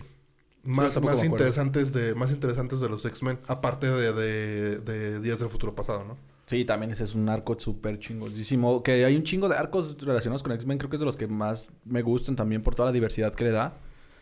más, 0.65 1.01
más 1.03 1.25
interesantes 1.25 1.93
de 1.93 2.15
más 2.15 2.31
interesantes 2.31 2.79
de 2.81 2.89
los 2.89 3.05
X-Men 3.05 3.41
aparte 3.49 3.89
de, 3.91 4.13
de, 4.13 4.79
de 4.79 5.21
Días 5.21 5.41
del 5.41 5.49
Futuro 5.49 5.75
Pasado 5.75 6.05
no 6.05 6.17
Sí, 6.47 6.65
también 6.65 6.91
ese 6.93 7.05
es 7.05 7.15
un 7.15 7.29
arco 7.29 7.59
súper 7.59 7.99
chingosísimo. 7.99 8.83
Que 8.83 9.05
hay 9.05 9.17
un 9.17 9.23
chingo 9.23 9.49
de 9.49 9.57
arcos 9.57 9.97
relacionados 10.01 10.43
con 10.43 10.53
X-Men. 10.53 10.79
Creo 10.79 10.91
que 10.91 10.97
es 10.97 11.01
de 11.01 11.07
los 11.07 11.17
que 11.17 11.27
más 11.29 11.71
me 11.85 12.03
gustan 12.03 12.37
también 12.37 12.63
por 12.63 12.75
toda 12.75 12.87
la 12.87 12.93
diversidad 12.93 13.35
que 13.35 13.45
le 13.45 13.51
da. 13.53 13.75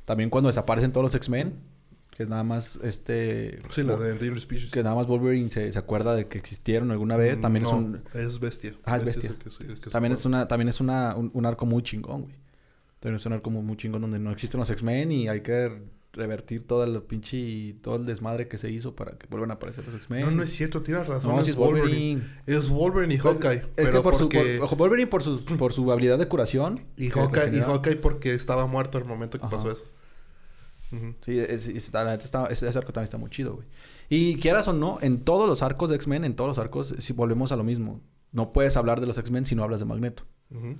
También 0.04 0.30
cuando 0.30 0.48
desaparecen 0.48 0.92
todos 0.92 1.04
los 1.04 1.14
X-Men. 1.14 1.54
Que 2.16 2.24
es 2.24 2.28
nada 2.28 2.44
más 2.44 2.78
este... 2.82 3.60
sí 3.70 3.82
la 3.82 3.96
de 3.96 4.10
Endangered 4.10 4.38
Species 4.40 4.70
Que 4.70 4.82
nada 4.82 4.94
más 4.94 5.06
Wolverine 5.06 5.50
se, 5.50 5.72
se 5.72 5.78
acuerda 5.78 6.14
de 6.14 6.26
que 6.28 6.36
existieron 6.36 6.90
alguna 6.90 7.16
vez. 7.16 7.40
También 7.40 7.64
es 7.64 7.72
un... 7.72 8.02
es 8.12 8.38
bestia 8.38 8.74
Ah, 8.84 8.96
es 8.98 9.04
bestia. 9.06 9.30
el 9.30 9.36
que 9.36 9.50
se- 9.50 9.64
el 9.64 9.78
que 9.78 9.84
se 9.84 9.90
También 9.90 10.12
es 10.12 10.24
una, 10.26 10.46
también 10.46 10.68
es 10.68 10.80
una, 10.80 11.16
un, 11.16 11.30
un 11.32 11.46
arco 11.46 11.64
muy 11.64 11.82
chingón, 11.82 12.22
güey. 12.22 12.34
También 12.98 13.16
es 13.16 13.24
un 13.24 13.32
arco 13.32 13.48
muy, 13.48 13.62
muy 13.62 13.76
chingón 13.78 14.02
donde 14.02 14.18
no 14.18 14.30
existen 14.30 14.60
los 14.60 14.68
X-Men 14.70 15.10
y 15.12 15.28
hay 15.28 15.40
que 15.40 15.82
revertir 16.12 16.66
todo 16.66 16.82
el 16.84 17.00
pinche 17.02 17.74
todo 17.82 17.96
el 17.96 18.04
desmadre 18.04 18.48
que 18.48 18.58
se 18.58 18.68
hizo 18.70 18.96
para 18.96 19.12
que 19.16 19.26
vuelvan 19.28 19.50
a 19.52 19.54
aparecer 19.54 19.86
los 19.86 19.94
X-Men. 19.94 20.22
no 20.22 20.30
no 20.32 20.42
es 20.42 20.50
cierto 20.50 20.82
tienes 20.82 21.06
razón 21.06 21.34
No, 21.36 21.40
es 21.40 21.54
Wolverine. 21.54 22.16
Wolverine. 22.16 22.22
es 22.46 22.68
Wolverine 22.68 23.14
y 23.14 23.18
Pues, 23.18 23.34
Hawkeye 23.34 23.58
es 23.58 23.66
pero 23.76 23.92
que 23.92 24.00
por 24.02 24.16
su, 24.16 24.28
por- 24.28 24.76
Wolverine 24.76 25.06
por 25.08 25.22
su, 25.22 25.44
por 25.44 25.72
su 25.72 25.90
habilidad 25.92 26.18
de 26.18 26.26
curación. 26.26 26.84
y 26.96 27.10
Hawkeye 27.10 27.56
y 27.56 27.60
Hawkeye 27.60 27.96
porque 27.96 28.34
estaba 28.34 28.66
muerto 28.66 28.98
al 28.98 29.04
momento 29.04 29.38
que 29.38 29.46
Ajá. 29.46 29.56
pasó 29.56 29.70
eso. 29.70 29.84
Sí, 31.20 31.38
es- 31.38 31.68
es- 31.68 31.92
la 31.92 32.04
neta 32.04 32.24
está- 32.24 32.46
ese, 32.46 32.66
arco 32.66 32.92
también 32.92 33.04
está 33.04 33.16
muy 33.16 33.30
chido, 33.30 33.54
güey. 33.54 33.68
Y 34.08 34.34
quieras 34.36 34.66
o 34.66 34.72
no, 34.72 34.98
en 35.00 35.20
todos 35.20 35.48
los 35.48 35.62
arcos 35.62 35.88
de 35.90 35.94
X-Men, 35.96 36.24
en 36.24 36.34
todos 36.34 36.48
los 36.48 36.58
arcos, 36.58 36.96
si 36.98 37.12
volvemos 37.12 37.52
a 37.52 37.56
lo 37.56 37.62
mismo. 37.62 38.00
No 38.32 38.52
puedes 38.52 38.76
hablar 38.76 39.00
de 39.00 39.06
los 39.06 39.16
X-Men 39.16 39.46
si 39.46 39.54
no 39.54 39.62
hablas 39.62 39.78
de 39.78 39.86
Magneto. 39.86 40.24
Ujú. 40.50 40.76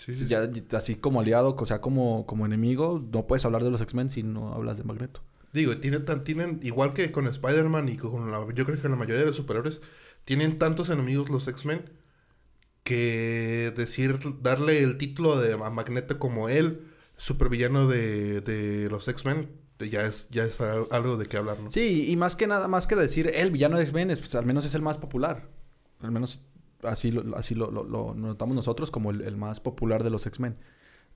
Sí, 0.00 0.14
Si 0.14 0.24
sí, 0.24 0.26
ya, 0.26 0.50
así 0.76 0.96
como 0.96 1.20
aliado, 1.20 1.54
o 1.58 1.66
sea, 1.66 1.80
como, 1.80 2.26
como 2.26 2.46
enemigo, 2.46 3.00
no 3.12 3.26
puedes 3.26 3.44
hablar 3.44 3.62
de 3.64 3.70
los 3.70 3.80
X-Men 3.80 4.10
si 4.10 4.22
no 4.22 4.52
hablas 4.52 4.78
de 4.78 4.84
Magneto. 4.84 5.22
Digo, 5.52 5.76
tiene 5.78 5.98
tan- 6.00 6.22
tienen, 6.22 6.60
igual 6.62 6.92
que 6.92 7.10
con 7.12 7.26
Spider-Man 7.26 7.88
y 7.88 7.96
con 7.96 8.30
la, 8.30 8.38
yo 8.54 8.64
creo 8.64 8.80
que 8.80 8.88
la 8.88 8.96
mayoría 8.96 9.20
de 9.20 9.26
los 9.26 9.36
superhéroes, 9.36 9.82
tienen 10.24 10.56
tantos 10.56 10.90
enemigos 10.90 11.28
los 11.30 11.48
X-Men 11.48 11.90
que 12.84 13.72
decir, 13.76 14.18
darle 14.42 14.82
el 14.82 14.98
título 14.98 15.38
de 15.38 15.52
a 15.54 15.70
Magneto 15.70 16.18
como 16.18 16.48
el 16.48 16.86
supervillano 17.16 17.86
de, 17.88 18.40
de 18.40 18.88
los 18.90 19.06
X-Men, 19.08 19.50
ya 19.90 20.04
es, 20.06 20.28
ya 20.30 20.44
es 20.44 20.60
al- 20.60 20.88
algo 20.90 21.16
de 21.16 21.26
qué 21.26 21.36
hablar, 21.36 21.58
¿no? 21.60 21.70
Sí, 21.70 22.10
y 22.10 22.16
más 22.16 22.36
que 22.36 22.46
nada, 22.46 22.68
más 22.68 22.86
que 22.86 22.96
decir 22.96 23.30
el 23.34 23.50
villano 23.50 23.76
de 23.76 23.82
X-Men, 23.84 24.10
es, 24.10 24.18
pues, 24.20 24.34
al 24.34 24.46
menos 24.46 24.64
es 24.64 24.74
el 24.74 24.82
más 24.82 24.98
popular. 24.98 25.48
Al 26.00 26.10
menos 26.10 26.40
así 26.82 27.10
lo, 27.12 27.36
así 27.36 27.54
lo, 27.54 27.70
lo- 27.70 27.84
lo 27.84 28.14
notamos 28.14 28.54
nosotros 28.56 28.90
como 28.90 29.10
el, 29.10 29.22
el 29.22 29.36
más 29.36 29.60
popular 29.60 30.04
de 30.04 30.10
los 30.10 30.26
X-Men. 30.26 30.56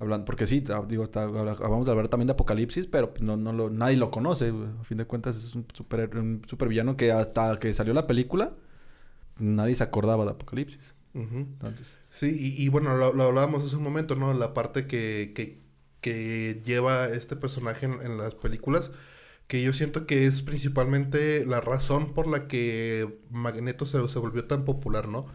Hablando, 0.00 0.24
porque 0.24 0.46
sí, 0.46 0.60
ta- 0.60 0.82
digo, 0.88 1.08
vamos 1.14 1.88
a 1.88 1.90
hablar 1.92 2.08
también 2.08 2.26
de 2.26 2.32
Apocalipsis, 2.32 2.86
pero 2.88 3.14
pues, 3.14 3.22
no, 3.22 3.36
no 3.36 3.52
lo, 3.52 3.70
nadie 3.70 3.96
lo 3.96 4.10
conoce. 4.10 4.52
A 4.80 4.84
fin 4.84 4.98
de 4.98 5.06
cuentas 5.06 5.36
es 5.36 5.54
un 5.54 5.66
super, 5.72 6.16
un 6.18 6.42
supervillano 6.48 6.96
que 6.96 7.12
hasta 7.12 7.58
que 7.60 7.72
salió 7.74 7.94
la 7.94 8.06
película, 8.06 8.54
nadie 9.38 9.74
se 9.74 9.84
acordaba 9.84 10.24
de 10.24 10.30
Apocalipsis. 10.32 10.94
Entonces, 11.14 11.96
Sí, 12.10 12.36
y, 12.38 12.62
y 12.64 12.68
bueno, 12.68 12.96
lo, 12.96 13.12
lo 13.12 13.24
hablábamos 13.24 13.64
hace 13.64 13.76
un 13.76 13.82
momento, 13.84 14.16
¿no? 14.16 14.32
La 14.34 14.54
parte 14.54 14.86
que, 14.86 15.32
que, 15.34 15.58
que 16.00 16.60
lleva 16.64 17.06
este 17.08 17.36
personaje 17.36 17.86
en, 17.86 17.94
en 18.02 18.18
las 18.18 18.34
películas, 18.34 18.92
que 19.46 19.62
yo 19.62 19.72
siento 19.72 20.06
que 20.06 20.26
es 20.26 20.42
principalmente 20.42 21.44
la 21.46 21.60
razón 21.60 22.14
por 22.14 22.26
la 22.28 22.48
que 22.48 23.18
Magneto 23.30 23.86
se, 23.86 24.06
se 24.08 24.18
volvió 24.18 24.46
tan 24.46 24.64
popular, 24.64 25.08
¿no? 25.08 25.26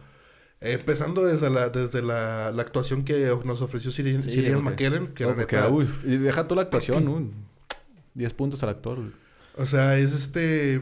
Empezando 0.60 1.24
desde 1.24 1.48
la, 1.48 1.70
desde 1.70 2.02
la, 2.02 2.52
la 2.52 2.62
actuación 2.62 3.02
que 3.04 3.34
nos 3.44 3.62
ofreció 3.62 3.90
Sí, 3.90 4.02
Cyril 4.02 4.20
porque- 4.54 4.60
McKellen, 4.62 5.06
que 5.14 5.24
no, 5.24 5.30
la 5.30 5.36
porque, 5.36 5.56
neta- 5.56 5.68
uy, 5.70 5.88
y 6.04 6.16
deja 6.18 6.46
toda 6.46 6.56
la 6.56 6.62
actuación, 6.64 7.04
¿no? 7.06 7.30
10 8.14 8.34
puntos 8.34 8.62
al 8.62 8.68
actor. 8.68 8.98
O 9.56 9.64
sea, 9.66 9.98
es 9.98 10.12
este. 10.12 10.80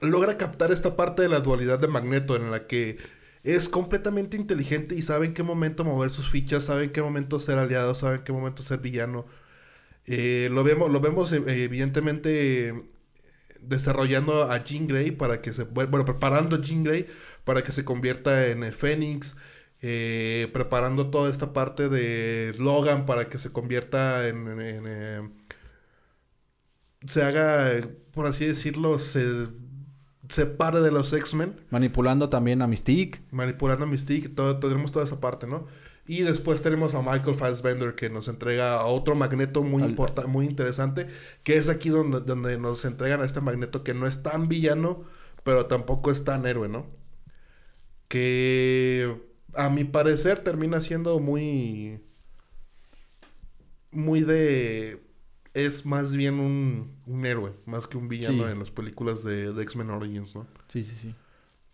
Logra 0.00 0.38
captar 0.38 0.72
esta 0.72 0.96
parte 0.96 1.20
de 1.22 1.28
la 1.28 1.40
dualidad 1.40 1.78
de 1.78 1.88
Magneto 1.88 2.34
en 2.36 2.50
la 2.50 2.66
que 2.66 2.96
es 3.42 3.68
completamente 3.68 4.36
inteligente 4.38 4.94
y 4.94 5.02
sabe 5.02 5.26
en 5.26 5.34
qué 5.34 5.42
momento 5.42 5.84
mover 5.84 6.10
sus 6.10 6.30
fichas, 6.30 6.64
sabe 6.64 6.84
en 6.84 6.90
qué 6.90 7.02
momento 7.02 7.38
ser 7.38 7.58
aliado, 7.58 7.94
sabe 7.94 8.16
en 8.16 8.24
qué 8.24 8.32
momento 8.32 8.62
ser 8.62 8.78
villano. 8.78 9.26
Eh, 10.06 10.48
lo 10.50 10.64
vemos, 10.64 10.90
lo 10.90 11.00
vemos 11.00 11.32
eh, 11.32 11.42
evidentemente 11.46 12.82
desarrollando 13.62 14.50
a 14.50 14.62
Jean 14.64 14.86
Grey 14.86 15.10
para 15.12 15.40
que 15.42 15.52
se 15.52 15.64
bueno, 15.64 16.04
preparando 16.04 16.56
a 16.56 16.60
Jean 16.60 16.84
Grey 16.84 17.06
para 17.44 17.62
que 17.64 17.72
se 17.72 17.84
convierta 17.84 18.46
en 18.48 18.62
el 18.64 18.72
Fénix. 18.74 19.36
eh, 19.82 20.48
preparando 20.52 21.08
toda 21.10 21.30
esta 21.30 21.54
parte 21.54 21.88
de 21.88 22.54
Logan 22.58 23.06
para 23.06 23.28
que 23.30 23.38
se 23.38 23.50
convierta 23.50 24.28
en, 24.28 24.46
en- 24.48 24.60
en, 24.60 24.84
eh, 24.86 25.22
se 27.06 27.22
haga, 27.22 27.80
por 28.12 28.26
así 28.26 28.46
decirlo, 28.46 28.98
se 28.98 29.46
separe 30.28 30.80
de 30.80 30.92
los 30.92 31.12
X-Men, 31.12 31.56
Manipulando 31.70 32.28
también 32.28 32.62
a 32.62 32.66
Mystique. 32.66 33.20
manipulando 33.30 33.84
a 33.84 33.88
Mystique, 33.88 34.28
todo, 34.28 34.58
tenemos 34.60 34.92
toda 34.92 35.04
esa 35.04 35.18
parte, 35.20 35.46
¿no? 35.46 35.66
Y 36.06 36.22
después 36.22 36.60
tenemos 36.62 36.94
a 36.94 37.02
Michael 37.02 37.36
Fassbender 37.36 37.94
que 37.94 38.10
nos 38.10 38.26
entrega 38.28 38.74
a 38.80 38.86
otro 38.86 39.14
magneto 39.14 39.62
muy 39.62 39.82
importa- 39.84 40.26
muy 40.26 40.46
interesante, 40.46 41.06
que 41.44 41.56
es 41.56 41.68
aquí 41.68 41.88
donde, 41.90 42.20
donde 42.20 42.58
nos 42.58 42.84
entregan 42.84 43.20
a 43.20 43.24
este 43.24 43.40
magneto 43.40 43.84
que 43.84 43.94
no 43.94 44.06
es 44.06 44.22
tan 44.22 44.48
villano, 44.48 45.04
pero 45.44 45.66
tampoco 45.66 46.10
es 46.10 46.24
tan 46.24 46.46
héroe, 46.46 46.68
¿no? 46.68 46.86
Que 48.08 49.16
a 49.54 49.70
mi 49.70 49.84
parecer 49.84 50.40
termina 50.40 50.80
siendo 50.80 51.20
muy 51.20 52.00
muy 53.92 54.20
de 54.22 55.02
es 55.54 55.84
más 55.84 56.14
bien 56.14 56.38
un, 56.38 56.96
un 57.06 57.26
héroe, 57.26 57.52
más 57.66 57.88
que 57.88 57.96
un 57.98 58.08
villano 58.08 58.46
Sí. 58.46 58.52
en 58.52 58.58
las 58.60 58.70
películas 58.70 59.24
de, 59.24 59.52
de 59.52 59.62
X-Men 59.64 59.90
Origins, 59.90 60.36
¿no? 60.36 60.46
Sí, 60.68 60.84
sí, 60.84 60.94
sí. 60.94 61.14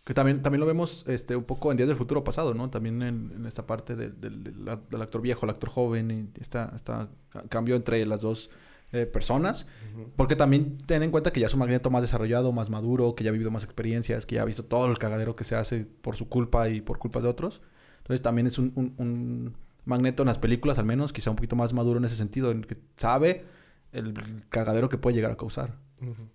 Que 0.07 0.15
también, 0.15 0.41
también 0.41 0.61
lo 0.61 0.67
vemos 0.67 1.05
este, 1.09 1.35
un 1.35 1.43
poco 1.43 1.73
en 1.73 1.77
Días 1.77 1.89
del 1.89 1.97
Futuro 1.97 2.23
Pasado, 2.23 2.55
¿no? 2.55 2.69
También 2.71 3.03
en, 3.03 3.33
en 3.35 3.45
esta 3.45 3.67
parte 3.67 3.97
del, 3.97 4.21
del- 4.21 4.69
actor 5.03 5.21
viejo, 5.21 5.45
el 5.45 5.51
actor 5.51 5.69
joven, 5.69 6.31
y 6.37 6.41
esta, 6.41 6.73
esta 6.77 7.09
cambio 7.49 7.75
entre 7.75 8.07
las 8.07 8.21
dos 8.21 8.49
eh, 8.93 9.05
personas. 9.05 9.67
Porque 10.15 10.37
también 10.37 10.79
ten 10.79 11.03
en 11.03 11.11
cuenta 11.11 11.33
que 11.33 11.41
ya 11.41 11.47
es 11.49 11.55
un 11.55 11.59
magneto 11.59 11.91
más 11.91 12.03
desarrollado, 12.03 12.53
más 12.53 12.71
maduro, 12.71 13.17
que 13.17 13.25
ya 13.25 13.31
ha 13.31 13.33
vivido 13.33 13.51
más 13.51 13.65
experiencias, 13.65 14.27
que 14.27 14.37
ya 14.37 14.43
ha 14.43 14.45
visto 14.45 14.65
todo 14.65 14.87
el 14.89 14.97
cagadero 14.97 15.35
que 15.35 15.43
se 15.43 15.57
hace 15.57 15.85
por 15.85 16.15
su 16.15 16.29
culpa 16.29 16.69
y 16.69 16.81
por 16.83 16.99
culpas 16.99 17.25
de 17.25 17.29
otros. 17.29 17.61
Entonces 17.99 18.23
también 18.23 18.47
es 18.47 18.59
un, 18.61 18.71
un- 18.77 18.95
un 18.99 19.57
magneto 19.87 20.23
en 20.23 20.29
las 20.29 20.39
películas, 20.39 20.79
al 20.79 20.85
menos, 20.87 21.13
quizá 21.13 21.31
un 21.31 21.37
poquito 21.37 21.57
más 21.57 21.73
maduro 21.73 21.99
en 21.99 22.05
ese 22.05 22.15
sentido, 22.15 22.53
en 22.53 22.63
que 22.63 22.77
sabe 22.97 23.45
el 23.91 24.15
cagadero 24.51 24.89
que 24.89 24.99
puede 24.99 25.17
llegar 25.17 25.33
a 25.33 25.37
causar. 25.37 25.75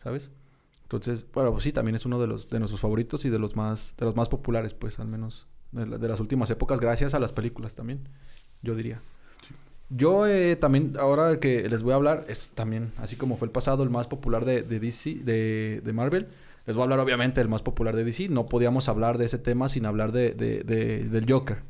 ¿sabes? 0.04 0.30
Entonces, 0.92 1.26
bueno, 1.34 1.52
pues 1.52 1.64
sí, 1.64 1.72
también 1.72 1.96
es 1.96 2.06
uno 2.06 2.20
de 2.20 2.28
los 2.28 2.50
de 2.50 2.60
nuestros 2.60 2.82
favoritos 2.82 3.24
y 3.24 3.30
de 3.30 3.40
los 3.40 3.56
más 3.56 3.96
de 3.98 4.06
los 4.06 4.16
más 4.18 4.28
populares, 4.28 4.74
pues 4.74 5.00
al 5.00 5.08
menos 5.08 5.48
de, 5.72 5.86
la- 5.86 5.98
de 5.98 6.08
las 6.10 6.20
últimas 6.20 6.50
épocas, 6.52 6.82
gracias 6.82 7.14
a 7.14 7.20
las 7.20 7.32
películas 7.32 7.76
también, 7.76 8.10
yo 8.62 8.76
diría. 8.76 9.00
Yo 9.90 10.26
eh, 10.28 10.56
también, 10.56 10.94
ahora 11.00 11.40
que 11.40 11.68
les 11.70 11.84
voy 11.84 11.92
a 11.94 11.96
hablar, 11.96 12.26
es 12.28 12.52
también, 12.52 12.92
así 12.98 13.16
como 13.18 13.36
fue 13.38 13.46
el 13.46 13.52
pasado, 13.52 13.84
el 13.84 13.90
más 13.90 14.08
popular 14.08 14.46
de, 14.46 14.62
de 14.64 14.80
DC, 14.80 15.16
de, 15.24 15.82
de 15.84 15.94
Marvel. 15.94 16.28
Les 16.66 16.76
voy 16.76 16.82
a 16.82 16.86
hablar 16.86 17.00
obviamente 17.00 17.42
del 17.42 17.50
más 17.50 17.62
popular 17.62 17.96
de 17.96 18.04
DC. 18.06 18.30
No 18.30 18.46
podíamos 18.48 18.88
hablar 18.88 19.18
de 19.18 19.26
ese 19.26 19.38
tema 19.38 19.68
sin 19.70 19.86
hablar 19.86 20.12
de, 20.12 20.32
de- 20.32 20.64
de- 20.64 21.06
del 21.10 21.26
Joker, 21.30 21.64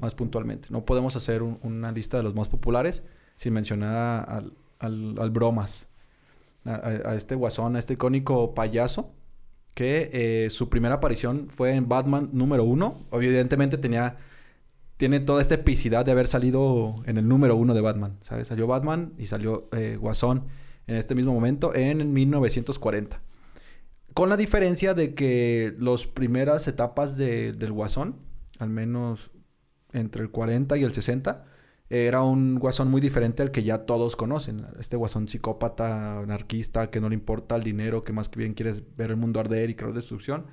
más 0.00 0.14
puntualmente. 0.14 0.68
No 0.70 0.84
podemos 0.84 1.14
hacer 1.16 1.42
un- 1.42 1.58
una 1.62 1.92
lista 1.92 2.16
de 2.18 2.22
los 2.22 2.34
más 2.34 2.48
populares 2.48 3.02
sin 3.36 3.52
mencionar 3.54 3.96
a- 3.96 4.20
al, 4.22 4.52
al, 4.78 5.14
al 5.18 5.30
Bromas. 5.30 5.86
A, 6.64 7.14
este 7.14 7.34
guasón, 7.34 7.76
a 7.76 7.78
este 7.78 7.94
icónico 7.94 8.54
payaso. 8.54 9.12
Que 9.74 10.10
eh, 10.12 10.50
su 10.50 10.68
primera 10.68 10.96
aparición 10.96 11.48
fue 11.48 11.74
en 11.74 11.88
Batman 11.88 12.30
número 12.32 12.64
uno. 12.64 13.00
Evidentemente 13.12 13.78
tenía... 13.78 14.16
Tiene 14.96 15.18
toda 15.18 15.42
esta 15.42 15.54
epicidad 15.54 16.04
de 16.04 16.12
haber 16.12 16.28
salido 16.28 16.96
en 17.06 17.18
el 17.18 17.26
número 17.26 17.56
uno 17.56 17.74
de 17.74 17.80
Batman, 17.80 18.18
¿sabes? 18.20 18.48
Salió 18.48 18.68
Batman 18.68 19.14
y 19.18 19.26
salió 19.26 19.68
eh, 19.72 19.96
Guasón 20.00 20.44
en 20.86 20.94
este 20.94 21.16
mismo 21.16 21.32
momento, 21.32 21.74
en 21.74 22.12
1940. 22.12 23.20
Con 24.14 24.28
la 24.28 24.36
diferencia 24.36 24.94
de 24.94 25.14
que 25.14 25.74
las 25.78 26.06
primeras 26.06 26.68
etapas 26.68 27.16
de, 27.16 27.52
del 27.52 27.72
Guasón, 27.72 28.16
al 28.58 28.68
menos 28.68 29.30
entre 29.92 30.22
el 30.22 30.30
40 30.30 30.76
y 30.76 30.82
el 30.82 30.92
60, 30.92 31.44
era 31.92 32.22
un 32.22 32.58
Guasón 32.58 32.90
muy 32.90 33.02
diferente 33.02 33.42
al 33.42 33.50
que 33.50 33.64
ya 33.64 33.84
todos 33.84 34.16
conocen. 34.16 34.64
Este 34.80 34.96
Guasón 34.96 35.28
psicópata, 35.28 36.20
anarquista, 36.20 36.88
que 36.90 37.02
no 37.02 37.10
le 37.10 37.14
importa 37.14 37.54
el 37.54 37.62
dinero, 37.62 38.02
que 38.02 38.14
más 38.14 38.30
que 38.30 38.38
bien 38.38 38.54
quiere 38.54 38.72
ver 38.96 39.10
el 39.10 39.18
mundo 39.18 39.40
arder 39.40 39.68
y 39.68 39.74
crear 39.74 39.92
destrucción. 39.92 40.46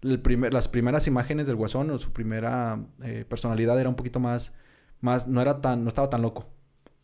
Las 0.00 0.68
primeras 0.68 1.06
imágenes 1.06 1.46
del 1.46 1.56
Guasón 1.56 1.90
o 1.90 1.98
su 1.98 2.10
primera 2.12 2.86
eh, 3.02 3.26
personalidad 3.28 3.78
era 3.78 3.90
un 3.90 3.96
poquito 3.96 4.18
más, 4.18 4.54
más, 5.02 5.28
no 5.28 5.42
era 5.42 5.60
tan, 5.60 5.84
no 5.84 5.88
estaba 5.88 6.08
tan 6.08 6.22
loco. 6.22 6.46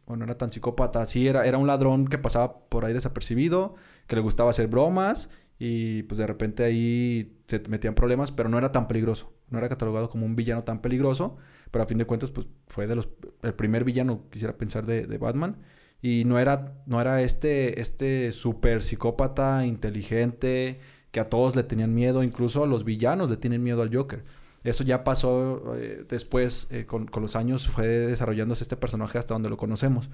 O 0.06 0.16
no 0.16 0.24
era 0.24 0.38
tan 0.38 0.50
psicópata. 0.50 1.04
Sí, 1.04 1.28
era, 1.28 1.44
era 1.44 1.58
un 1.58 1.66
ladrón 1.66 2.06
que 2.06 2.16
pasaba 2.16 2.60
por 2.70 2.86
ahí 2.86 2.94
desapercibido, 2.94 3.74
que 4.06 4.16
le 4.16 4.22
gustaba 4.22 4.48
hacer 4.48 4.66
bromas 4.66 5.28
y 5.58 6.02
pues 6.04 6.18
de 6.18 6.26
repente 6.26 6.64
ahí 6.64 7.38
se 7.46 7.60
metían 7.68 7.94
problemas, 7.94 8.32
pero 8.32 8.48
no 8.48 8.58
era 8.58 8.72
tan 8.72 8.88
peligroso. 8.88 9.32
No 9.50 9.58
era 9.58 9.68
catalogado 9.68 10.08
como 10.08 10.26
un 10.26 10.36
villano 10.36 10.62
tan 10.62 10.80
peligroso, 10.80 11.36
pero 11.70 11.84
a 11.84 11.86
fin 11.86 11.98
de 11.98 12.06
cuentas 12.06 12.30
pues 12.30 12.46
fue 12.68 12.86
de 12.86 12.96
los 12.96 13.08
el 13.42 13.54
primer 13.54 13.84
villano 13.84 14.24
quisiera 14.30 14.56
pensar 14.56 14.86
de, 14.86 15.06
de 15.06 15.18
Batman 15.18 15.58
y 16.02 16.24
no 16.24 16.38
era 16.38 16.82
no 16.86 17.00
era 17.00 17.22
este 17.22 17.80
este 17.80 18.32
super 18.32 18.82
psicópata 18.82 19.64
inteligente 19.66 20.80
que 21.12 21.20
a 21.20 21.28
todos 21.30 21.54
le 21.56 21.62
tenían 21.62 21.94
miedo, 21.94 22.24
incluso 22.24 22.64
a 22.64 22.66
los 22.66 22.84
villanos 22.84 23.30
le 23.30 23.36
tienen 23.36 23.62
miedo 23.62 23.82
al 23.82 23.94
Joker. 23.94 24.24
Eso 24.64 24.82
ya 24.82 25.04
pasó 25.04 25.76
eh, 25.76 26.04
después, 26.08 26.66
eh, 26.70 26.86
con, 26.86 27.06
con, 27.06 27.22
los 27.22 27.36
años 27.36 27.68
fue 27.68 27.86
desarrollándose 27.86 28.64
este 28.64 28.76
personaje 28.76 29.18
hasta 29.18 29.34
donde 29.34 29.50
lo 29.50 29.56
conocemos. 29.56 30.10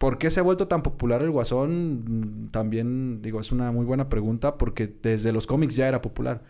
¿Por 0.00 0.16
qué 0.16 0.30
se 0.30 0.40
ha 0.40 0.42
vuelto 0.42 0.66
tan 0.66 0.82
popular 0.82 1.20
el 1.20 1.30
Guasón? 1.30 2.48
También, 2.52 3.20
digo, 3.20 3.38
es 3.38 3.52
una 3.52 3.70
muy 3.70 3.84
buena 3.84 4.08
pregunta 4.08 4.56
porque 4.56 4.86
desde 4.88 5.30
los 5.30 5.46
cómics 5.46 5.76
ya 5.76 5.88
era 5.88 6.00
popular. 6.00 6.42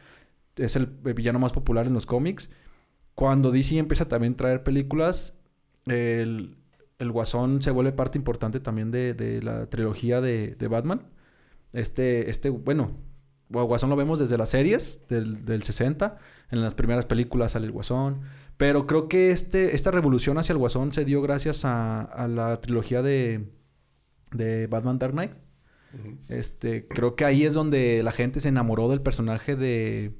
Es 0.54 0.76
el 0.76 0.86
villano 0.86 1.40
más 1.40 1.52
popular 1.52 1.88
en 1.88 1.94
los 1.94 2.06
cómics. 2.06 2.48
Cuando 3.16 3.50
DC 3.50 3.76
empieza 3.78 4.06
también 4.06 4.34
a 4.34 4.36
traer 4.36 4.62
películas, 4.62 5.36
el, 5.86 6.58
el 7.00 7.10
Guasón 7.10 7.60
se 7.60 7.72
vuelve 7.72 7.90
parte 7.90 8.18
importante 8.18 8.60
también 8.60 8.92
de, 8.92 9.14
de 9.14 9.42
la 9.42 9.66
trilogía 9.66 10.20
de, 10.20 10.54
de, 10.54 10.68
Batman. 10.68 11.02
Este, 11.72 12.30
este, 12.30 12.50
bueno, 12.50 12.98
Guasón 13.50 13.90
lo 13.90 13.96
vemos 13.96 14.18
desde 14.18 14.38
las 14.38 14.50
series 14.50 15.02
del, 15.08 15.44
del 15.44 15.62
60. 15.62 16.16
En 16.50 16.62
las 16.62 16.74
primeras 16.74 17.06
películas 17.06 17.52
sale 17.52 17.66
el 17.66 17.72
Guasón. 17.72 18.20
Pero 18.56 18.86
creo 18.86 19.08
que 19.08 19.30
este, 19.30 19.74
esta 19.74 19.90
revolución 19.90 20.38
hacia 20.38 20.52
el 20.52 20.58
Guasón 20.58 20.92
se 20.92 21.04
dio 21.04 21.22
gracias 21.22 21.64
a, 21.64 22.02
a 22.02 22.28
la 22.28 22.60
trilogía 22.60 23.02
de, 23.02 23.48
de 24.32 24.66
Batman 24.66 24.98
Dark 24.98 25.12
Knight. 25.12 25.32
Uh 25.92 25.96
-huh. 25.96 26.18
Este, 26.28 26.86
creo 26.86 27.16
que 27.16 27.24
ahí 27.24 27.44
es 27.44 27.54
donde 27.54 28.02
la 28.02 28.12
gente 28.12 28.40
se 28.40 28.48
enamoró 28.48 28.88
del 28.88 29.00
personaje 29.02 29.56
de, 29.56 30.14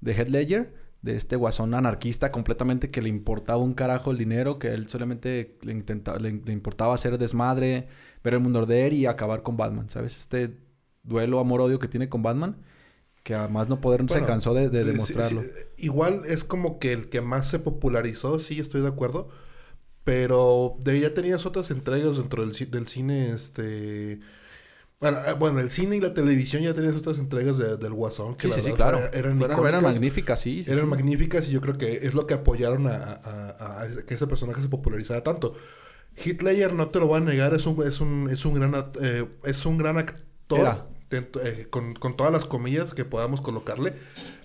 de 0.00 0.12
Heath 0.14 0.28
Ledger, 0.28 0.74
de 1.02 1.16
este 1.16 1.36
guasón 1.36 1.74
anarquista 1.74 2.30
completamente 2.30 2.90
que 2.90 3.02
le 3.02 3.08
importaba 3.08 3.58
un 3.58 3.74
carajo 3.74 4.12
el 4.12 4.18
dinero, 4.18 4.58
que 4.58 4.68
él 4.68 4.88
solamente 4.88 5.58
le, 5.62 5.72
intentaba, 5.72 6.18
le, 6.18 6.32
le 6.32 6.52
importaba 6.52 6.94
hacer 6.94 7.18
desmadre, 7.18 7.88
ver 8.22 8.34
el 8.34 8.40
mundo 8.40 8.60
arder 8.60 8.92
y 8.92 9.06
acabar 9.06 9.42
con 9.42 9.56
Batman, 9.56 9.90
¿sabes? 9.90 10.16
Este 10.16 10.56
duelo 11.02 11.40
amor-odio 11.40 11.78
que 11.78 11.88
tiene 11.88 12.08
con 12.08 12.22
Batman 12.22 12.56
que 13.22 13.34
además 13.34 13.68
no 13.68 13.80
poder 13.80 14.02
bueno, 14.02 14.20
se 14.20 14.26
cansó 14.26 14.54
de, 14.54 14.68
de 14.68 14.84
demostrarlo. 14.84 15.40
Sí, 15.40 15.46
sí. 15.46 15.84
Igual 15.84 16.22
es 16.26 16.44
como 16.44 16.78
que 16.78 16.92
el 16.92 17.08
que 17.08 17.20
más 17.20 17.48
se 17.48 17.58
popularizó, 17.58 18.40
sí, 18.40 18.58
estoy 18.58 18.80
de 18.82 18.88
acuerdo. 18.88 19.28
Pero 20.04 20.76
de, 20.80 20.98
ya 20.98 21.14
tenías 21.14 21.46
otras 21.46 21.70
entregas 21.70 22.16
dentro 22.16 22.44
del, 22.44 22.70
del 22.70 22.88
cine, 22.88 23.30
este... 23.30 24.18
Bueno, 24.98 25.18
eh, 25.26 25.32
bueno, 25.34 25.60
el 25.60 25.70
cine 25.70 25.96
y 25.96 26.00
la 26.00 26.14
televisión 26.14 26.62
ya 26.62 26.74
tenías 26.74 26.94
otras 26.94 27.18
entregas 27.18 27.58
de, 27.58 27.76
del 27.76 27.92
Guasón 27.92 28.36
que 28.36 28.48
sí, 28.48 28.54
la 28.56 28.62
sí, 28.62 28.72
claro. 28.72 28.98
eran, 29.12 29.42
eran, 29.42 29.66
eran, 29.66 29.82
magníficas, 29.82 30.40
sí. 30.40 30.64
eran 30.66 30.88
magníficas 30.88 31.48
y 31.48 31.52
yo 31.52 31.60
creo 31.60 31.76
que 31.76 32.06
es 32.06 32.14
lo 32.14 32.28
que 32.28 32.34
apoyaron 32.34 32.86
a, 32.86 32.94
a, 32.94 33.82
a, 33.82 33.86
que 34.06 34.14
ese 34.14 34.28
personaje 34.28 34.62
se 34.62 34.68
popularizara 34.68 35.24
tanto. 35.24 35.54
Hitler, 36.24 36.72
no 36.72 36.88
te 36.90 37.00
lo 37.00 37.08
voy 37.08 37.16
a 37.16 37.20
negar, 37.20 37.52
es 37.52 37.66
un, 37.66 37.84
es 37.84 38.00
un, 38.00 38.28
es 38.30 38.44
un 38.44 38.54
gran 38.54 38.92
eh, 39.00 39.26
es 39.44 39.66
un 39.66 39.76
gran 39.76 39.98
actor. 39.98 40.60
Era 40.60 40.86
eh, 41.12 41.66
con, 41.70 41.94
con, 41.94 42.16
todas 42.16 42.32
las 42.32 42.44
comillas 42.44 42.94
que 42.94 43.04
podamos 43.04 43.40
colocarle. 43.40 43.94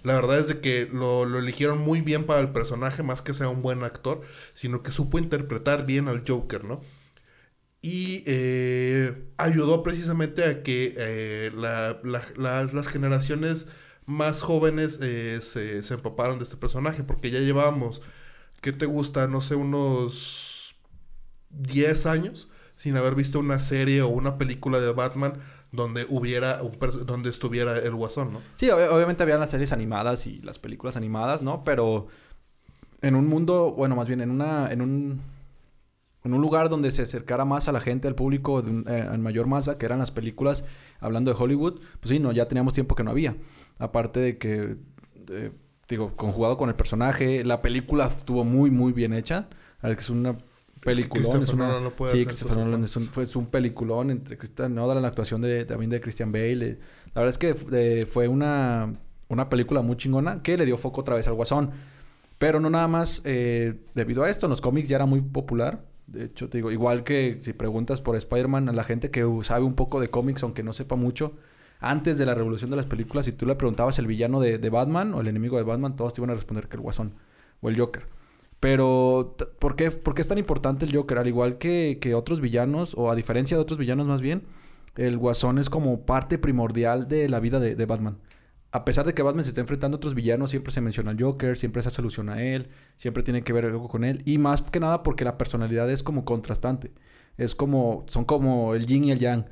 La 0.03 0.15
verdad 0.15 0.39
es 0.39 0.47
de 0.47 0.59
que 0.61 0.87
lo, 0.91 1.23
eligieron 1.37 1.79
muy 1.79 2.01
bien 2.01 2.25
para 2.25 2.41
el 2.41 2.51
personaje, 2.51 3.03
más 3.03 3.21
que 3.21 3.33
sea 3.33 3.49
un 3.49 3.61
buen 3.61 3.83
actor, 3.83 4.21
sino 4.53 4.83
que 4.83 4.91
supo 4.91 5.19
interpretar 5.19 5.85
bien 5.85 6.07
al 6.07 6.23
Joker, 6.27 6.63
¿no? 6.63 6.81
Y 7.81 8.23
eh, 8.25 9.29
ayudó 9.37 9.83
precisamente 9.83 10.43
a 10.43 10.63
que 10.63 10.95
eh, 10.97 11.51
la, 11.55 11.99
la, 12.03 12.23
las, 12.35 12.73
las, 12.73 12.87
generaciones 12.87 13.67
más 14.05 14.41
jóvenes 14.41 14.95
se, 14.95 15.41
se 15.41 15.93
empaparan 15.93 16.37
de 16.39 16.43
este 16.43 16.57
personaje, 16.57 17.03
porque 17.03 17.31
ya 17.31 17.39
llevábamos, 17.39 18.01
¿qué 18.61 18.73
te 18.73 18.85
gusta? 18.85 19.27
No 19.27 19.41
sé, 19.41 19.55
unos 19.55 20.75
10 21.49 22.05
años 22.07 22.49
sin 22.77 22.95
haber 22.95 23.15
visto 23.15 23.39
una 23.39 23.59
serie 23.59 24.01
o 24.03 24.07
una 24.07 24.37
película 24.37 24.79
de 24.79 24.93
Batman 24.93 25.39
donde 25.71 26.05
hubiera 26.09 26.57
donde 26.57 27.29
estuviera 27.29 27.77
el 27.77 27.95
guasón, 27.95 28.33
¿no? 28.33 28.41
Sí, 28.55 28.69
ob 28.69 28.79
obviamente 28.91 29.23
había 29.23 29.37
las 29.37 29.51
series 29.51 29.71
animadas 29.71 30.27
y 30.27 30.41
las 30.41 30.59
películas 30.59 30.95
animadas, 30.97 31.41
¿no? 31.41 31.63
Pero 31.63 32.07
en 33.01 33.15
un 33.15 33.27
mundo, 33.27 33.73
bueno, 33.75 33.95
más 33.95 34.07
bien 34.07 34.21
en 34.21 34.31
una 34.31 34.71
en 34.71 34.81
un 34.81 35.21
en 36.23 36.33
un 36.33 36.41
lugar 36.41 36.69
donde 36.69 36.91
se 36.91 37.03
acercara 37.03 37.45
más 37.45 37.67
a 37.67 37.71
la 37.71 37.79
gente, 37.79 38.07
al 38.07 38.15
público 38.15 38.61
de 38.61 38.71
un, 38.71 38.85
eh, 38.87 39.07
en 39.11 39.21
mayor 39.21 39.47
masa, 39.47 39.77
que 39.77 39.85
eran 39.85 39.99
las 39.99 40.11
películas 40.11 40.65
hablando 40.99 41.31
de 41.31 41.41
Hollywood, 41.41 41.79
pues 41.99 42.09
sí, 42.09 42.19
no, 42.19 42.33
ya 42.33 42.47
teníamos 42.47 42.73
tiempo 42.73 42.95
que 42.95 43.03
no 43.03 43.11
había. 43.11 43.37
Aparte 43.79 44.19
de 44.19 44.37
que 44.37 44.77
eh, 45.29 45.51
digo, 45.87 46.15
conjugado 46.15 46.57
con 46.57 46.69
el 46.69 46.75
personaje, 46.75 47.45
la 47.45 47.61
película 47.61 48.07
estuvo 48.07 48.43
muy 48.43 48.71
muy 48.71 48.93
bien 48.93 49.13
hecha, 49.13 49.47
es 49.83 50.09
una 50.09 50.37
peliculón. 50.87 51.43
Es, 51.43 51.49
una, 51.49 51.79
no 51.79 51.91
sí, 52.11 52.25
Christopher 52.25 52.57
Nolan 52.57 52.83
es 52.83 52.95
un, 52.95 53.05
fue, 53.07 53.23
es 53.23 53.35
un 53.35 53.47
peliculón 53.47 54.09
entre 54.09 54.37
Christian 54.37 54.73
Nolan, 54.73 55.01
la 55.01 55.09
actuación 55.09 55.41
de, 55.41 55.65
también 55.65 55.89
de 55.89 56.01
Christian 56.01 56.31
Bale. 56.31 56.79
La 57.13 57.21
verdad 57.21 57.29
es 57.29 57.37
que 57.37 57.55
eh, 57.73 58.05
fue 58.05 58.27
una, 58.27 58.95
una 59.27 59.49
película 59.49 59.81
muy 59.81 59.97
chingona 59.97 60.41
que 60.41 60.57
le 60.57 60.65
dio 60.65 60.77
foco 60.77 61.01
otra 61.01 61.15
vez 61.15 61.27
al 61.27 61.33
Guasón. 61.33 61.71
Pero 62.37 62.59
no 62.59 62.69
nada 62.69 62.87
más 62.87 63.21
eh, 63.25 63.73
debido 63.95 64.23
a 64.23 64.29
esto, 64.29 64.45
en 64.45 64.51
los 64.51 64.61
cómics 64.61 64.87
ya 64.87 64.97
era 64.97 65.05
muy 65.05 65.21
popular. 65.21 65.83
De 66.05 66.25
hecho, 66.25 66.49
te 66.49 66.59
digo, 66.59 66.71
igual 66.71 67.03
que 67.03 67.37
si 67.41 67.53
preguntas 67.53 67.99
por 67.99 68.15
Spider-Man 68.15 68.69
a 68.69 68.73
la 68.73 68.83
gente 68.83 69.11
que 69.11 69.27
sabe 69.41 69.65
un 69.65 69.73
poco 69.73 69.99
de 69.99 70.09
cómics, 70.09 70.43
aunque 70.43 70.63
no 70.63 70.71
sepa 70.71 70.95
mucho, 70.95 71.33
antes 71.79 72.17
de 72.17 72.25
la 72.25 72.33
revolución 72.33 72.69
de 72.69 72.77
las 72.77 72.85
películas, 72.85 73.25
si 73.25 73.33
tú 73.33 73.45
le 73.45 73.55
preguntabas 73.55 73.99
el 73.99 74.07
villano 74.07 74.39
de, 74.39 74.57
de 74.57 74.69
Batman 74.69 75.13
o 75.13 75.21
el 75.21 75.27
enemigo 75.27 75.57
de 75.57 75.63
Batman, 75.63 75.95
todos 75.95 76.13
te 76.13 76.21
iban 76.21 76.29
a 76.29 76.35
responder 76.35 76.67
que 76.67 76.77
el 76.77 76.81
Guasón 76.81 77.15
o 77.61 77.69
el 77.69 77.77
Joker. 77.77 78.16
Pero, 78.59 79.35
¿por 79.59 79.75
qué, 79.75 79.91
¿por 79.91 80.15
qué 80.15 80.21
es 80.21 80.27
tan 80.27 80.37
importante 80.37 80.85
el 80.85 80.95
Joker? 80.95 81.19
Al 81.19 81.27
igual 81.27 81.57
que, 81.57 81.99
que, 82.01 82.15
otros 82.15 82.41
villanos, 82.41 82.95
o 82.97 83.11
a 83.11 83.15
diferencia 83.15 83.55
de 83.55 83.61
otros 83.61 83.77
villanos 83.77 84.07
más 84.07 84.21
bien, 84.21 84.43
el 84.95 85.17
Guasón 85.17 85.59
es 85.59 85.69
como 85.69 86.05
parte 86.05 86.37
primordial 86.39 87.07
de 87.07 87.29
la 87.29 87.39
vida 87.39 87.59
de, 87.59 87.85
Batman. 87.85 88.17
A 88.71 88.83
pesar 88.83 89.05
de 89.05 89.13
que 89.13 89.21
Batman 89.21 89.45
se 89.45 89.49
está 89.49 89.61
enfrentando 89.61 89.95
a 89.95 89.97
otros 89.97 90.15
villanos, 90.15 90.49
siempre 90.49 90.73
se 90.73 90.81
menciona 90.81 91.11
al 91.11 91.21
Joker, 91.21 91.55
siempre 91.55 91.81
se 91.83 91.91
soluciona 91.91 92.33
a 92.33 92.43
él, 92.43 92.69
siempre 92.95 93.23
tiene 93.23 93.43
que 93.43 93.53
ver 93.53 93.65
algo 93.65 93.87
con 93.87 94.03
él. 94.03 94.23
Y 94.25 94.39
más 94.39 94.61
que 94.61 94.79
nada 94.79 95.03
porque 95.03 95.23
la 95.23 95.37
personalidad 95.37 95.89
es 95.89 96.03
como 96.03 96.25
contrastante. 96.25 96.91
Es 97.37 97.53
como, 97.53 98.05
son 98.07 98.25
como 98.25 98.73
el 98.73 98.87
yin 98.87 99.05
y 99.05 99.11
el 99.11 99.19
yang. 99.19 99.45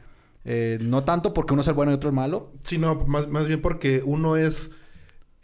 Eh, 0.44 0.80
no 0.82 1.04
tanto 1.04 1.34
porque 1.34 1.54
uno 1.54 1.62
es 1.62 1.68
el 1.68 1.76
bueno 1.76 1.92
y 1.92 1.96
otro 1.96 2.10
el 2.10 2.16
malo. 2.16 2.52
Sino 2.64 2.96
más, 3.06 3.28
más 3.30 3.48
bien 3.48 3.62
porque 3.62 4.02
uno 4.04 4.36
es... 4.38 4.72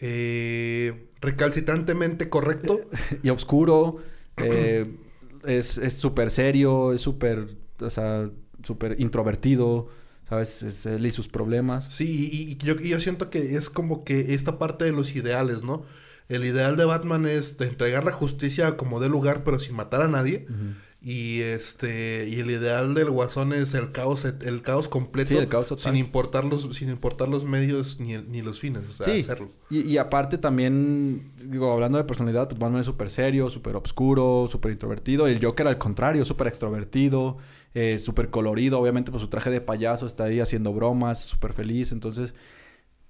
Eh 0.02 1.08
recalcitrantemente 1.22 2.30
correcto. 2.30 2.82
y 3.24 3.30
oscuro. 3.30 3.98
Eh, 4.38 4.98
es 5.46 5.80
súper 5.94 6.32
serio, 6.32 6.94
es 6.94 7.02
súper, 7.02 7.48
o 7.80 7.90
sea, 7.90 8.30
súper 8.64 9.00
introvertido. 9.00 9.88
¿Sabes? 10.28 10.64
Es 10.64 10.86
él 10.86 11.06
y 11.06 11.12
sus 11.12 11.28
problemas. 11.28 11.94
Sí, 11.94 12.30
y, 12.32 12.52
y 12.54 12.58
yo, 12.58 12.76
y 12.80 12.90
yo 12.90 13.02
siento 13.02 13.30
que 13.30 13.58
es 13.58 13.70
como 13.70 14.06
que 14.06 14.34
esta 14.34 14.58
parte 14.58 14.86
de 14.86 14.94
los 14.94 15.14
ideales, 15.14 15.62
¿no? 15.64 15.84
El 16.30 16.46
ideal 16.46 16.78
de 16.78 16.86
Batman 16.86 17.26
es 17.26 17.58
de 17.58 17.68
entregar 17.68 18.06
la 18.06 18.14
justicia 18.14 18.78
como 18.78 19.02
de 19.02 19.10
lugar, 19.10 19.44
pero 19.44 19.60
sin 19.60 19.76
matar 19.76 20.02
a 20.02 20.08
nadie. 20.08 20.46
Uh 20.48 20.54
-huh. 20.54 20.76
Y 21.04 21.42
este 21.42 22.28
y 22.30 22.40
el 22.42 22.52
ideal 22.52 22.94
del 22.94 23.10
guasón 23.10 23.54
es 23.54 23.74
el 23.74 23.92
caos 23.92 24.24
el 24.24 24.62
caos 24.62 24.88
completo 24.88 25.30
sí, 25.30 25.36
el 25.36 25.48
caos 25.48 25.74
sin 25.78 25.96
importar 25.96 26.46
los 26.46 26.76
sin 26.76 26.92
importar 26.92 27.28
los 27.28 27.44
medios 27.44 28.00
ni, 28.00 28.18
ni 28.18 28.44
los 28.44 28.60
fines, 28.60 28.88
o 28.88 28.94
sea, 28.94 29.08
sí. 29.08 29.22
hacerlo. 29.22 29.50
Y, 29.72 29.82
y, 29.82 29.98
aparte 29.98 30.38
también 30.38 31.32
digo, 31.38 31.72
hablando 31.72 31.98
de 31.98 32.04
personalidad, 32.04 32.48
pues 32.48 32.60
Batman 32.60 32.82
es 32.82 32.86
súper 32.86 33.10
serio, 33.10 33.50
súper 33.50 33.76
oscuro, 33.78 34.46
súper 34.48 34.74
introvertido, 34.74 35.26
el 35.26 35.44
Joker 35.44 35.68
al 35.68 35.80
contrario, 35.80 36.24
súper 36.24 36.46
extrovertido, 36.46 37.40
eh, 37.74 37.98
súper 37.98 38.30
colorido, 38.30 38.80
obviamente 38.80 39.10
pues 39.10 39.22
su 39.22 39.28
traje 39.28 39.50
de 39.50 39.60
payaso 39.60 40.06
está 40.06 40.26
ahí 40.26 40.40
haciendo 40.40 40.72
bromas, 40.72 41.20
súper 41.20 41.54
feliz, 41.54 41.92
entonces 41.92 42.36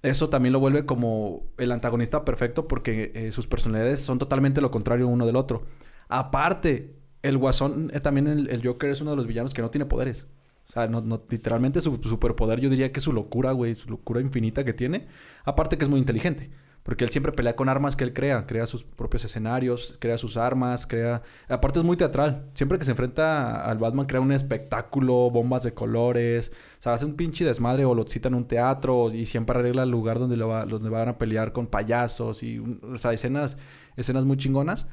eso 0.00 0.30
también 0.30 0.54
lo 0.54 0.60
vuelve 0.60 0.86
como 0.86 1.44
el 1.58 1.70
antagonista 1.70 2.24
perfecto 2.24 2.66
porque 2.68 3.12
eh, 3.14 3.32
sus 3.32 3.46
personalidades 3.46 4.00
son 4.00 4.18
totalmente 4.18 4.62
lo 4.62 4.70
contrario 4.70 5.08
uno 5.08 5.26
del 5.26 5.36
otro. 5.36 5.66
Aparte, 6.08 7.01
el 7.22 7.38
Guasón, 7.38 7.90
eh, 7.94 8.00
también 8.00 8.26
el, 8.26 8.48
el, 8.48 8.66
Joker 8.66 8.90
es 8.90 9.00
uno 9.00 9.12
de 9.12 9.16
los 9.16 9.26
villanos 9.26 9.54
que 9.54 9.62
no 9.62 9.70
tiene 9.70 9.86
poderes. 9.86 10.26
O 10.68 10.72
sea, 10.72 10.86
no, 10.86 11.02
no, 11.02 11.22
literalmente 11.28 11.82
su, 11.82 12.00
superpoder 12.02 12.58
yo 12.58 12.70
diría 12.70 12.92
que 12.92 13.00
su 13.00 13.12
locura, 13.12 13.52
güey, 13.52 13.74
su 13.74 13.90
locura 13.90 14.20
infinita 14.20 14.64
que 14.64 14.72
tiene. 14.72 15.06
Aparte 15.44 15.76
que 15.76 15.84
es 15.84 15.90
muy 15.90 16.00
inteligente. 16.00 16.50
Porque 16.82 17.04
él 17.04 17.10
siempre 17.10 17.30
pelea 17.30 17.54
con 17.54 17.68
armas 17.68 17.94
que 17.94 18.04
él 18.04 18.12
crea. 18.12 18.46
Crea 18.46 18.66
sus 18.66 18.82
propios 18.82 19.24
escenarios, 19.24 19.96
crea 20.00 20.18
sus 20.18 20.36
armas, 20.36 20.86
crea... 20.86 21.22
Aparte 21.48 21.78
es 21.78 21.84
muy 21.84 21.96
teatral. 21.96 22.46
Siempre 22.54 22.78
que 22.78 22.84
se 22.84 22.90
enfrenta 22.90 23.66
al 23.66 23.78
Batman 23.78 24.06
crea 24.06 24.20
un 24.20 24.32
espectáculo, 24.32 25.30
bombas 25.30 25.62
de 25.62 25.74
colores. 25.74 26.50
O 26.78 26.82
sea, 26.82 26.94
hace 26.94 27.04
un 27.04 27.14
pinche 27.16 27.44
desmadre 27.44 27.84
o 27.84 27.94
lo 27.94 28.06
cita 28.06 28.28
en 28.28 28.34
un 28.34 28.48
teatro 28.48 29.12
y 29.12 29.26
siempre 29.26 29.58
arregla 29.58 29.82
el 29.82 29.90
lugar 29.90 30.18
donde, 30.18 30.36
lo 30.38 30.48
va, 30.48 30.64
donde 30.64 30.88
van 30.88 31.08
a 31.08 31.18
pelear 31.18 31.52
con 31.52 31.66
payasos 31.66 32.42
y... 32.42 32.58
o 32.58 32.96
sea, 32.96 33.12
escenas, 33.12 33.58
escenas 33.96 34.24
muy 34.24 34.38
chingonas. 34.38 34.86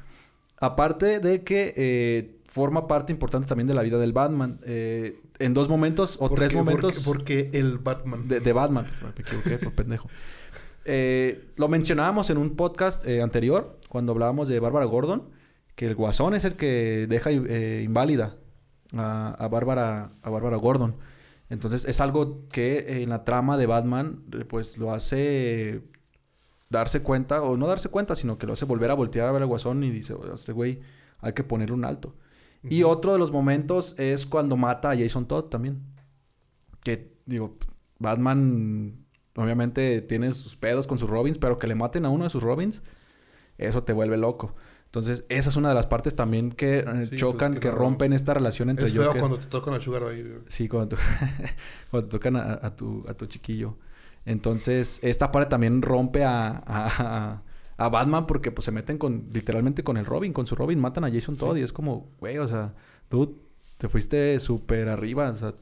Aparte 0.60 1.20
de 1.20 1.42
que 1.42 1.72
eh, 1.74 2.36
forma 2.44 2.86
parte 2.86 3.12
importante 3.12 3.48
también 3.48 3.66
de 3.66 3.74
la 3.74 3.82
vida 3.82 3.98
del 3.98 4.12
Batman. 4.12 4.60
Eh, 4.64 5.18
en 5.38 5.54
dos 5.54 5.70
momentos 5.70 6.18
o 6.20 6.30
tres 6.30 6.52
momentos. 6.52 7.02
Porque, 7.02 7.50
el 7.54 7.78
Batman. 7.78 8.28
De, 8.28 8.52
Batman. 8.52 8.86
Pues, 8.86 9.02
me 9.02 9.10
equivoqué 9.10 9.58
por 9.58 9.72
pendejo. 9.72 10.08
Eh, 10.84 11.48
lo 11.56 11.68
mencionábamos 11.68 12.28
en 12.28 12.36
un 12.36 12.56
podcast 12.56 13.06
anterior, 13.08 13.78
cuando 13.88 14.12
hablábamos 14.12 14.48
de 14.48 14.60
Bárbara 14.60 14.84
Gordon, 14.84 15.30
que 15.74 15.86
el 15.86 15.94
guasón 15.94 16.34
es 16.34 16.44
el 16.44 16.54
que 16.54 17.06
deja 17.08 17.32
inválida 17.32 18.36
a, 18.96 19.34
a, 19.38 19.48
Bárbara, 19.48 20.12
a 20.22 20.30
Bárbara 20.30 20.56
Gordon. 20.56 20.96
Entonces 21.48 21.84
es 21.86 22.00
algo 22.00 22.48
que 22.48 23.02
en 23.02 23.08
la 23.08 23.24
trama 23.24 23.56
de 23.56 23.66
Batman, 23.66 24.22
pues 24.48 24.78
lo 24.78 24.92
hace 24.92 25.82
darse 26.70 27.02
cuenta, 27.02 27.42
o 27.42 27.56
no 27.56 27.66
darse 27.66 27.90
cuenta, 27.90 28.14
sino 28.14 28.38
que 28.38 28.46
lo 28.46 28.54
hace 28.54 28.64
volver 28.64 28.90
a 28.90 28.94
voltear 28.94 29.28
a 29.28 29.32
ver 29.32 29.42
al 29.42 29.48
guasón 29.48 29.84
y 29.84 29.90
dice, 29.90 30.14
este 30.32 30.52
güey, 30.52 30.80
hay 31.18 31.34
que 31.34 31.44
ponerle 31.44 31.74
un 31.74 31.84
alto. 31.84 32.14
Y 32.62 32.82
otro 32.82 33.12
de 33.12 33.18
los 33.18 33.32
momentos 33.32 33.94
es 33.98 34.26
cuando 34.26 34.56
mata 34.56 34.90
a 34.90 34.96
Jason 34.96 35.26
Todd 35.26 35.44
también. 35.44 35.82
Que, 36.82 37.14
digo, 37.26 37.56
Batman 37.98 39.06
obviamente 39.34 40.02
tiene 40.02 40.32
sus 40.32 40.56
pedos 40.56 40.86
con 40.86 40.98
sus 40.98 41.08
Robins, 41.08 41.38
pero 41.38 41.58
que 41.58 41.66
le 41.66 41.74
maten 41.74 42.04
a 42.04 42.10
uno 42.10 42.24
de 42.24 42.30
sus 42.30 42.42
Robins, 42.42 42.82
eso 43.58 43.82
te 43.82 43.92
vuelve 43.92 44.16
loco. 44.16 44.54
Entonces, 44.84 45.24
esa 45.28 45.50
es 45.50 45.56
una 45.56 45.68
de 45.68 45.74
las 45.74 45.86
partes 45.86 46.16
también 46.16 46.50
que 46.50 46.80
eh, 46.80 46.84
pues, 46.84 47.10
chocan, 47.12 47.54
que, 47.54 47.70
rompen 47.70 48.12
esta 48.12 48.34
relación 48.34 48.70
entre 48.70 48.86
es 48.86 48.92
feo 48.92 49.14
cuando 49.18 49.38
te 49.38 49.46
tocan 49.46 49.74
a 49.74 49.80
Sugar 49.80 50.02
Baby. 50.02 50.40
Sí, 50.48 50.68
cuando, 50.68 50.96
cuando 51.90 52.08
te 52.08 52.18
tocan 52.18 52.36
a, 52.36 52.76
tu, 52.76 53.04
a 53.08 53.14
tu 53.14 53.26
chiquillo. 53.26 53.76
Entonces, 54.30 55.00
esta 55.02 55.32
parte 55.32 55.50
también 55.50 55.82
rompe 55.82 56.24
a, 56.24 57.42
a 57.80 57.88
Batman 57.88 58.26
porque 58.26 58.50
pues 58.52 58.66
se 58.66 58.72
meten 58.72 58.98
con 58.98 59.30
literalmente 59.32 59.82
con 59.82 59.96
el 59.96 60.04
Robin, 60.04 60.34
con 60.34 60.46
su 60.46 60.54
Robin, 60.54 60.78
matan 60.78 61.04
a 61.04 61.10
Jason 61.10 61.34
Todd 61.34 61.56
y 61.56 61.62
es 61.62 61.72
como, 61.72 62.10
güey, 62.20 62.36
o 62.36 62.46
sea, 62.46 62.74
tú 63.08 63.40
te 63.78 63.88
fuiste 63.88 64.38
súper 64.38 64.90
arriba, 64.90 65.30
o 65.30 65.34
sea, 65.34 65.54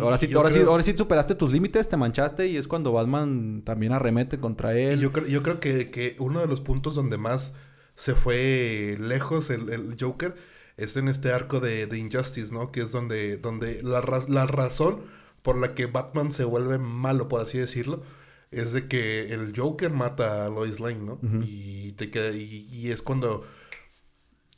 ahora, 0.00 0.16
sí, 0.16 0.32
ahora, 0.32 0.52
sí, 0.52 0.60
ahora 0.60 0.84
sí 0.84 0.96
superaste 0.96 1.34
tus 1.34 1.52
límites, 1.52 1.88
te 1.88 1.96
manchaste 1.96 2.46
y 2.46 2.56
es 2.56 2.68
cuando 2.68 2.92
Batman 2.92 3.62
también 3.64 3.90
arremete 3.92 4.38
contra 4.38 4.78
él. 4.78 5.00
yo, 5.00 5.10
creo, 5.10 5.26
yo 5.26 5.42
creo 5.42 5.58
que, 5.58 5.90
que, 5.90 6.14
uno 6.20 6.38
de 6.38 6.46
los 6.46 6.60
puntos 6.60 6.94
donde 6.94 7.18
más 7.18 7.54
se 7.96 8.14
fue 8.14 8.96
lejos 9.00 9.50
el, 9.50 9.70
el 9.70 9.96
Joker 9.98 10.36
es 10.76 10.96
en 10.96 11.08
este 11.08 11.32
arco 11.32 11.58
de, 11.58 11.88
de, 11.88 11.98
Injustice, 11.98 12.54
¿no? 12.54 12.70
Que 12.70 12.82
es 12.82 12.92
donde, 12.92 13.38
donde 13.38 13.82
la, 13.82 14.04
la 14.28 14.46
razón 14.46 15.00
por 15.46 15.56
la 15.56 15.74
que 15.74 15.86
Batman 15.86 16.32
se 16.32 16.42
vuelve 16.42 16.76
malo, 16.76 17.28
por 17.28 17.40
así 17.40 17.56
decirlo, 17.56 18.02
es 18.50 18.72
de 18.72 18.88
que 18.88 19.32
el 19.32 19.52
Joker 19.56 19.92
mata 19.92 20.44
a 20.44 20.48
Lois 20.48 20.80
Lane, 20.80 20.98
¿no? 20.98 21.20
Y 21.44 21.92
te 21.92 22.10
queda, 22.10 22.32
y, 22.32 22.90
es 22.90 23.00
cuando 23.00 23.44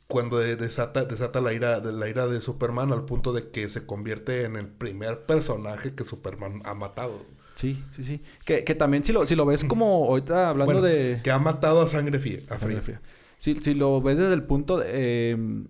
cuando 0.07 0.39
desata, 0.39 1.05
desata 1.05 1.41
la 1.41 1.53
ira 1.53 1.79
de 1.79 1.93
la 1.93 2.09
ira 2.09 2.25
de 2.25 2.41
Superman 2.41 2.91
al 2.91 3.05
punto 3.05 3.33
de 3.33 3.51
que 3.51 3.69
se 3.69 3.85
convierte 3.85 4.45
en 4.45 4.55
el 4.55 4.67
primer 4.67 5.27
personaje 5.27 5.93
que 5.93 6.03
Superman 6.03 6.63
ha 6.65 6.73
matado. 6.73 7.23
Sí, 7.53 7.83
sí, 7.91 8.03
sí. 8.03 8.23
Que, 8.43 8.63
que 8.63 8.73
también 8.73 9.03
si 9.03 9.13
lo, 9.13 9.27
si 9.27 9.35
lo 9.35 9.45
ves 9.45 9.65
como 9.65 10.07
ahorita 10.07 10.49
hablando 10.49 10.81
de... 10.81 11.21
Que 11.23 11.29
ha 11.29 11.37
matado 11.37 11.83
a 11.83 11.87
sangre 11.87 12.17
fría. 12.17 12.39
A 12.49 12.57
sangre 12.57 12.81
fría. 12.81 12.99
Si, 13.37 13.55
si, 13.57 13.75
lo 13.75 14.01
ves 14.01 14.17
desde 14.17 14.33
el 14.33 14.41
punto 14.41 14.79
de, 14.79 15.29
em, 15.29 15.67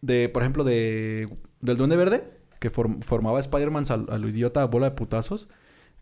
de 0.00 0.28
por 0.28 0.44
ejemplo, 0.44 0.62
de 0.62 1.28
del 1.60 1.76
Duende 1.76 1.96
Verde, 1.96 2.39
que 2.60 2.70
formaba 2.70 3.40
Spider-Man 3.40 3.84
a, 3.88 4.18
lo 4.18 4.28
idiota 4.28 4.64
bola 4.66 4.90
de 4.90 4.96
putazos, 4.96 5.48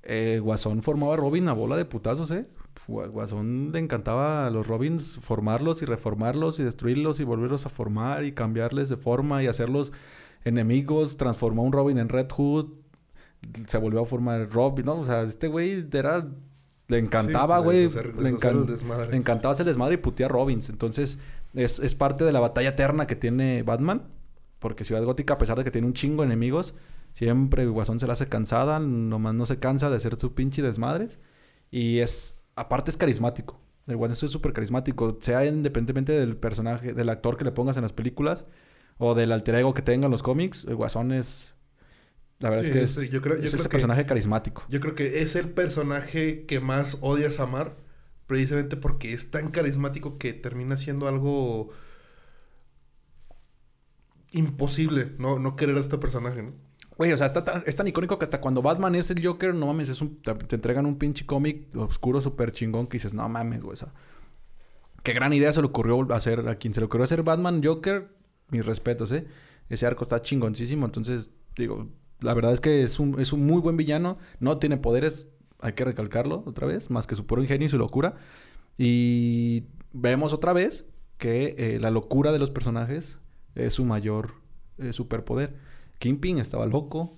eh, 0.02 0.40
Guasón 0.42 0.82
formaba 0.82 1.14
a 1.14 1.16
Robin 1.16 1.48
a 1.48 1.52
bola 1.54 1.76
de 1.76 1.84
putazos, 1.84 2.30
¿eh? 2.30 2.46
Guasón 2.86 3.70
le 3.72 3.80
encantaba 3.80 4.46
a 4.46 4.50
los 4.50 4.66
Robins 4.66 5.18
formarlos 5.20 5.82
y 5.82 5.84
reformarlos 5.84 6.59
y 6.59 6.62
destruirlos 6.62 7.20
y 7.20 7.24
volverlos 7.24 7.66
a 7.66 7.68
formar 7.68 8.24
y 8.24 8.32
cambiarles 8.32 8.88
de 8.88 8.96
forma 8.96 9.42
y 9.42 9.46
hacerlos 9.46 9.92
enemigos. 10.44 11.18
Transformó 11.18 11.62
a 11.62 11.64
un 11.66 11.72
Robin 11.72 11.98
en 11.98 12.09
Red 12.09 12.28
Hood. 12.30 12.70
Se 13.66 13.76
volvió 13.76 14.00
a 14.00 14.06
formar 14.06 14.48
Robin, 14.50 14.86
¿no? 14.86 15.00
O 15.00 15.04
sea, 15.04 15.22
este 15.22 15.48
güey 15.48 15.86
era... 15.92 16.26
Le 16.86 16.98
encantaba, 16.98 17.59
güey. 17.59 17.90
le, 18.18 18.30
encantaba 19.12 19.52
hacer 19.52 19.66
desmadre 19.66 19.96
y 19.96 19.98
putear 19.98 20.30
Robins. 20.30 20.70
Entonces, 20.70 21.18
es, 21.52 21.80
es 21.80 21.94
parte 21.94 22.24
de 22.24 22.32
la 22.32 22.40
batalla 22.40 22.70
eterna 22.70 23.06
que 23.06 23.14
tiene 23.14 23.62
Batman. 23.62 24.04
Porque 24.59 24.84
Ciudad 24.84 25.04
Gótica, 25.04 25.34
a 25.34 25.38
pesar 25.38 25.56
de 25.59 25.64
que 25.64 25.70
tiene 25.70 25.86
un 25.86 25.92
chingo 25.92 26.22
de 26.22 26.26
enemigos, 26.26 26.74
Siempre 27.12 27.66
Guasón 27.66 27.98
se 27.98 28.06
la 28.06 28.12
hace 28.12 28.28
cansada, 28.28 28.78
nomás 28.78 29.34
no 29.34 29.46
se 29.46 29.59
cansa 29.59 29.90
de 29.90 29.96
hacer 29.96 30.18
su 30.18 30.34
pinche 30.34 30.62
desmadres. 30.62 31.18
Y 31.70 31.98
es, 31.98 32.38
aparte 32.54 32.90
es 32.90 32.96
carismático. 32.96 33.61
El 33.86 33.96
Guasón 33.96 34.26
es 34.26 34.30
súper 34.30 34.52
carismático, 34.52 35.18
sea 35.20 35.44
independientemente 35.44 36.12
del 36.12 36.36
personaje, 36.36 36.92
del 36.92 37.09
actor 37.09 37.36
que 37.36 37.44
le 37.44 37.52
pongas 37.52 37.76
en 37.76 37.82
las 37.82 37.92
películas 37.92 38.44
o 38.98 39.14
del 39.14 39.32
alter 39.32 39.56
ego 39.56 39.74
que 39.74 39.82
tenga 39.82 40.06
en 40.06 40.12
los 40.12 40.22
cómics, 40.22 40.64
el 40.68 40.76
Guasón 40.76 41.12
es... 41.12 41.54
La 42.38 42.50
verdad 42.50 42.66
es 42.66 42.70
que 42.70 42.82
es, 42.82 43.11
yo 43.11 43.20
creo, 43.20 43.34
ese 43.36 43.68
personaje 43.68 44.06
carismático. 44.06 44.64
Yo 44.68 44.78
creo 44.78 44.94
que 44.94 45.22
es 45.22 45.34
el 45.34 45.50
personaje 45.50 46.46
que 46.46 46.61
más 46.61 46.98
odias 47.00 47.40
amar, 47.40 47.76
precisamente 48.28 48.76
porque 48.76 49.12
es 49.12 49.32
tan 49.32 49.50
carismático 49.50 50.18
que 50.18 50.34
termina 50.34 50.76
siendo 50.76 51.09
algo 51.09 51.70
imposible 54.33 55.12
no, 55.18 55.39
no 55.39 55.57
querer 55.57 55.76
a 55.76 55.81
este 55.81 55.99
personaje, 55.99 56.43
¿no? 56.43 56.53
Güey, 56.97 57.12
o 57.12 57.16
sea, 57.16 57.26
está 57.26 57.45
tan, 57.45 57.62
es 57.64 57.76
tan 57.76 57.87
icónico 57.87 58.18
que 58.18 58.24
hasta 58.24 58.41
cuando 58.41 58.61
Batman 58.61 58.97
es 58.97 59.11
el 59.12 59.24
Joker, 59.24 59.55
no 59.55 59.66
mames, 59.66 59.89
es 59.89 60.01
un, 60.01 60.20
te, 60.20 60.33
entregan 60.55 60.85
un 60.85 60.99
pinche 60.99 61.24
cómic 61.24 61.74
oscuro 61.76 62.20
súper 62.20 62.51
chingón 62.51 62.89
que 62.89 62.97
dices, 62.97 63.14
no 63.14 63.29
mames, 63.29 63.62
güey, 63.62 63.74
o 63.74 63.76
sea, 63.76 63.95
qué 65.05 65.12
gran 65.12 65.33
idea 65.33 65.53
se 65.53 65.61
le 65.61 65.68
ocurrió 65.68 66.12
hacer, 66.12 66.49
a 66.49 66.57
quien 66.57 66.74
se 66.74 66.81
le 66.81 66.87
ocurrió 66.87 67.05
hacer 67.05 67.22
Batman 67.22 67.62
Joker, 67.62 68.09
mis 68.49 68.66
respetos, 68.66 69.12
¿eh? 69.12 69.26
Ese 69.68 69.87
arco 69.87 70.03
está 70.03 70.22
chingoncísimo, 70.22 70.87
entonces, 70.87 71.31
digo, 71.57 71.87
la 72.20 72.35
verdad 72.35 72.53
es 72.53 72.61
que 72.61 72.83
es 72.83 72.99
un, 72.99 73.20
es 73.20 73.33
un 73.33 73.47
muy 73.47 73.61
buen 73.61 73.76
villano, 73.76 74.18
no 74.41 74.59
tiene 74.59 74.76
poderes, 74.76 75.29
hay 75.61 75.74
que 75.74 75.85
recalcarlo 75.85 76.43
otra 76.47 76.66
vez, 76.66 76.91
más 76.91 77.07
que 77.07 77.14
su 77.14 77.26
puro 77.26 77.43
ingenio 77.43 77.66
y 77.66 77.70
su 77.70 77.79
locura. 77.79 78.16
Y 78.76 79.66
vemos 79.93 80.33
otra 80.33 80.53
vez 80.53 80.85
que 81.16 81.55
eh, 81.59 81.79
la 81.81 81.91
locura 81.91 82.33
de 82.33 82.39
los 82.39 82.51
personajes 82.51 83.18
es 83.66 83.74
su 83.74 83.84
mayor 83.84 84.34
eh, 84.78 84.92
superpoder. 84.92 85.56
Kingpin 85.98 86.38
estaba 86.38 86.66
loco. 86.66 87.16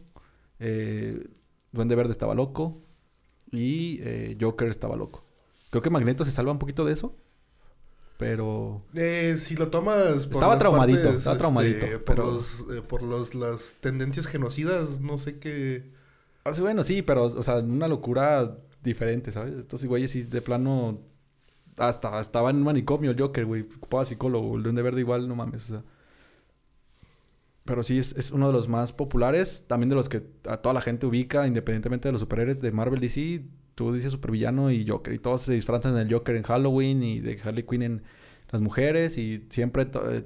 Eh, 0.59 1.29
Duende 1.73 1.95
Verde 1.95 2.13
estaba 2.13 2.35
loco. 2.35 2.83
Y 3.53 4.01
eh, 4.03 4.37
Joker 4.41 4.69
estaba 4.69 4.97
loco. 4.97 5.25
Creo 5.71 5.83
que 5.83 5.91
Magneto 5.91 6.25
se 6.25 6.33
salva 6.33 6.53
un 6.53 6.59
poquito 6.59 6.85
de 6.85 6.93
eso. 6.93 7.17
Pero. 8.21 8.83
Eh, 8.95 9.37
si 9.39 9.57
lo 9.57 9.69
tomas. 9.69 10.27
Por 10.27 10.35
estaba 10.35 10.59
traumadito. 10.59 11.09
estaba 11.09 11.17
este, 11.17 11.39
traumadito. 11.39 12.05
por, 12.05 12.19
los, 12.19 12.67
eh, 12.71 12.83
por 12.83 13.03
los, 13.03 13.35
las 13.35 13.77
tendencias 13.81 14.27
genocidas, 14.27 15.01
no 15.01 15.17
sé 15.17 15.39
qué. 15.39 15.91
Ah, 16.45 16.53
bueno, 16.61 16.85
sí, 16.85 17.03
pero, 17.03 17.25
o 17.25 17.43
sea, 17.43 17.57
una 17.57 17.89
locura 17.89 18.59
diferente, 18.83 19.33
¿sabes? 19.33 19.55
Estos 19.55 19.85
güeyes 19.87 20.11
sí, 20.11 20.23
de 20.23 20.43
plano. 20.43 21.01
Hasta 21.79 22.21
estaba 22.21 22.51
en 22.51 22.57
un 22.57 22.65
manicomio 22.65 23.13
el 23.13 23.19
Joker, 23.19 23.47
güey. 23.47 23.63
Ocupaba 23.63 24.05
psicólogo. 24.05 24.57
El 24.57 24.65
Duende 24.65 24.83
Verde 24.83 25.01
igual, 25.01 25.27
no 25.27 25.35
mames, 25.35 25.63
o 25.63 25.67
sea. 25.67 25.85
Pero 27.71 27.85
sí, 27.85 28.01
es, 28.01 28.33
uno 28.33 28.49
de 28.49 28.53
los 28.53 28.69
más 28.69 28.93
populares. 28.93 29.65
También 29.69 29.91
de 29.91 29.95
los 29.95 30.09
que 30.09 30.25
a 30.49 30.57
toda 30.57 30.75
la 30.75 30.81
gente 30.81 31.07
ubica, 31.07 31.47
independientemente 31.47 32.09
de 32.09 32.13
los 32.13 32.21
superhéroes 32.21 32.61
de 32.61 32.73
Marvel 32.73 32.99
DC. 32.99 33.45
Tú 33.77 33.93
dices 33.93 34.11
supervillano 34.11 34.73
y 34.73 34.85
Joker. 34.85 35.15
Y 35.15 35.21
todos 35.21 35.43
se 35.43 35.53
disfrazan 35.53 35.95
del 35.95 36.13
Joker 36.13 36.35
en 36.35 36.43
Halloween 36.43 37.01
y 37.05 37.21
de 37.21 37.41
Harley 37.41 37.63
Quinn 37.63 37.83
en 37.83 38.03
las 38.51 38.61
mujeres. 38.61 39.19
Y 39.19 39.47
siempre 39.51 39.89
eh, 40.11 40.25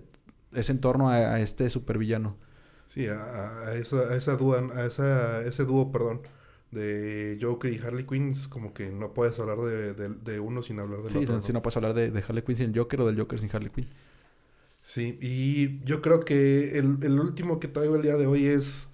es 0.55 0.71
en 0.71 0.81
torno 0.81 1.11
a, 1.11 1.39
este 1.39 1.69
supervillano. 1.69 2.39
Sí, 2.89 3.09
a, 3.09 3.75
esa, 3.75 3.99
a, 3.99 4.17
esa 4.17 4.37
dúo, 4.37 4.55
a 4.55 4.87
esa, 4.87 5.43
ese 5.43 5.67
dúo, 5.67 5.93
perdón, 5.93 6.23
de 6.71 7.37
Joker 7.43 7.71
y 7.71 7.77
Harley 7.77 8.07
Quinn. 8.07 8.31
Es 8.31 8.49
como 8.49 8.73
que 8.73 8.89
no 8.89 9.13
puedes 9.13 9.39
hablar 9.39 9.59
de, 9.59 10.41
uno 10.41 10.63
sin 10.63 10.81
hablar 10.81 11.03
del 11.03 11.09
otro. 11.09 11.41
Sí, 11.43 11.53
¿no? 11.53 11.61
puedes 11.61 11.77
hablar 11.77 11.93
de, 11.93 12.11
de 12.11 12.25
Harley 12.27 12.43
Quinn 12.43 12.57
sin 12.57 12.75
Joker 12.75 13.03
o 13.03 13.07
del 13.07 13.19
Joker 13.19 13.39
sin 13.39 13.51
Harley 13.55 13.69
Quinn. 13.69 13.91
Sí, 14.85 15.19
y 15.23 15.83
yo 15.85 16.03
creo 16.03 16.27
que 16.27 16.79
el, 16.79 17.19
último 17.19 17.59
que 17.59 17.69
traigo 17.69 17.97
el 17.97 18.03
día 18.03 18.17
de 18.17 18.27
hoy 18.27 18.45
es... 18.47 18.89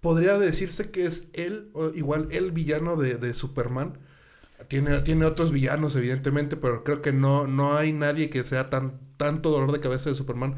Podría 0.00 0.38
decirse 0.38 0.90
que 0.90 1.04
es 1.06 1.30
él, 1.34 1.70
o 1.72 1.90
igual 1.90 2.26
el 2.32 2.50
villano 2.50 2.96
de, 2.96 3.32
Superman. 3.32 3.98
Tiene, 4.66 5.00
tiene 5.02 5.24
otros 5.24 5.52
villanos, 5.52 5.94
evidentemente, 5.94 6.56
pero 6.56 6.82
creo 6.82 7.00
que 7.00 7.12
no, 7.12 7.46
no 7.46 7.76
hay 7.76 7.92
nadie 7.92 8.28
que 8.28 8.42
sea 8.42 8.70
tan, 8.70 8.98
tanto 9.16 9.50
dolor 9.50 9.70
de 9.70 9.78
cabeza 9.78 10.10
de 10.10 10.16
Superman 10.16 10.56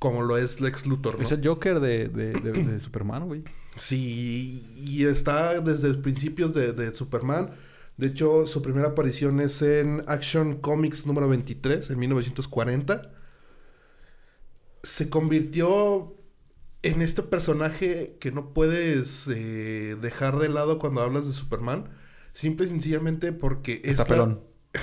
como 0.00 0.22
lo 0.22 0.36
es 0.36 0.60
Lex 0.60 0.84
Luthor, 0.86 1.16
¿no? 1.16 1.22
Es 1.22 1.30
el 1.30 1.46
Joker 1.46 1.78
de, 1.78 2.08
de, 2.08 2.32
de, 2.32 2.52
de 2.52 2.80
Superman, 2.80 3.26
güey. 3.26 3.44
Sí, 3.76 4.66
y 4.76 5.04
está 5.04 5.60
desde 5.60 5.88
los 5.88 5.98
principios 5.98 6.54
de, 6.54 6.72
de 6.72 6.92
Superman. 6.92 7.50
De 7.98 8.06
hecho, 8.08 8.46
su 8.46 8.62
primera 8.62 8.88
aparición 8.88 9.40
es 9.40 9.60
en 9.60 10.04
Action 10.06 10.56
Comics 10.60 11.06
número 11.06 11.28
23, 11.28 11.90
en 11.90 11.98
1940. 11.98 13.10
Se 14.82 15.10
convirtió 15.10 16.14
en 16.82 17.02
este 17.02 17.22
personaje 17.22 18.16
que 18.20 18.30
no 18.30 18.54
puedes 18.54 19.26
eh, 19.28 19.96
dejar 20.00 20.38
de 20.38 20.48
lado 20.48 20.78
cuando 20.78 21.00
hablas 21.02 21.26
de 21.26 21.32
Superman. 21.32 21.90
Simple 22.32 22.66
y 22.66 22.68
sencillamente 22.68 23.32
porque 23.32 23.82
Está 23.84 23.90
es 23.90 23.98
la- 23.98 24.04
pelón. 24.06 24.40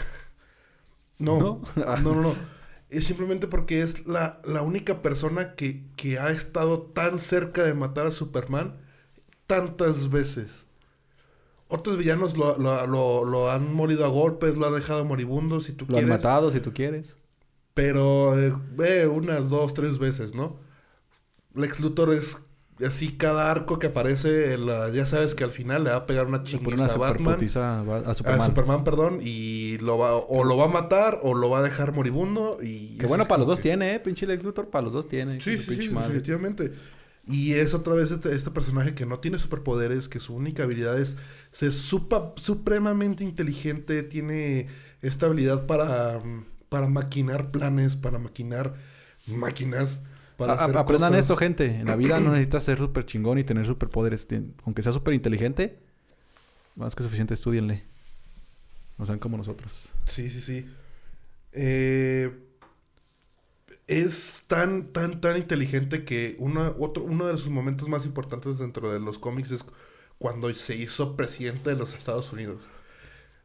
No, 1.18 1.40
¿No? 1.40 1.62
no, 1.78 1.98
no, 2.16 2.22
no. 2.22 2.36
Es 2.90 3.06
simplemente 3.06 3.48
porque 3.48 3.80
es 3.80 4.06
la, 4.06 4.42
la 4.44 4.62
única 4.62 5.02
persona 5.02 5.56
que, 5.56 5.86
que 5.96 6.20
ha 6.20 6.30
estado 6.32 6.82
tan 6.82 7.20
cerca 7.20 7.64
de 7.64 7.74
matar 7.74 8.08
a 8.08 8.12
Superman 8.12 8.82
tantas 9.48 10.10
veces. 10.10 10.65
Otros 11.68 11.98
villanos 11.98 12.38
lo, 12.38 12.58
lo- 12.58 12.86
lo- 12.88 13.26
lo 13.26 13.52
han 13.52 13.74
molido 13.74 14.06
a 14.06 14.08
golpes, 14.08 14.56
lo 14.58 14.68
han 14.68 14.76
dejado 14.76 15.04
moribundo, 15.06 15.62
si 15.62 15.74
tú 15.74 15.86
Lo 15.88 15.98
han 15.98 16.04
quieres. 16.04 16.10
matado, 16.24 16.52
si 16.52 16.60
tú 16.60 16.74
quieres. 16.74 17.18
Pero 17.74 18.40
eh, 18.40 18.54
ve 18.76 19.08
unas 19.08 19.50
dos, 19.50 19.74
tres 19.74 19.98
veces, 20.00 20.34
¿no? 20.36 20.58
Lex 21.56 21.80
Luthor 21.80 22.14
es 22.14 22.38
así 22.86 23.14
cada 23.18 23.50
arco 23.52 23.80
que 23.80 23.88
aparece, 23.88 24.54
el, 24.54 24.70
ah, 24.70 24.90
ya 24.94 25.06
sabes 25.06 25.34
que 25.34 25.44
al 25.44 25.52
final 25.52 25.86
le 25.86 25.90
va 25.90 25.96
a 25.98 26.06
pegar 26.06 26.28
una 26.28 26.44
chingiza 26.44 26.86
a 26.86 26.98
Batman. 26.98 27.38
a 27.56 27.84
Ba- 27.84 27.98
a 28.06 28.14
Superman. 28.14 28.48
Superman, 28.48 28.84
perdón, 28.84 29.20
y 29.22 29.78
lo 29.80 29.98
va, 29.98 30.16
o 30.16 30.44
lo 30.44 30.58
va 30.58 30.66
a 30.66 30.68
matar 30.68 31.20
o 31.24 31.34
lo 31.34 31.50
va 31.50 31.60
a 31.60 31.64
dejar 31.64 31.94
moribundo 31.94 32.60
y... 32.62 32.98
Eso 33.00 33.08
bueno, 33.08 33.26
para 33.26 33.40
los 33.40 33.48
dos 33.48 33.60
tiene, 33.62 33.96
¿eh? 33.96 34.00
Pinche 34.00 34.28
Lex 34.28 34.44
Luthor, 34.44 34.70
para 34.70 34.84
los 34.84 34.94
dos 34.94 35.08
tiene. 35.08 35.40
Sí, 35.42 35.58
sí, 35.58 35.76
sí, 35.76 35.88
definitivamente. 35.88 36.74
Y 37.28 37.54
es 37.54 37.74
otra 37.74 37.96
vez 37.96 38.12
este, 38.12 38.36
este 38.36 38.52
personaje 38.52 38.94
que 38.94 39.06
no 39.06 39.20
tiene 39.20 39.40
superpoderes, 39.40 40.08
que 40.10 40.20
su 40.20 40.36
única 40.36 40.64
habilidad 40.64 41.00
es 41.00 41.18
ser 41.52 41.72
supa- 41.72 42.34
supremamente 42.38 43.24
inteligente, 43.24 44.04
tiene 44.04 44.68
esta 45.02 45.26
habilidad 45.26 45.66
para, 45.66 46.22
para 46.70 46.88
maquinar 46.88 47.50
planes, 47.52 47.96
para 47.96 48.20
maquinar 48.20 48.76
máquinas, 49.26 50.02
para 50.38 50.54
A- 50.54 50.56
hacer 50.66 50.78
aprendan 50.78 51.12
cosas. 51.14 51.24
esto, 51.26 51.36
gente. 51.38 51.66
En 51.80 51.88
la 51.88 51.96
vida 51.96 52.20
no 52.20 52.32
necesitas 52.32 52.64
ser 52.64 52.78
súper 52.78 53.06
chingón 53.08 53.40
y 53.40 53.44
tener 53.44 53.66
superpoderes. 53.66 54.28
Aunque 54.64 54.84
sea 54.84 54.92
súper 54.92 55.16
inteligente, 55.16 55.80
más 56.76 56.94
que 56.94 57.02
suficiente, 57.04 57.34
estudienle. 57.34 57.82
No 59.00 59.06
sean 59.08 59.18
como 59.20 59.36
nosotros. 59.38 59.94
Sí, 60.06 60.30
sí, 60.30 60.42
sí. 60.42 60.66
Eh, 61.54 62.32
es 63.88 64.44
tan, 64.48 64.88
tan, 64.92 65.22
tan 65.22 65.38
inteligente 65.38 66.06
que 66.06 66.36
una, 66.40 66.74
otro, 66.80 67.04
uno 67.04 67.28
de 67.28 67.38
sus 67.38 67.50
momentos 67.50 67.88
más 67.88 68.06
importantes 68.06 68.58
dentro 68.58 68.92
de 68.92 69.00
los 69.00 69.20
cómics 69.20 69.52
es 69.52 69.66
cuando 70.18 70.54
se 70.54 70.76
hizo 70.76 71.16
presidente 71.16 71.70
de 71.70 71.76
los 71.76 71.94
Estados 71.96 72.32
Unidos. 72.34 72.64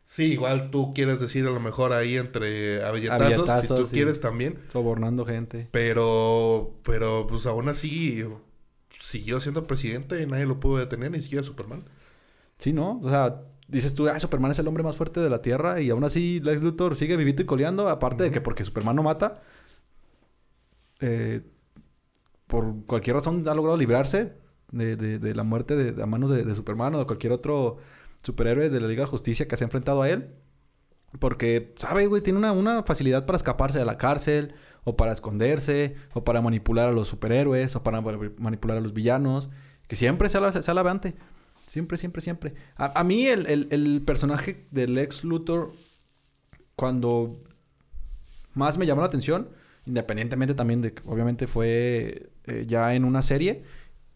Sí, 0.05 0.33
igual 0.33 0.71
tú 0.71 0.93
quieres 0.93 1.21
decir 1.21 1.47
a 1.47 1.51
lo 1.51 1.61
mejor 1.61 1.93
ahí 1.93 2.17
entre 2.17 2.83
a 2.83 2.91
billetazos, 2.91 3.49
si 3.61 3.69
tú 3.69 3.87
sí. 3.87 3.95
quieres 3.95 4.21
también. 4.21 4.59
Sobornando 4.67 5.25
gente. 5.25 5.69
Pero, 5.71 6.75
pero 6.83 7.29
pues 7.29 7.47
aún 7.47 7.69
así 7.69 8.25
siguió 9.01 9.41
siendo 9.41 9.69
presidente 9.69 10.21
y 10.21 10.27
nadie 10.27 10.47
lo 10.47 10.59
pudo 10.59 10.79
detener, 10.79 11.13
ni 11.13 11.21
siquiera 11.21 11.45
Superman. 11.45 11.85
Sí, 12.59 12.73
¿no? 12.73 12.99
O 13.03 13.09
sea, 13.09 13.43
dices 13.69 13.95
tú, 13.95 14.09
ah, 14.09 14.19
Superman 14.19 14.51
es 14.51 14.59
el 14.59 14.67
hombre 14.67 14.83
más 14.83 14.97
fuerte 14.97 15.21
de 15.21 15.31
la 15.31 15.43
Tierra 15.43 15.81
y 15.81 15.91
aún 15.91 16.03
así 16.03 16.41
Lex 16.41 16.61
Luthor 16.61 16.97
sigue 16.97 17.17
vivito 17.17 17.43
y 17.43 17.47
coleando. 17.47 17.89
Aparte 17.89 18.25
de 18.25 18.31
que 18.33 18.41
porque 18.41 18.65
Superman 18.65 18.97
no 18.97 19.05
mata, 19.05 19.43
eh, 21.01 21.43
por 22.47 22.85
cualquier 22.87 23.17
razón 23.17 23.47
ha 23.49 23.55
logrado 23.55 23.77
librarse 23.77 24.35
de, 24.73 25.35
la 25.35 25.43
muerte 25.45 25.95
a 26.01 26.07
manos 26.07 26.31
de, 26.31 26.55
Superman 26.55 26.95
o 26.95 26.99
de 26.99 27.07
cualquier 27.07 27.33
otro 27.33 27.79
superhéroe 28.23 28.71
de 28.71 28.81
la 28.81 28.89
Liga 28.89 29.05
de 29.05 29.11
Justicia 29.11 29.49
que 29.49 29.57
se 29.57 29.65
ha 29.65 29.67
enfrentado 29.67 30.03
a 30.03 30.11
él. 30.11 30.35
Porque, 31.19 31.75
¿sabe, 31.77 32.07
güey? 32.07 32.23
Tiene 32.23 32.39
una, 32.39 32.83
facilidad 32.85 33.27
para 33.27 33.37
escaparse 33.37 33.79
de 33.79 33.85
la 33.85 33.99
cárcel, 33.99 34.55
o 34.85 34.97
para 34.97 35.13
esconderse, 35.13 35.97
o 36.15 36.23
para 36.23 36.41
manipular 36.41 36.89
a 36.89 36.93
los 36.93 37.09
superhéroes, 37.09 37.75
o 37.75 37.83
para 37.83 38.01
ma- 38.01 38.19
manipular 38.39 38.77
a 38.77 38.81
los 38.81 38.93
villanos. 38.95 39.51
Que 39.89 39.97
siempre 39.97 40.29
sale, 40.29 40.63
sale 40.63 40.81
avante. 40.81 41.17
Siempre, 41.67 41.99
siempre, 41.99 42.23
siempre. 42.23 42.55
A, 42.77 43.03
mí 43.03 43.27
el, 43.27 43.47
el- 43.47 43.69
el 43.71 44.03
personaje 44.03 44.67
del 44.71 44.97
ex 44.99 45.25
Luthor, 45.25 45.73
cuando 46.77 47.43
más 48.55 48.79
me 48.79 48.87
llamó 48.87 49.01
la 49.01 49.09
atención, 49.09 49.49
independientemente 49.91 50.55
también 50.55 50.81
de 50.81 50.93
que 50.95 51.03
obviamente 51.07 51.47
fue 51.47 52.31
eh, 52.45 52.65
ya 52.67 52.95
en 52.95 53.05
una 53.05 53.23
serie, 53.23 53.63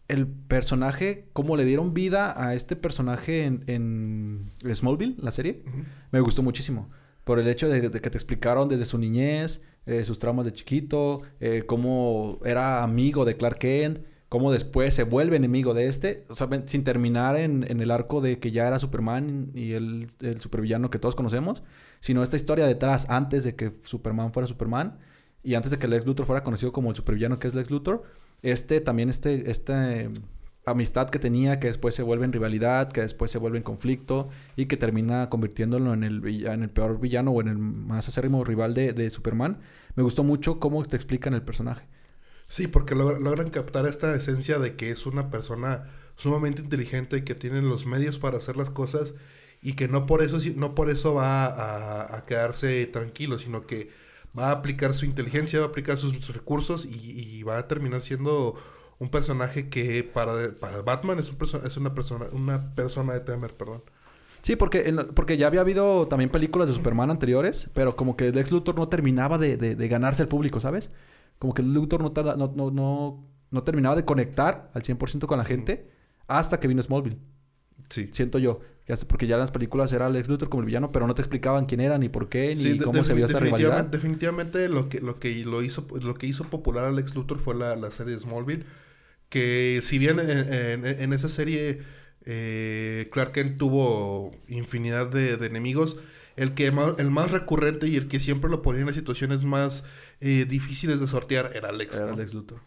el 0.07 0.27
personaje, 0.27 1.27
cómo 1.33 1.57
le 1.57 1.65
dieron 1.65 1.93
vida 1.93 2.33
a 2.35 2.53
este 2.53 2.75
personaje 2.75 3.45
en, 3.45 3.63
en 3.67 4.75
Smallville, 4.75 5.15
la 5.19 5.31
serie, 5.31 5.63
me 6.11 6.19
gustó 6.19 6.41
muchísimo. 6.43 6.89
Por 7.23 7.39
el 7.39 7.47
hecho 7.47 7.67
de, 7.69 7.89
de 7.89 8.01
que 8.01 8.09
te 8.09 8.17
explicaron 8.17 8.69
desde 8.69 8.85
su 8.85 8.97
niñez, 8.99 9.61
eh, 9.87 10.03
sus 10.03 10.19
traumas 10.19 10.45
de 10.45 10.53
chiquito, 10.53 11.21
eh, 11.39 11.63
cómo 11.65 12.39
era 12.45 12.83
amigo 12.83 13.25
de 13.25 13.35
Clark 13.35 13.57
Kent, 13.57 13.99
cómo 14.29 14.51
después 14.51 14.93
se 14.93 15.03
vuelve 15.03 15.37
enemigo 15.37 15.73
de 15.73 15.87
este, 15.87 16.25
o 16.29 16.35
sea, 16.35 16.45
ven- 16.47 16.67
sin 16.67 16.83
terminar 16.83 17.35
en, 17.35 17.65
en 17.67 17.79
el 17.79 17.89
arco 17.89 18.21
de 18.21 18.37
que 18.39 18.51
ya 18.51 18.67
era 18.67 18.77
Superman 18.77 19.49
y 19.55 19.71
el, 19.73 20.07
el 20.21 20.39
supervillano 20.39 20.89
que 20.91 20.99
todos 20.99 21.15
conocemos, 21.15 21.63
sino 21.99 22.21
esta 22.21 22.35
historia 22.35 22.67
detrás, 22.67 23.07
antes 23.09 23.43
de 23.43 23.55
que 23.55 23.71
Superman 23.83 24.33
fuera 24.33 24.45
Superman 24.47 24.99
y 25.45 25.55
antes 25.55 25.71
de 25.71 25.79
que 25.79 25.87
Lex 25.87 26.05
Luthor 26.05 26.25
fuera 26.25 26.43
conocido 26.43 26.71
como 26.71 26.89
el 26.89 26.95
supervillano 26.95 27.39
que 27.39 27.47
es 27.47 27.55
Lex 27.55 27.71
Luthor, 27.71 28.03
este 28.41 28.81
también 28.81 29.09
este, 29.09 29.49
esta 29.51 29.93
eh, 29.93 30.09
amistad 30.65 31.09
que 31.09 31.19
tenía, 31.19 31.59
que 31.59 31.67
después 31.67 31.93
se 31.93 32.03
vuelve 32.03 32.25
en 32.25 32.33
rivalidad, 32.33 32.91
que 32.91 33.01
después 33.01 33.31
se 33.31 33.37
vuelve 33.37 33.57
en 33.57 33.63
conflicto 33.63 34.29
y 34.55 34.65
que 34.65 34.77
termina 34.77 35.29
convirtiéndolo 35.29 35.93
en 35.93 36.03
el, 36.03 36.45
en 36.45 36.63
el 36.63 36.69
peor 36.69 36.99
villano 36.99 37.31
o 37.31 37.41
en 37.41 37.47
el 37.47 37.57
más 37.57 38.07
acérrimo 38.07 38.43
rival 38.43 38.73
de, 38.73 39.09
Superman. 39.09 39.59
Me 39.95 40.03
gustó 40.03 40.23
mucho 40.23 40.59
cómo 40.59 40.83
te 40.83 40.95
explican 40.95 41.33
el 41.33 41.43
personaje. 41.43 41.85
Sí, 42.47 42.67
porque 42.67 42.95
logra- 42.95 43.19
logran 43.19 43.49
captar 43.49 43.85
esta 43.85 44.15
esencia 44.15 44.59
de 44.59 44.75
que 44.75 44.91
es 44.91 45.05
una 45.05 45.29
persona 45.29 45.85
sumamente 46.15 46.61
inteligente 46.61 47.23
que 47.23 47.35
tiene 47.35 47.61
los 47.61 47.85
medios 47.85 48.19
para 48.19 48.37
hacer 48.37 48.57
las 48.57 48.69
cosas 48.69 49.15
y 49.61 49.73
que 49.73 49.87
no 49.87 50.05
por 50.05 50.21
eso, 50.21 50.37
no 50.55 50.75
por 50.75 50.89
eso 50.89 51.13
va 51.13 52.15
a 52.15 52.25
quedarse 52.25 52.85
tranquilo, 52.87 53.37
sino 53.37 53.65
que 53.65 53.89
va 54.37 54.49
a 54.49 54.51
aplicar 54.51 54.93
su 54.93 55.05
inteligencia, 55.05 55.59
va 55.59 55.65
a 55.65 55.69
aplicar 55.69 55.97
sus, 55.97 56.13
sus 56.13 56.35
recursos 56.35 56.85
y, 56.85 56.89
y 57.39 57.43
va 57.43 57.57
a 57.57 57.67
terminar 57.67 58.03
siendo 58.03 58.55
un 58.99 59.09
personaje 59.09 59.69
que 59.69 60.03
para, 60.03 60.53
para 60.59 60.81
Batman 60.81 61.19
es, 61.19 61.29
un 61.31 61.37
es 61.65 61.77
una 61.77 61.93
persona 61.93 62.27
una 62.31 62.73
persona 62.75 63.13
de 63.13 63.19
temer, 63.21 63.53
perdón. 63.55 63.83
Sí, 64.41 64.55
porque, 64.55 64.87
en 64.89 64.97
porque 65.15 65.37
ya 65.37 65.47
había 65.47 65.61
habido 65.61 66.07
también 66.07 66.29
películas 66.29 66.67
de 66.69 66.75
Superman 66.75 67.09
anteriores, 67.09 67.69
pero 67.73 67.95
como 67.95 68.15
que 68.15 68.31
Lex 68.31 68.51
Luthor 68.51 68.75
no 68.75 68.87
terminaba 68.89 69.37
de, 69.37 69.57
de- 69.57 69.75
de 69.75 69.87
ganarse 69.87 70.21
al 70.21 70.27
público, 70.27 70.59
¿sabes? 70.59 70.91
Como 71.39 71.53
que 71.53 71.63
Luthor 71.63 72.01
no, 72.01 72.11
tarda- 72.13 72.35
no, 72.37 72.53
no, 72.55 72.69
no, 72.71 73.25
no 73.51 73.63
terminaba 73.63 73.95
de 73.95 74.05
conectar 74.05 74.69
al 74.73 74.83
100% 74.83 75.25
con 75.25 75.37
la 75.39 75.45
gente 75.45 75.89
hasta 76.27 76.59
que 76.59 76.67
vino 76.67 76.81
Smallville. 76.81 77.17
Sí. 77.89 78.09
Siento 78.13 78.37
yo. 78.39 78.59
Porque 79.07 79.25
ya 79.27 79.35
en 79.35 79.41
las 79.41 79.51
películas 79.51 79.91
era 79.93 80.09
Lex 80.09 80.27
Luthor 80.29 80.49
como 80.49 80.61
el 80.61 80.67
villano, 80.67 80.91
pero 80.91 81.07
no 81.07 81.15
te 81.15 81.21
explicaban 81.23 81.65
quién 81.65 81.81
era, 81.81 81.97
ni 81.97 82.07
por 82.09 82.29
qué, 82.29 82.49
ni 82.49 82.55
Sí, 82.55 82.77
cómo 82.77 83.03
se 83.03 83.13
vio 83.15 83.27
definitivamente, 83.27 83.65
rivalidad. 83.65 83.85
definitivamente 83.91 84.69
lo 84.69 84.89
que, 84.89 85.01
lo 85.01 85.19
que 85.19 85.33
lo 85.43 85.63
hizo, 85.63 85.87
lo 86.01 86.13
que 86.15 86.27
hizo 86.27 86.43
popular 86.45 86.85
a 86.85 86.91
Lex 86.91 87.15
Luthor 87.15 87.39
fue 87.39 87.55
la, 87.55 87.75
la 87.75 87.89
serie 87.91 88.13
de 88.13 88.19
Smallville. 88.19 88.63
Que 89.29 89.79
si 89.81 89.97
bien 89.97 90.19
en, 90.19 90.29
en- 90.53 90.85
en 90.85 91.13
esa 91.13 91.29
serie 91.29 91.81
eh, 92.25 93.09
Clark 93.11 93.31
Kent 93.33 93.57
tuvo 93.57 94.31
infinidad 94.47 95.07
de, 95.07 95.37
de 95.37 95.47
enemigos, 95.47 95.97
el 96.35 96.53
que 96.53 96.71
más, 96.71 96.93
el 96.99 97.09
más 97.11 97.31
recurrente 97.31 97.87
y 97.87 97.95
el 97.95 98.07
que 98.07 98.19
siempre 98.19 98.49
lo 98.49 98.61
ponía 98.61 98.81
en 98.81 98.87
las 98.87 98.95
situaciones 98.95 99.43
más 99.43 99.85
eh, 100.21 100.45
difíciles 100.47 100.99
de 100.99 101.07
sortear 101.07 101.51
era 101.55 101.71
Lex. 101.71 101.97
Era 101.97 102.11
¿no? 102.11 102.17
Lex 102.17 102.33
Luthor. 102.33 102.59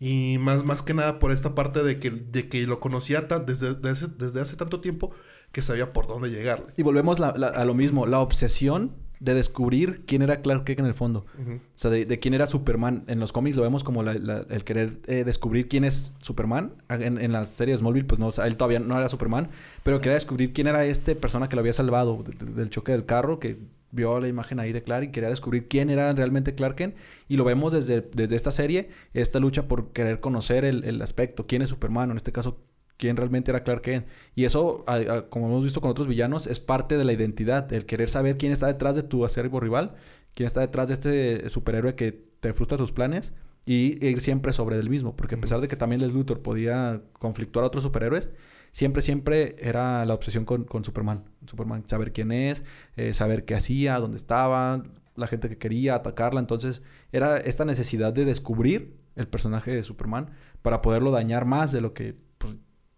Y 0.00 0.36
más, 0.38 0.64
más 0.64 0.82
que 0.82 0.94
nada 0.94 1.18
por 1.18 1.30
esta 1.30 1.54
parte 1.54 1.82
de 1.84 1.98
que, 1.98 2.10
de 2.10 2.48
que 2.48 2.66
lo 2.66 2.80
conocía 2.80 3.28
ta- 3.28 3.38
desde, 3.38 3.74
de 3.74 3.88
hace, 3.90 4.08
desde 4.08 4.40
hace 4.40 4.56
tanto 4.56 4.80
tiempo 4.80 5.12
que 5.54 5.62
sabía 5.62 5.94
por 5.94 6.06
dónde 6.06 6.28
llegarle. 6.30 6.66
Y 6.76 6.82
volvemos 6.82 7.18
la- 7.18 7.32
la- 7.38 7.48
a 7.48 7.64
lo 7.64 7.72
mismo, 7.72 8.04
la 8.04 8.20
obsesión 8.20 8.92
de 9.20 9.32
descubrir 9.32 10.02
quién 10.06 10.20
era 10.20 10.42
Clark 10.42 10.64
Kent 10.64 10.80
en 10.80 10.86
el 10.86 10.92
fondo. 10.92 11.24
O 11.38 11.60
sea, 11.76 11.90
de, 11.90 12.04
de 12.04 12.18
quién 12.18 12.34
era 12.34 12.46
Superman. 12.46 13.04
En 13.06 13.20
los 13.20 13.32
cómics 13.32 13.56
lo 13.56 13.62
vemos 13.62 13.82
como 13.84 14.02
la- 14.02 14.12
el 14.12 14.64
querer 14.64 14.98
eh, 15.06 15.24
descubrir 15.24 15.68
quién 15.68 15.84
es 15.84 16.12
Superman. 16.20 16.74
En, 16.90 17.16
en 17.18 17.32
la 17.32 17.46
serie 17.46 17.72
de 17.72 17.78
Smallville, 17.78 18.04
pues 18.06 18.18
no, 18.18 18.26
o 18.26 18.30
sea, 18.32 18.46
él 18.46 18.58
todavía 18.58 18.80
no 18.80 18.98
era 18.98 19.08
Superman. 19.08 19.48
Pero 19.82 20.00
quería 20.00 20.14
descubrir 20.14 20.52
quién 20.52 20.66
era 20.66 20.84
este 20.84 21.14
persona 21.14 21.48
que 21.48 21.56
lo 21.56 21.60
había 21.60 21.72
salvado 21.72 22.22
de- 22.22 22.44
de- 22.44 22.52
del 22.52 22.68
choque 22.68 22.92
del 22.92 23.06
carro, 23.06 23.38
que 23.38 23.56
vio 23.92 24.18
la 24.18 24.26
imagen 24.28 24.58
ahí 24.58 24.72
de 24.72 24.82
Clark 24.82 25.04
y 25.04 25.12
quería 25.12 25.30
descubrir 25.30 25.68
quién 25.68 25.88
era 25.88 26.12
realmente 26.12 26.54
Clark 26.56 26.74
Kent. 26.74 26.96
Y 27.28 27.36
lo 27.36 27.44
vemos 27.44 27.72
desde, 27.72 28.02
desde 28.14 28.34
esta 28.36 28.50
serie, 28.50 28.88
esta 29.14 29.38
lucha 29.38 29.68
por 29.68 29.92
querer 29.92 30.18
conocer 30.20 30.64
el, 30.64 30.82
el 30.84 31.00
aspecto, 31.00 31.46
quién 31.46 31.62
es 31.62 31.68
Superman, 31.70 32.08
o 32.10 32.12
en 32.12 32.16
este 32.18 32.32
caso, 32.32 32.58
quién 32.96 33.16
realmente 33.16 33.50
era 33.50 33.62
Clark 33.64 33.82
Kent. 33.82 34.06
Y 34.34 34.44
eso, 34.44 34.84
a- 34.86 34.94
a- 34.96 35.28
como 35.28 35.46
hemos 35.48 35.64
visto 35.64 35.80
con 35.80 35.90
otros 35.90 36.08
villanos, 36.08 36.46
es 36.46 36.60
parte 36.60 36.96
de 36.96 37.04
la 37.04 37.12
identidad, 37.12 37.72
el 37.72 37.86
querer 37.86 38.08
saber 38.08 38.36
quién 38.38 38.52
está 38.52 38.66
detrás 38.66 38.96
de 38.96 39.02
tu 39.02 39.24
acérrimo 39.24 39.60
rival, 39.60 39.94
quién 40.34 40.46
está 40.46 40.60
detrás 40.60 40.88
de 40.88 40.94
este 40.94 41.48
superhéroe 41.48 41.94
que 41.94 42.12
te 42.40 42.52
frustra 42.52 42.76
tus 42.78 42.92
planes 42.92 43.34
y 43.66 44.04
ir 44.06 44.20
siempre 44.20 44.52
sobre 44.52 44.76
del 44.76 44.90
mismo. 44.90 45.16
Porque 45.16 45.36
a 45.36 45.40
pesar 45.40 45.60
de 45.60 45.68
que 45.68 45.76
también 45.76 46.00
Les 46.02 46.12
Luthor 46.12 46.40
podía 46.42 47.02
conflictuar 47.18 47.64
a 47.64 47.68
otros 47.68 47.82
superhéroes, 47.84 48.30
siempre, 48.72 49.02
siempre 49.02 49.56
era 49.58 50.04
la 50.04 50.14
obsesión 50.14 50.44
con, 50.44 50.64
con 50.64 50.84
Superman. 50.84 51.24
Superman, 51.46 51.86
saber 51.86 52.12
quién 52.12 52.32
es, 52.32 52.64
eh, 52.96 53.14
saber 53.14 53.44
qué 53.44 53.54
hacía, 53.54 53.98
dónde 53.98 54.16
estaba, 54.16 54.82
la 55.16 55.26
gente 55.28 55.48
que 55.48 55.56
quería 55.58 55.94
atacarla. 55.94 56.40
Entonces, 56.40 56.82
era 57.12 57.38
esta 57.38 57.64
necesidad 57.64 58.12
de 58.12 58.24
descubrir 58.24 58.96
el 59.16 59.28
personaje 59.28 59.70
de 59.72 59.82
Superman 59.84 60.30
para 60.60 60.82
poderlo 60.82 61.12
dañar 61.12 61.44
más 61.44 61.70
de 61.72 61.80
lo 61.80 61.94
que 61.94 62.16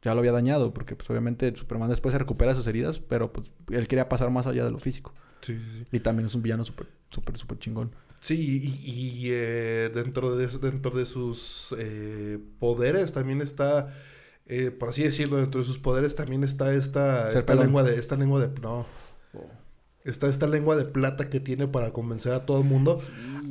ya 0.06 0.14
lo 0.14 0.20
había 0.20 0.32
dañado. 0.32 0.72
Porque, 0.72 0.96
pues, 0.96 1.08
obviamente, 1.10 1.54
Superman 1.54 1.90
después 1.90 2.12
se 2.12 2.18
recupera 2.18 2.52
de 2.52 2.56
sus 2.56 2.66
heridas, 2.66 3.00
pero 3.00 3.32
pues, 3.32 3.50
él 3.70 3.86
quería 3.88 4.08
pasar 4.08 4.30
más 4.30 4.46
allá 4.46 4.64
de 4.64 4.70
lo 4.70 4.78
físico. 4.78 5.12
Sí, 5.40 5.58
sí, 5.58 5.78
sí. 5.78 5.84
Y 5.92 6.00
también 6.00 6.26
es 6.26 6.34
un 6.34 6.42
villano 6.42 6.64
súper, 6.64 6.86
súper, 7.10 7.36
súper 7.36 7.58
chingón. 7.58 7.90
Sí, 8.20 8.34
y, 8.34 8.90
y, 8.90 9.30
eh, 9.32 9.90
dentro, 9.94 10.36
de, 10.36 10.46
dentro 10.46 10.90
de 10.90 11.04
sus 11.04 11.74
eh, 11.78 12.38
poderes 12.58 13.12
también 13.12 13.42
está, 13.42 13.94
eh, 14.46 14.70
por 14.70 14.88
así 14.88 15.02
decirlo, 15.02 15.36
dentro 15.36 15.60
de 15.60 15.66
sus 15.66 15.78
poderes 15.78 16.16
también 16.16 16.42
está 16.42 16.74
esta, 16.74 17.30
esta 17.30 17.54
lengua 17.54 17.82
de, 17.82 17.98
esta 17.98 18.16
lengua 18.16 18.40
de, 18.40 18.60
no, 18.60 18.86
está 20.02 20.28
esta 20.28 20.46
lengua 20.46 20.76
de 20.76 20.86
plata 20.86 21.28
que 21.28 21.40
tiene 21.40 21.68
para 21.68 21.92
convencer 21.92 22.32
a 22.32 22.46
todo 22.46 22.58
el 22.62 22.64
mundo 22.64 22.98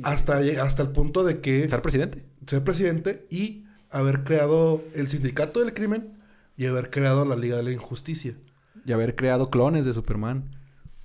hasta, 0.02 0.38
hasta 0.60 0.82
el 0.82 0.88
punto 0.88 1.22
de 1.22 1.40
que 1.40 1.68
Ser 1.68 1.80
presidente. 1.80 2.24
ser 2.46 2.64
presidente 2.64 3.26
y 3.30 3.66
haber 3.88 4.24
creado 4.24 4.82
el 4.94 5.08
sindicato 5.08 5.60
del 5.60 5.74
crimen 5.74 6.15
y 6.56 6.66
haber 6.66 6.90
creado 6.90 7.24
la 7.24 7.36
Liga 7.36 7.56
de 7.56 7.62
la 7.62 7.70
Injusticia. 7.72 8.36
Y 8.84 8.92
haber 8.92 9.16
creado 9.16 9.50
clones 9.50 9.84
de 9.84 9.92
Superman. 9.92 10.56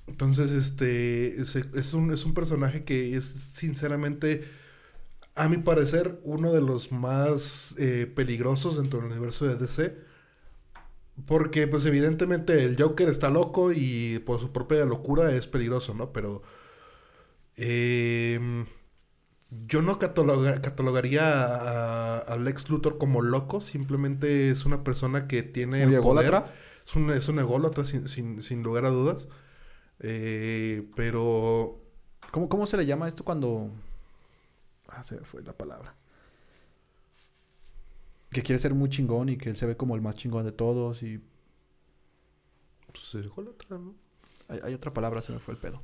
Entonces, 0.07 0.51
este 0.51 1.41
es, 1.41 1.55
es 1.55 1.93
un, 1.93 2.11
es 2.11 2.25
un 2.25 2.33
personaje 2.33 2.83
que 2.83 3.15
es 3.15 3.25
sinceramente, 3.25 4.45
a 5.35 5.49
mi 5.49 5.57
parecer, 5.57 6.19
uno 6.23 6.51
de 6.51 6.61
los 6.61 6.91
más 6.91 7.75
eh, 7.77 8.11
peligrosos 8.13 8.77
dentro 8.77 8.99
del 8.99 9.11
universo 9.11 9.45
de 9.45 9.55
DC. 9.55 9.97
Porque, 11.25 11.67
pues, 11.67 11.85
evidentemente 11.85 12.63
el 12.63 12.81
Joker 12.81 13.09
está 13.09 13.29
loco 13.29 13.71
y 13.73 14.19
por 14.19 14.39
su 14.39 14.51
propia 14.51 14.85
locura 14.85 15.33
es 15.35 15.47
peligroso, 15.47 15.93
¿no? 15.93 16.11
Pero 16.13 16.41
em, 17.55 18.65
yo 19.67 19.81
no 19.81 19.99
cataloga- 19.99 20.61
catalogaría 20.61 21.43
a, 21.43 22.17
a 22.17 22.37
Lex 22.37 22.69
Luthor 22.69 22.97
como 22.97 23.21
loco. 23.21 23.61
Simplemente 23.61 24.49
es 24.49 24.65
una 24.65 24.83
persona 24.83 25.27
que 25.27 25.43
tiene 25.43 25.83
el 25.83 25.99
poder. 25.99 26.45
Es 26.85 26.95
un, 26.95 27.11
es 27.11 27.27
un 27.27 27.39
ególatra, 27.39 27.83
sin, 27.85 28.07
sin, 28.07 28.41
sin 28.41 28.63
lugar 28.63 28.85
a 28.85 28.89
dudas. 28.89 29.27
Eh, 29.99 30.89
pero 30.95 31.79
¿Cómo, 32.31 32.47
¿Cómo 32.49 32.65
se 32.65 32.77
le 32.77 32.85
llama 32.85 33.07
esto 33.07 33.23
cuando... 33.25 33.71
Ah, 34.87 35.03
se 35.03 35.15
me 35.15 35.25
fue 35.25 35.43
la 35.43 35.53
palabra. 35.53 35.95
Que 38.31 38.41
quiere 38.41 38.59
ser 38.59 38.73
muy 38.73 38.89
chingón 38.89 39.29
y 39.29 39.37
que 39.37 39.49
él 39.49 39.55
se 39.55 39.65
ve 39.65 39.75
como 39.75 39.95
el 39.95 40.01
más 40.01 40.15
chingón 40.15 40.45
de 40.45 40.53
todos 40.53 41.03
y... 41.03 41.21
pues, 42.87 43.25
ególatra, 43.25 43.77
¿no? 43.77 43.93
Hay, 44.47 44.59
hay 44.63 44.73
otra 44.73 44.93
palabra, 44.93 45.21
se 45.21 45.33
me 45.33 45.39
fue 45.39 45.53
el 45.53 45.59
pedo. 45.59 45.81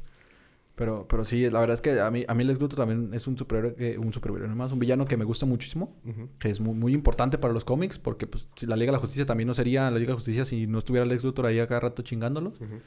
Pero, 0.78 1.08
pero 1.10 1.24
sí, 1.26 1.50
la 1.50 1.60
verdad 1.60 1.74
es 1.74 1.82
que 1.82 2.00
a 2.00 2.12
mí, 2.12 2.24
a 2.28 2.36
mí 2.36 2.44
Lex 2.44 2.62
Luthor 2.62 2.78
también 2.78 3.12
es 3.14 3.26
un 3.26 3.36
superhéroe, 3.36 3.74
que- 3.74 3.98
un 3.98 4.14
superhéroe, 4.14 4.48
más, 4.56 4.72
un 4.72 4.78
villano 4.78 5.06
que 5.06 5.18
me 5.18 5.26
gusta 5.26 5.48
muchísimo. 5.48 5.98
Que 6.38 6.50
es 6.52 6.60
muy, 6.60 6.76
muy 6.76 6.94
importante 6.94 7.40
para 7.40 7.52
los 7.52 7.66
cómics, 7.66 7.98
porque 7.98 8.28
pues 8.28 8.48
si 8.56 8.68
la 8.68 8.76
Liga 8.76 8.92
de 8.92 8.98
la 8.98 9.00
Justicia 9.00 9.26
también 9.26 9.48
no 9.48 9.56
sería 9.56 9.90
la 9.90 9.98
Liga 9.98 10.10
de 10.10 10.14
la 10.14 10.20
Justicia 10.20 10.46
si 10.46 10.68
no 10.68 10.78
estuviera 10.78 11.06
Lex 11.06 11.24
Luthor 11.24 11.48
ahí 11.48 11.60
a 11.60 11.68
cada 11.68 11.80
rato 11.80 12.04
chingándolo. 12.04 12.50
Ujú. 12.52 12.80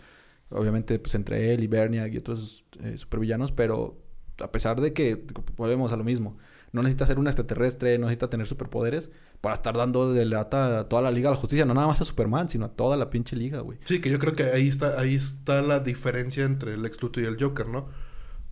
Obviamente, 0.50 0.98
pues 1.00 1.14
entre 1.16 1.52
él 1.52 1.62
y 1.64 1.66
Berniak 1.66 2.12
y 2.14 2.18
otros 2.18 2.64
eh, 2.82 2.96
supervillanos, 2.96 3.50
pero 3.52 3.98
a 4.40 4.50
pesar 4.52 4.80
de 4.80 4.92
que 4.92 5.24
volvemos 5.56 5.92
a 5.92 5.96
lo 5.96 6.04
mismo, 6.04 6.38
no 6.72 6.82
necesita 6.82 7.06
ser 7.06 7.18
un 7.18 7.26
extraterrestre, 7.26 7.98
no 7.98 8.06
necesita 8.06 8.30
tener 8.30 8.46
superpoderes 8.46 9.10
para 9.40 9.54
estar 9.54 9.76
dando 9.76 10.12
de 10.12 10.24
lata 10.24 10.80
a 10.80 10.88
toda 10.88 11.02
la 11.02 11.10
Liga 11.10 11.30
de 11.30 11.36
la 11.36 11.40
Justicia, 11.40 11.64
no 11.64 11.74
nada 11.74 11.86
más 11.86 12.00
a 12.00 12.04
Superman, 12.04 12.48
sino 12.48 12.66
a 12.66 12.68
toda 12.68 12.96
la 12.96 13.08
pinche 13.08 13.36
liga, 13.36 13.60
güey. 13.60 13.78
Sí, 13.84 14.00
que 14.00 14.10
yo 14.10 14.18
creo 14.18 14.34
que 14.34 14.44
ahí 14.44 14.68
está, 14.68 15.00
ahí 15.00 15.14
está 15.14 15.62
la 15.62 15.80
diferencia 15.80 16.44
entre 16.44 16.74
el 16.74 16.82
Luthor 16.82 17.22
y 17.22 17.26
el 17.26 17.42
Joker, 17.42 17.66
¿no? 17.66 17.88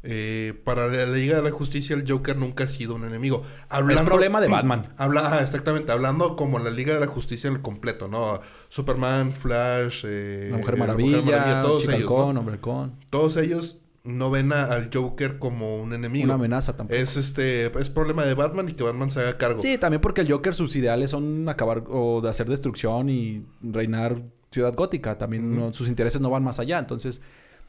Eh, 0.04 0.58
para 0.64 0.86
la 0.86 1.06
Liga 1.06 1.36
de 1.36 1.42
la 1.42 1.50
Justicia, 1.50 1.94
el 1.94 2.08
Joker 2.08 2.36
nunca 2.36 2.64
ha 2.64 2.68
sido 2.68 2.94
un 2.94 3.04
enemigo. 3.04 3.44
Es 3.90 4.00
problema 4.02 4.40
de 4.40 4.48
Batman. 4.48 4.94
Habla, 4.96 5.26
ajá, 5.26 5.42
exactamente, 5.42 5.92
hablando 5.92 6.36
como 6.36 6.58
la 6.58 6.70
Liga 6.70 6.94
de 6.94 7.00
la 7.00 7.06
Justicia 7.06 7.48
en 7.48 7.56
el 7.56 7.62
completo, 7.62 8.08
¿no? 8.08 8.40
Superman, 8.68 9.32
Flash, 9.32 10.04
eh, 10.06 10.48
La 10.50 10.58
Mujer 10.58 10.74
eh, 10.74 10.78
Maravilla, 10.78 11.62
todos 11.62 11.88
ellos, 11.88 12.10
¿no? 12.10 12.92
Todos 13.10 13.36
ellos 13.36 13.82
no 14.08 14.30
ven 14.30 14.52
a- 14.52 14.64
al 14.64 14.90
Joker 14.92 15.38
como 15.38 15.76
un 15.82 15.92
enemigo. 15.92 16.24
Una 16.24 16.34
amenaza 16.34 16.76
tampoco. 16.76 16.98
Es 16.98 17.16
este, 17.16 17.66
es 17.78 17.90
problema 17.90 18.24
de 18.24 18.34
Batman 18.34 18.68
y 18.68 18.72
que 18.72 18.82
Batman 18.82 19.10
se 19.10 19.20
haga 19.20 19.36
cargo. 19.36 19.60
Sí, 19.62 19.78
también 19.78 20.00
porque 20.00 20.22
el 20.22 20.30
Joker 20.30 20.54
sus 20.54 20.74
ideales 20.76 21.10
son 21.10 21.48
acabar 21.48 21.84
o 21.88 22.20
de 22.20 22.28
hacer 22.28 22.48
destrucción 22.48 23.08
y 23.10 23.44
reinar 23.62 24.22
Ciudad 24.50 24.74
Gótica. 24.74 25.18
También 25.18 25.54
no- 25.54 25.72
sus 25.72 25.88
intereses 25.88 26.20
no 26.20 26.30
van 26.30 26.42
más 26.42 26.58
allá. 26.58 26.78
Entonces, 26.78 27.20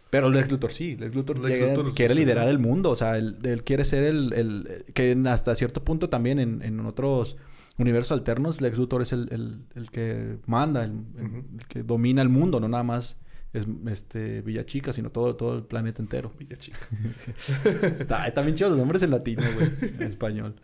pero 0.10 0.30
Lex 0.30 0.50
Luthor 0.52 0.72
sí. 0.72 0.96
Lex 0.96 1.14
Luthor, 1.14 1.40
Lex 1.40 1.60
llega- 1.60 1.76
Luthor, 1.76 1.94
quiere 1.94 2.14
sí, 2.14 2.20
liderar 2.22 2.46
sí. 2.46 2.50
el 2.52 2.60
mundo. 2.60 2.90
O 2.92 2.96
sea, 2.96 3.18
él, 3.18 3.38
él 3.44 3.64
quiere 3.64 3.86
ser 3.86 4.06
el, 4.06 4.34
el- 4.34 4.86
que 4.94 5.16
hasta 5.28 5.54
cierto 5.56 5.84
punto 5.84 6.10
también 6.10 6.40
en, 6.40 6.62
en 6.64 6.80
otros 6.86 7.38
universos 7.78 8.12
alternos 8.14 8.60
Lex 8.60 8.78
Luthor 8.78 9.02
es 9.04 9.14
el, 9.14 9.28
el- 9.32 9.62
el 9.76 9.90
que 9.92 10.38
manda, 10.48 10.84
el, 10.84 10.92
el 11.18 11.68
que 11.68 11.84
domina 11.84 12.22
el 12.22 12.30
mundo, 12.30 12.60
no 12.60 12.68
nada 12.68 12.84
más 12.84 13.18
es 13.54 13.66
este 13.88 14.42
Villa 14.42 14.66
Chica, 14.66 14.94
sino 14.94 15.12
todo, 15.12 15.36
todo 15.36 15.58
el 15.58 15.64
planeta 15.66 16.02
entero. 16.02 16.32
Villa 16.38 16.58
Chica. 16.58 16.80
Está, 18.00 18.28
está 18.28 18.42
bien 18.42 18.56
chido 18.56 18.70
los 18.70 18.78
nombres 18.78 19.02
en 19.04 19.12
latino, 19.12 19.44
güey, 19.56 19.70
en 19.82 20.04
español. 20.04 20.56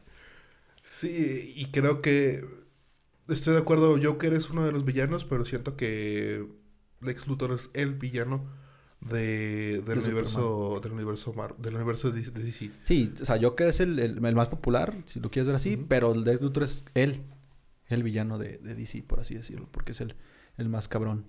Sí, 0.82 1.54
y 1.56 1.66
creo 1.72 2.02
que 2.02 2.46
estoy 3.28 3.54
de 3.54 3.60
acuerdo, 3.60 3.98
Joker 4.02 4.34
es 4.34 4.50
uno 4.50 4.66
de 4.66 4.72
los 4.72 4.86
villanos, 4.86 5.26
pero 5.26 5.46
siento 5.46 5.76
que 5.76 6.48
Lex 7.02 7.28
Luthor 7.28 7.52
es 7.54 7.72
el 7.74 7.96
villano 7.96 8.46
de, 9.02 9.82
del 9.86 10.00
De 10.00 10.06
universo 10.06 10.80
del 10.82 10.92
universo 10.94 11.34
Mar- 11.34 11.58
del 11.58 11.76
universo 11.76 12.12
de 12.12 12.22
de 12.22 12.44
DC. 12.44 12.70
Sí, 12.84 13.14
o 13.22 13.26
sea, 13.26 13.40
Joker 13.42 13.68
es 13.68 13.80
el, 13.80 13.98
el- 14.00 14.24
el 14.24 14.36
más 14.36 14.48
popular, 14.50 14.96
si 15.08 15.20
lo 15.20 15.32
quieres 15.32 15.48
ver 15.48 15.56
así, 15.56 15.76
pero 15.78 16.14
Lex 16.14 16.42
Luthor 16.42 16.64
es 16.64 16.86
él, 16.94 17.24
el 17.88 18.04
villano 18.04 18.38
de, 18.38 18.58
de 18.60 18.76
DC, 18.76 19.04
por 19.04 19.20
así 19.20 19.34
decirlo, 19.36 19.68
porque 19.72 19.92
es 19.92 20.02
el, 20.02 20.16
el 20.58 20.70
más 20.70 20.88
cabrón. 20.88 21.26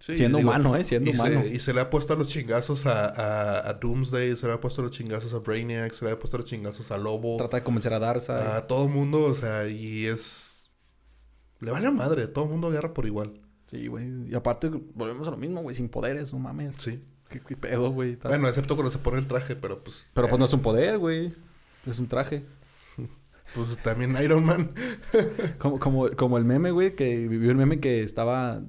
Sí, 0.00 0.14
Siendo 0.14 0.38
digo, 0.38 0.50
humano, 0.50 0.76
¿eh? 0.76 0.84
Siendo 0.84 1.10
y 1.10 1.14
se- 1.14 1.18
humano. 1.20 1.44
y 1.44 1.58
se 1.58 1.74
le 1.74 1.80
ha 1.80 1.90
puesto 1.90 2.12
a 2.12 2.16
los 2.16 2.28
chingazos 2.28 2.86
a, 2.86 3.06
a, 3.08 3.68
a 3.68 3.72
Doomsday, 3.74 4.36
se 4.36 4.46
le 4.46 4.52
ha 4.52 4.60
puesto 4.60 4.80
a 4.80 4.84
los 4.84 4.94
chingazos 4.96 5.34
a 5.34 5.38
Brainiac, 5.40 5.92
se 5.92 6.04
le 6.04 6.12
ha 6.12 6.18
puesto 6.18 6.36
a 6.36 6.40
los 6.40 6.48
chingazos 6.48 6.90
a 6.92 6.98
Lobo, 6.98 7.36
Trata 7.36 7.56
de 7.56 7.64
convencer 7.64 7.92
a 7.92 7.98
Darza. 7.98 8.56
a 8.56 8.66
todo 8.68 8.88
mundo, 8.88 9.24
o 9.24 9.34
sea, 9.34 9.66
y 9.68 10.06
es... 10.06 10.70
Le 11.60 11.72
vale 11.72 11.88
a 11.88 11.90
madre, 11.90 12.28
todo 12.28 12.44
el 12.44 12.50
mundo 12.50 12.68
agarra 12.68 12.94
por 12.94 13.06
igual. 13.06 13.40
Sí, 13.66 13.88
güey. 13.88 14.28
Y 14.30 14.34
aparte, 14.36 14.68
volvemos 14.94 15.26
a 15.26 15.32
lo 15.32 15.36
mismo, 15.36 15.62
güey, 15.62 15.74
sin 15.74 15.88
poderes, 15.88 16.32
no 16.32 16.38
mames. 16.38 16.76
Sí. 16.78 17.02
¿Qué, 17.28 17.40
qué 17.40 17.56
pedo, 17.56 17.90
güey? 17.90 18.16
Bueno, 18.22 18.46
excepto 18.48 18.76
cuando 18.76 18.92
se 18.92 18.98
pone 18.98 19.18
el 19.18 19.26
traje, 19.26 19.56
pero 19.56 19.82
pues... 19.82 20.06
pero 20.14 20.28
pues 20.28 20.36
eh, 20.36 20.40
no 20.40 20.44
es 20.46 20.52
un 20.52 20.62
poder, 20.62 20.98
güey. 20.98 21.34
Es 21.86 21.98
un 21.98 22.06
traje. 22.08 22.44
Pues 23.54 23.78
también 23.78 24.14
Iron 24.22 24.44
Man. 24.44 24.72
Como, 25.58 25.78
como, 25.80 26.10
como 26.10 26.36
el 26.36 26.44
meme, 26.44 26.70
güey, 26.70 26.94
que 26.94 27.26
vivió 27.26 27.50
el 27.50 27.56
meme 27.56 27.80
que 27.80 28.02
estaba... 28.02 28.60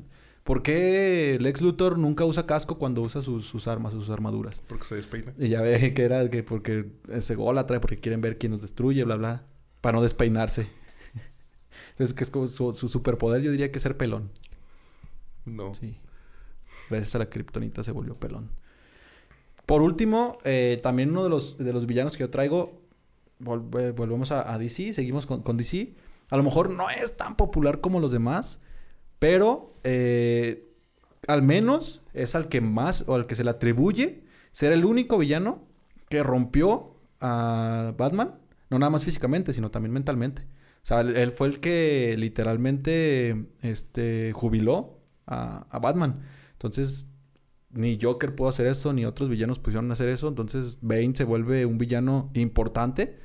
¿Por 0.50 0.64
qué 0.64 1.38
Lex 1.40 1.62
Luthor 1.62 2.00
nunca 2.00 2.26
usa 2.26 2.48
casco 2.48 2.80
cuando 2.80 3.04
usa 3.04 3.22
sus, 3.22 3.46
sus 3.46 3.68
armas, 3.68 3.94
sus 3.94 4.10
armaduras? 4.10 4.64
Porque 4.68 4.84
se 4.84 4.96
despeina. 4.96 5.32
Y 5.38 5.50
ya 5.50 5.62
ve 5.62 5.94
que 5.94 6.04
era 6.04 6.28
que 6.28 6.42
porque 6.42 6.90
ese 7.08 7.36
trae 7.36 7.80
porque 7.80 8.00
quieren 8.00 8.20
ver 8.20 8.40
quién 8.40 8.54
nos 8.54 8.64
destruye, 8.64 9.04
bla, 9.04 9.16
bla. 9.16 9.44
Para 9.80 9.98
no 9.98 10.02
despeinarse. 10.02 10.68
Entonces, 11.92 12.16
que 12.16 12.24
es 12.24 12.32
como 12.32 12.48
su, 12.48 12.74
su 12.74 12.88
superpoder, 12.88 13.44
yo 13.44 13.52
diría 13.52 13.72
que 13.72 13.78
es 13.78 13.84
ser 13.84 13.96
pelón. 13.96 14.32
No. 15.46 15.76
Sí. 15.76 15.96
Gracias 16.90 17.14
a 17.14 17.20
la 17.20 17.30
kriptonita 17.30 17.84
se 17.84 17.92
volvió 17.92 18.16
pelón. 18.16 18.50
Por 19.68 19.84
último, 19.84 20.40
eh, 20.46 20.80
también 20.82 21.12
uno 21.12 21.26
de 21.26 21.30
los, 21.30 21.60
de 21.60 21.72
los 21.74 21.86
villanos 21.86 22.18
que 22.18 22.22
yo 22.22 22.32
traigo, 22.32 22.82
volve- 23.40 23.94
volvemos 23.94 24.32
a, 24.32 24.52
a 24.52 24.58
DC, 24.58 24.94
seguimos 24.94 25.28
con, 25.28 25.44
con 25.44 25.58
DC. 25.58 25.94
A 26.32 26.38
lo 26.38 26.42
mejor 26.42 26.72
no 26.72 26.90
es 26.90 27.18
tan 27.18 27.36
popular 27.36 27.82
como 27.82 28.00
los 28.00 28.12
demás, 28.12 28.62
pero 29.20 29.74
eh, 29.84 30.74
al 31.28 31.44
menos 31.44 32.02
es 32.14 32.36
al 32.36 32.48
que 32.48 32.62
más 32.62 33.08
o 33.08 33.16
al 33.16 33.28
que 33.28 33.36
se 33.36 33.44
le 33.44 33.52
atribuye 33.52 34.24
ser 34.52 34.72
el 34.74 34.86
único 34.86 35.18
villano 35.18 35.68
que 36.10 36.24
rompió 36.24 36.96
a 37.20 37.94
Batman, 37.98 38.40
no 38.70 38.80
nada 38.80 38.90
más 38.90 39.06
físicamente, 39.06 39.54
sino 39.54 39.70
también 39.70 39.94
mentalmente. 39.94 40.44
O 40.84 40.88
sea, 40.90 41.02
él, 41.02 41.32
fue 41.32 41.50
el 41.50 41.60
que 41.60 42.16
literalmente 42.18 43.48
este, 43.62 44.32
jubiló 44.34 45.02
a, 45.28 45.68
a 45.70 45.80
Batman. 45.80 46.22
Entonces, 46.54 47.08
ni 47.72 48.00
Joker 48.02 48.34
pudo 48.34 48.48
hacer 48.48 48.66
eso, 48.66 48.94
ni 48.94 49.06
otros 49.06 49.30
villanos 49.30 49.60
pudieron 49.60 49.92
hacer 49.92 50.10
eso. 50.10 50.30
Entonces, 50.30 50.80
Bane 50.82 51.14
se 51.14 51.26
vuelve 51.26 51.66
un 51.66 51.78
villano 51.78 52.32
importante 52.34 53.20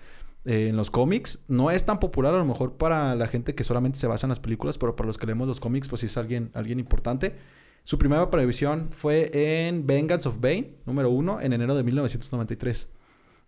eh, 0.44 0.68
en 0.68 0.76
los 0.76 0.90
cómics. 0.90 1.42
No 1.48 1.70
es 1.70 1.84
tan 1.86 1.98
popular 2.00 2.34
a 2.34 2.38
lo 2.38 2.44
mejor 2.44 2.76
para 2.76 3.14
la 3.14 3.28
gente 3.28 3.54
que 3.54 3.64
solamente 3.64 3.98
se 3.98 4.06
basa 4.06 4.26
en 4.26 4.30
las 4.30 4.40
películas, 4.40 4.78
pero 4.78 4.94
para 4.96 5.06
los 5.06 5.18
que 5.18 5.26
leemos 5.26 5.48
los 5.48 5.60
cómics, 5.60 5.88
pues 5.88 6.00
sí 6.00 6.06
es 6.06 6.16
alguien, 6.16 6.50
alguien 6.54 6.78
importante. 6.80 7.34
Su 7.82 7.98
primera 7.98 8.22
aparición 8.22 8.88
fue 8.90 9.30
en 9.66 9.86
Vengeance 9.86 10.28
of 10.28 10.40
Bane, 10.40 10.76
número 10.86 11.10
uno, 11.10 11.40
en 11.40 11.52
enero 11.52 11.74
de 11.74 11.82
1993. 11.82 12.88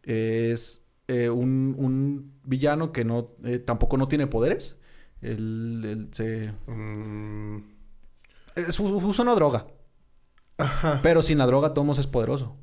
Es 0.03 0.85
eh, 1.09 1.31
un, 1.31 1.75
un 1.79 2.33
villano 2.45 2.93
que 2.93 3.05
no 3.05 3.31
eh, 3.45 3.59
tampoco 3.59 3.97
no 3.97 4.09
tiene 4.09 4.27
poderes. 4.27 4.79
Él, 5.23 5.83
él 5.85 6.09
se... 6.13 6.53
Mm, 6.67 7.59
Es, 8.57 8.79
usa 8.79 9.23
una 9.23 9.35
droga. 9.35 9.67
ajá. 10.59 11.01
Pero 11.03 11.23
sin 11.23 11.39
la 11.39 11.47
droga 11.47 11.73
Tomos 11.75 11.99
es 11.99 12.07
poderoso. 12.07 12.57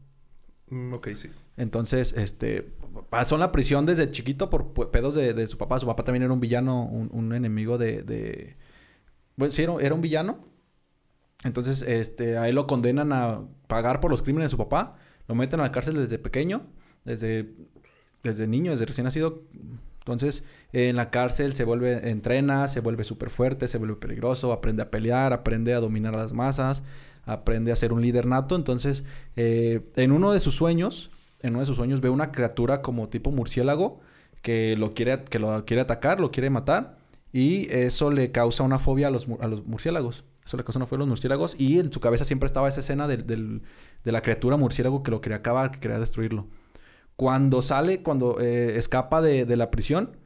Mm, 0.69 0.93
ok, 0.93 1.09
sí. 1.15 1.29
Entonces, 1.57 2.13
este... 2.17 2.73
Pasó 3.09 3.35
en 3.35 3.41
la 3.41 3.51
prisión 3.51 3.85
desde 3.85 4.11
chiquito 4.11 4.49
por 4.49 4.91
pedos 4.91 5.15
de, 5.15 5.33
de 5.33 5.47
su 5.47 5.57
papá. 5.57 5.79
Su 5.79 5.85
papá 5.85 6.03
también 6.03 6.23
era 6.23 6.33
un 6.33 6.39
villano, 6.39 6.85
un, 6.85 7.09
un 7.11 7.33
enemigo 7.33 7.77
de... 7.77 8.03
de... 8.03 8.55
Bueno, 9.35 9.51
sí, 9.51 9.63
era, 9.63 9.73
era 9.79 9.95
un 9.95 10.01
villano. 10.01 10.39
Entonces, 11.43 11.81
este... 11.81 12.37
A 12.37 12.47
él 12.49 12.55
lo 12.55 12.67
condenan 12.67 13.13
a 13.13 13.41
pagar 13.67 13.99
por 13.99 14.11
los 14.11 14.21
crímenes 14.21 14.47
de 14.47 14.51
su 14.51 14.57
papá. 14.57 14.95
Lo 15.27 15.35
meten 15.35 15.59
a 15.59 15.63
la 15.63 15.71
cárcel 15.71 15.95
desde 15.95 16.19
pequeño. 16.19 16.67
Desde... 17.05 17.53
Desde 18.23 18.47
niño, 18.47 18.71
desde 18.71 18.85
recién 18.85 19.03
nacido. 19.03 19.43
Entonces, 19.99 20.43
en 20.71 20.95
la 20.95 21.09
cárcel 21.09 21.53
se 21.53 21.63
vuelve, 21.63 22.09
entrena, 22.09 22.67
se 22.67 22.79
vuelve 22.79 23.03
súper 23.03 23.29
fuerte, 23.29 23.67
se 23.67 23.77
vuelve 23.77 23.95
peligroso, 23.95 24.51
aprende 24.51 24.81
a 24.81 24.91
pelear, 24.91 25.33
aprende 25.33 25.73
a 25.73 25.79
dominar 25.79 26.13
a 26.13 26.17
las 26.17 26.33
masas, 26.33 26.83
aprende 27.25 27.71
a 27.71 27.75
ser 27.75 27.93
un 27.93 28.01
líder 28.01 28.25
nato. 28.25 28.55
Entonces, 28.55 29.03
eh, 29.35 29.81
en 29.95 30.11
uno 30.11 30.31
de 30.33 30.39
sus 30.39 30.55
sueños, 30.55 31.09
en 31.43 31.51
uno 31.51 31.59
de 31.59 31.65
sus 31.67 31.75
sueños 31.77 32.01
ve 32.01 32.09
una 32.09 32.31
criatura 32.31 32.81
como 32.81 33.09
tipo 33.09 33.31
murciélago 33.31 33.99
que 34.41 34.75
lo 34.77 34.93
quiere, 34.93 35.23
que 35.25 35.39
lo 35.39 35.63
quiere 35.65 35.81
atacar, 35.81 36.19
lo 36.19 36.31
quiere 36.31 36.49
matar. 36.49 36.97
Y 37.31 37.71
eso 37.71 38.11
le 38.11 38.31
causa 38.31 38.63
una 38.63 38.79
fobia 38.79 39.07
a 39.07 39.09
los, 39.11 39.27
a 39.39 39.47
los 39.47 39.65
murciélagos. 39.65 40.23
Eso 40.45 40.57
le 40.57 40.63
causa 40.63 40.79
una 40.79 40.85
fobia 40.85 40.97
a 40.97 40.99
los 40.99 41.07
murciélagos. 41.09 41.55
Y 41.57 41.79
en 41.79 41.91
su 41.91 41.99
cabeza 41.99 42.25
siempre 42.25 42.47
estaba 42.47 42.67
esa 42.67 42.79
escena 42.81 43.07
de 43.07 43.61
la 44.03 44.21
criatura 44.21 44.57
murciélago 44.57 45.03
que 45.03 45.11
lo 45.11 45.21
quería 45.21 45.37
acabar, 45.37 45.71
que 45.71 45.79
quería 45.79 45.99
destruirlo. 45.99 46.47
Cuando 47.15 47.61
sale, 47.61 48.01
cuando 48.03 48.39
eh, 48.39 48.77
escapa 48.77 49.21
de, 49.21 49.45
de 49.45 49.55
la 49.55 49.69
prisión, 49.71 50.17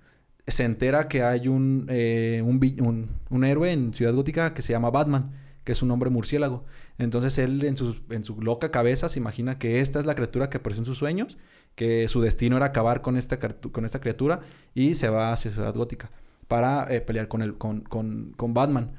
se 0.48 0.64
entera 0.64 1.08
que 1.10 1.22
hay 1.24 1.48
un, 1.50 1.86
eh, 1.90 2.42
un- 2.44 3.10
un 3.30 3.44
héroe 3.44 3.72
en 3.72 3.94
Ciudad 3.94 4.14
Gótica 4.14 4.54
que 4.54 4.62
se 4.62 4.72
llama 4.74 4.90
Batman, 4.90 5.32
que 5.66 5.74
es 5.74 5.82
un 5.82 5.92
hombre 5.92 6.10
murciélago. 6.10 6.64
Entonces 7.00 7.38
él 7.38 7.64
en, 7.64 7.78
sus- 7.78 8.02
en 8.10 8.24
su 8.24 8.42
loca 8.42 8.72
cabeza 8.72 9.08
se 9.10 9.20
imagina 9.20 9.60
que 9.60 9.80
esta 9.82 10.00
es 10.00 10.06
la 10.06 10.16
criatura 10.16 10.50
que 10.50 10.58
apareció 10.58 10.82
en 10.82 10.86
sus 10.86 10.98
sueños, 10.98 11.38
que 11.76 12.08
su 12.08 12.22
destino 12.22 12.58
era 12.58 12.68
acabar 12.68 13.02
con 13.02 13.18
esta, 13.18 13.38
con 13.40 13.86
esta 13.86 14.02
criatura 14.02 14.40
y 14.74 14.96
se 14.96 15.10
va 15.10 15.32
hacia 15.32 15.52
Ciudad 15.52 15.74
Gótica 15.76 16.10
para 16.48 16.92
eh, 16.94 17.02
pelear 17.02 17.28
con, 17.28 17.42
el, 17.42 17.58
con, 17.58 17.82
con- 17.82 18.34
con 18.36 18.54
Batman. 18.54 18.94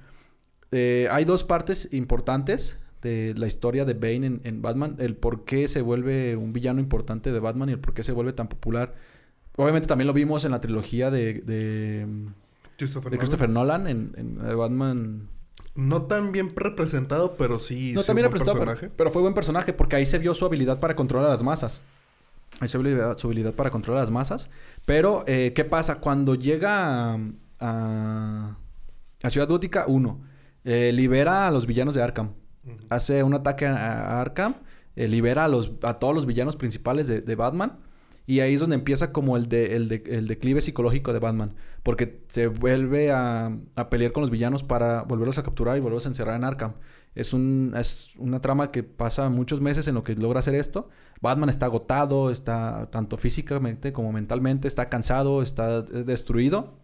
Eh, 0.70 1.08
hay 1.10 1.24
dos 1.24 1.44
partes 1.44 1.88
importantes 1.92 2.78
de 3.02 3.34
la 3.36 3.46
historia 3.46 3.84
de 3.84 3.94
Bane 3.94 4.26
en, 4.26 4.40
en 4.44 4.62
Batman. 4.62 4.96
El 4.98 5.16
por 5.16 5.44
qué 5.44 5.66
se 5.66 5.80
vuelve 5.82 6.36
un 6.36 6.52
villano 6.52 6.80
importante 6.80 7.32
de 7.32 7.40
Batman 7.40 7.68
y 7.70 7.72
el 7.72 7.80
por 7.80 7.94
qué 7.94 8.02
se 8.02 8.12
vuelve 8.12 8.32
tan 8.32 8.48
popular. 8.48 8.94
Obviamente 9.56 9.88
también 9.88 10.06
lo 10.06 10.12
vimos 10.12 10.44
en 10.44 10.52
la 10.52 10.60
trilogía 10.60 11.10
de, 11.10 11.34
de, 11.40 12.06
Christopher, 12.76 13.10
de 13.10 13.16
Nolan. 13.16 13.18
Christopher 13.18 13.48
Nolan 13.50 13.86
en, 13.88 14.12
en 14.16 14.56
Batman. 14.56 15.28
No 15.74 16.02
tan 16.02 16.32
bien 16.32 16.48
representado, 16.54 17.36
pero 17.36 17.60
sí. 17.60 17.92
No, 17.92 18.02
sí 18.02 18.10
un 18.10 18.16
buen 18.16 18.24
representado, 18.24 18.90
pero, 18.96 19.10
fue 19.10 19.22
buen 19.22 19.34
personaje 19.34 19.72
porque 19.72 19.96
ahí 19.96 20.06
se 20.06 20.18
vio 20.18 20.34
su 20.34 20.44
habilidad 20.44 20.80
para 20.80 20.96
controlar 20.96 21.28
a 21.28 21.32
las 21.32 21.42
masas. 21.42 21.82
Ahí 22.60 22.68
se 22.68 22.78
vio 22.78 23.16
su 23.16 23.26
habilidad 23.28 23.54
para 23.54 23.70
controlar 23.70 24.00
a 24.00 24.04
las 24.04 24.10
masas. 24.10 24.50
Pero, 24.84 25.22
eh, 25.26 25.52
¿qué 25.54 25.64
pasa? 25.64 25.96
Cuando 25.96 26.34
llega 26.34 27.12
a, 27.12 27.18
a, 27.60 28.56
a 29.22 29.30
Ciudad 29.30 29.48
Gótica, 29.48 29.84
uno, 29.86 30.20
eh, 30.64 30.90
libera 30.92 31.46
a 31.46 31.50
los 31.50 31.66
villanos 31.66 31.94
de 31.94 32.02
Arkham. 32.02 32.32
Hace 32.88 33.22
un 33.22 33.34
ataque 33.34 33.66
a, 33.66 33.76
a 33.76 34.20
Arkham, 34.20 34.56
eh, 34.96 35.08
libera 35.08 35.44
a, 35.44 35.48
los, 35.48 35.72
a 35.82 35.94
todos 35.94 36.14
los 36.14 36.26
villanos 36.26 36.56
principales 36.56 37.06
de, 37.06 37.20
de 37.20 37.34
Batman. 37.36 37.78
Y 38.28 38.40
ahí 38.40 38.52
es 38.54 38.60
donde 38.60 38.76
empieza 38.76 39.10
como 39.10 39.38
el, 39.38 39.48
de, 39.48 39.74
el, 39.74 39.88
de- 39.88 40.04
el 40.06 40.26
declive 40.28 40.60
psicológico 40.60 41.14
de 41.14 41.18
Batman. 41.18 41.54
Porque 41.82 42.20
se 42.28 42.46
vuelve 42.46 43.10
a, 43.10 43.50
a 43.74 43.88
pelear 43.88 44.12
con 44.12 44.20
los 44.20 44.30
villanos 44.30 44.62
para 44.62 45.02
volverlos 45.02 45.38
a 45.38 45.42
capturar 45.42 45.78
y 45.78 45.80
volverlos 45.80 46.04
a 46.04 46.10
encerrar 46.10 46.36
en 46.36 46.44
Arkham. 46.44 46.74
Es, 47.14 47.32
un, 47.32 47.72
es 47.74 48.10
una 48.18 48.40
trama 48.42 48.70
que 48.70 48.82
pasa 48.82 49.30
muchos 49.30 49.62
meses 49.62 49.88
en 49.88 49.94
lo 49.94 50.04
que 50.04 50.14
logra 50.14 50.40
hacer 50.40 50.54
esto. 50.54 50.90
Batman 51.22 51.48
está 51.48 51.66
agotado, 51.66 52.30
está 52.30 52.90
tanto 52.90 53.16
físicamente 53.16 53.92
como 53.94 54.12
mentalmente, 54.12 54.68
está 54.68 54.90
cansado, 54.90 55.40
está 55.40 55.80
destruido. 55.80 56.74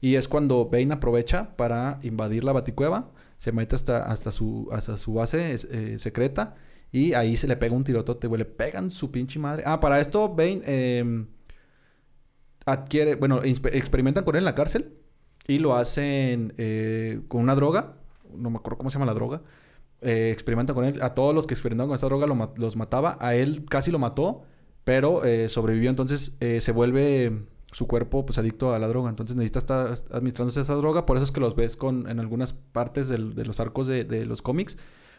Y 0.00 0.16
es 0.16 0.26
cuando 0.26 0.66
Bane 0.66 0.94
aprovecha 0.94 1.56
para 1.56 2.00
invadir 2.02 2.42
la 2.42 2.52
baticueva, 2.52 3.10
se 3.38 3.52
mete 3.52 3.76
hasta, 3.76 3.98
hasta, 4.04 4.32
su, 4.32 4.68
hasta 4.72 4.96
su 4.96 5.14
base 5.14 5.54
eh, 5.70 5.98
secreta 5.98 6.56
y 6.90 7.12
ahí 7.12 7.36
se 7.36 7.48
le 7.48 7.56
pega 7.56 7.74
un 7.74 7.84
tirotote, 7.84 8.26
güey. 8.26 8.38
Le 8.38 8.44
pegan 8.44 8.90
su 8.90 9.10
pinche 9.10 9.38
madre. 9.38 9.62
Ah, 9.66 9.80
para 9.80 10.00
esto 10.00 10.28
Bane 10.28 10.62
eh, 10.64 11.26
adquiere, 12.64 13.14
bueno, 13.16 13.42
experimentan 13.42 14.24
con 14.24 14.36
él 14.36 14.40
en 14.40 14.44
la 14.44 14.54
cárcel 14.54 14.94
y 15.46 15.58
lo 15.58 15.74
hacen 15.76 16.54
eh, 16.58 17.20
con 17.28 17.42
una 17.42 17.54
droga. 17.54 17.94
No 18.34 18.50
me 18.50 18.58
acuerdo 18.58 18.78
cómo 18.78 18.90
se 18.90 18.94
llama 18.94 19.06
la 19.06 19.14
droga. 19.14 19.42
Eh, 20.00 20.30
experimentan 20.32 20.74
con 20.74 20.84
él. 20.84 21.00
A 21.02 21.14
todos 21.14 21.34
los 21.34 21.46
que 21.46 21.54
experimentaban 21.54 21.88
con 21.88 21.94
esta 21.94 22.06
droga 22.06 22.26
los 22.56 22.76
mataba. 22.76 23.16
A 23.20 23.34
él 23.34 23.64
casi 23.68 23.90
lo 23.90 23.98
mató, 23.98 24.42
pero 24.84 25.24
eh, 25.24 25.48
sobrevivió. 25.48 25.90
Entonces 25.90 26.36
se 26.38 26.72
vuelve 26.72 27.46
su 27.70 27.86
cuerpo 27.86 28.24
pues 28.24 28.38
adicto 28.38 28.74
a 28.74 28.78
la 28.78 28.88
droga. 28.88 29.10
Entonces 29.10 29.36
necesita 29.36 29.58
estar 29.58 29.94
administrándose 30.10 30.60
esa 30.60 30.74
droga. 30.74 31.06
Por 31.06 31.16
eso 31.16 31.24
es 31.24 31.32
que 31.32 31.40
los 31.40 31.56
ves 31.56 31.76
con 31.76 32.08
en 32.08 32.20
algunas 32.20 32.52
partes 32.52 33.08
de 33.08 33.18
los 33.18 33.60
arcos 33.60 33.86
de 33.86 34.26
los 34.26 34.42
cómics. 34.42 34.76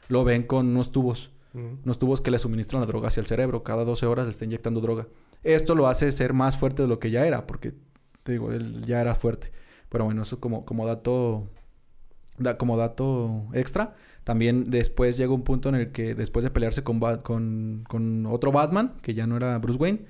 Lo 0.07 0.23
ven 0.23 0.43
con 0.43 0.67
unos 0.67 0.91
tubos. 0.91 1.31
Ujú. 1.53 1.77
Unos 1.83 1.99
que 2.21 2.31
le 2.31 2.39
suministran 2.39 2.81
la 2.81 2.85
droga 2.87 3.07
hacia 3.07 3.21
el 3.21 3.27
cerebro. 3.27 3.63
Cada 3.63 3.83
12 3.85 4.05
horas 4.05 4.25
le 4.25 4.31
está 4.31 4.45
inyectando 4.45 4.81
droga. 4.81 5.07
Esto 5.43 5.75
lo 5.75 5.87
hace 5.87 6.11
ser 6.11 6.33
más 6.33 6.57
fuerte 6.57 6.81
de 6.83 6.87
lo 6.87 6.99
que 6.99 7.11
ya 7.11 7.25
era. 7.25 7.47
Porque, 7.47 7.73
te 8.23 8.33
digo, 8.33 8.51
él 8.51 8.83
ya 8.85 9.01
era 9.01 9.15
fuerte. 9.15 9.51
Pero 9.89 10.05
bueno, 10.05 10.21
eso 10.21 10.39
como, 10.39 10.65
como 10.65 10.85
dato... 10.85 11.47
da- 12.37 12.57
como 12.57 12.77
dato 12.77 13.47
extra. 13.53 13.95
También 14.23 14.69
después 14.69 15.17
llega 15.17 15.33
un 15.33 15.43
punto 15.43 15.69
en 15.69 15.75
el 15.75 15.91
que 15.91 16.13
después 16.13 16.43
de 16.43 16.51
pelearse 16.51 16.83
con, 16.83 16.99
con, 17.23 17.83
con 17.87 18.25
otro 18.27 18.51
Batman, 18.51 18.97
que 19.01 19.13
ya 19.15 19.25
no 19.25 19.37
era 19.37 19.57
Bruce 19.57 19.79
Wayne, 19.79 20.05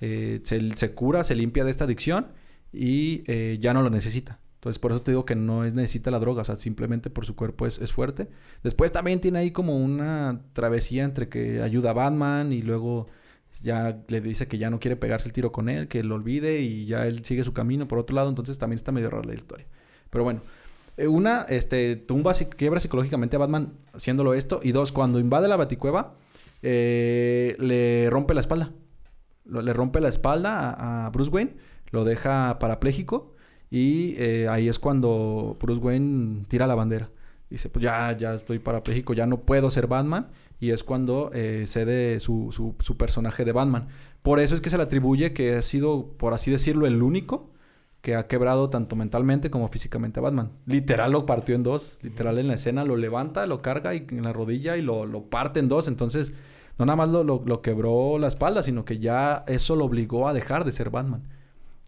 eh, 0.00 0.40
se, 0.44 0.76
se 0.76 0.92
cura, 0.94 1.24
se 1.24 1.34
limpia 1.34 1.64
de 1.64 1.70
esta 1.70 1.84
adicción 1.84 2.32
y 2.72 3.22
eh, 3.26 3.58
ya 3.60 3.72
no 3.72 3.82
lo 3.82 3.88
necesita. 3.90 4.40
Entonces, 4.62 4.78
por 4.78 4.92
eso 4.92 5.02
te 5.02 5.10
digo 5.10 5.24
que 5.24 5.34
no 5.34 5.64
es, 5.64 5.74
necesita 5.74 6.12
la 6.12 6.20
droga, 6.20 6.42
o 6.42 6.44
sea, 6.44 6.54
simplemente 6.54 7.10
por 7.10 7.26
su 7.26 7.34
cuerpo 7.34 7.66
es, 7.66 7.92
fuerte. 7.92 8.28
Después 8.62 8.92
también 8.92 9.20
tiene 9.20 9.40
ahí 9.40 9.50
como 9.50 9.76
una 9.76 10.42
travesía 10.52 11.02
entre 11.02 11.28
que 11.28 11.60
ayuda 11.62 11.90
a 11.90 11.94
Batman 11.94 12.52
y 12.52 12.62
luego 12.62 13.08
ya 13.60 14.00
le 14.06 14.20
dice 14.20 14.46
que 14.46 14.58
ya 14.58 14.70
no 14.70 14.78
quiere 14.78 14.94
pegarse 14.94 15.26
el 15.26 15.32
tiro 15.32 15.50
con 15.50 15.68
él, 15.68 15.88
que 15.88 16.04
lo 16.04 16.14
olvide 16.14 16.60
y 16.60 16.86
ya 16.86 17.08
él 17.08 17.24
sigue 17.24 17.42
su 17.42 17.52
camino 17.52 17.88
por 17.88 17.98
otro 17.98 18.14
lado. 18.14 18.28
Entonces 18.28 18.56
también 18.60 18.76
está 18.76 18.92
medio 18.92 19.10
rara 19.10 19.24
la 19.26 19.34
historia. 19.34 19.66
Pero 20.10 20.22
bueno, 20.22 20.42
eh, 20.96 21.08
una, 21.08 21.42
este, 21.48 21.96
tumba, 21.96 22.32
quiebra 22.32 22.78
psicológicamente 22.78 23.34
a 23.34 23.40
Batman 23.40 23.72
haciéndolo 23.92 24.32
esto. 24.32 24.60
Y 24.62 24.70
dos, 24.70 24.92
cuando 24.92 25.18
invade 25.18 25.48
la 25.48 25.56
baticueva, 25.56 26.14
eh, 26.62 27.56
le 27.58 28.08
rompe 28.10 28.32
la 28.32 28.40
espalda. 28.40 28.70
Le 29.44 29.72
rompe 29.72 30.00
la 30.00 30.08
espalda 30.08 30.70
a, 30.70 31.06
a 31.06 31.10
Bruce 31.10 31.32
Wayne, 31.32 31.56
lo 31.90 32.04
deja 32.04 32.60
parapléjico. 32.60 33.31
Y 33.72 34.14
eh, 34.18 34.48
ahí 34.48 34.68
es 34.68 34.78
cuando 34.78 35.56
Bruce 35.58 35.80
Wayne 35.80 36.44
tira 36.46 36.66
la 36.66 36.74
bandera. 36.74 37.08
Dice, 37.48 37.70
pues 37.70 37.82
ya, 37.82 38.14
ya 38.18 38.34
estoy 38.34 38.58
parapléjico, 38.58 39.14
ya 39.14 39.26
no 39.26 39.40
puedo 39.40 39.70
ser 39.70 39.86
Batman. 39.86 40.28
Y 40.60 40.70
es 40.72 40.84
cuando 40.84 41.30
eh, 41.32 41.64
cede 41.66 42.20
su, 42.20 42.50
su, 42.52 42.74
su 42.80 42.96
personaje 42.98 43.46
de 43.46 43.52
Batman. 43.52 43.88
Por 44.22 44.40
eso 44.40 44.54
es 44.54 44.60
que 44.60 44.68
se 44.68 44.76
le 44.76 44.82
atribuye 44.82 45.32
que 45.32 45.56
ha 45.56 45.62
sido, 45.62 46.08
por 46.18 46.34
así 46.34 46.50
decirlo, 46.50 46.86
el 46.86 47.02
único 47.02 47.50
que 48.02 48.14
ha 48.14 48.26
quebrado 48.26 48.68
tanto 48.68 48.94
mentalmente 48.94 49.48
como 49.50 49.68
físicamente 49.68 50.20
a 50.20 50.22
Batman. 50.24 50.50
Literal 50.66 51.12
lo 51.12 51.24
partió 51.24 51.54
en 51.54 51.62
dos. 51.62 51.98
Literal 52.02 52.38
en 52.38 52.48
la 52.48 52.54
escena 52.54 52.84
lo 52.84 52.96
levanta, 52.98 53.46
lo 53.46 53.62
carga 53.62 53.94
y, 53.94 54.06
en 54.10 54.22
la 54.24 54.34
rodilla 54.34 54.76
y 54.76 54.82
lo, 54.82 55.06
lo 55.06 55.24
parte 55.30 55.60
en 55.60 55.68
dos. 55.68 55.88
Entonces, 55.88 56.34
no 56.78 56.84
nada 56.84 56.96
más 56.96 57.08
lo, 57.08 57.24
lo- 57.24 57.42
lo 57.46 57.62
quebró 57.62 58.18
la 58.18 58.28
espalda, 58.28 58.62
sino 58.62 58.84
que 58.84 58.98
ya 58.98 59.44
eso 59.48 59.76
lo 59.76 59.86
obligó 59.86 60.28
a 60.28 60.34
dejar 60.34 60.64
de 60.66 60.72
ser 60.72 60.90
Batman. 60.90 61.22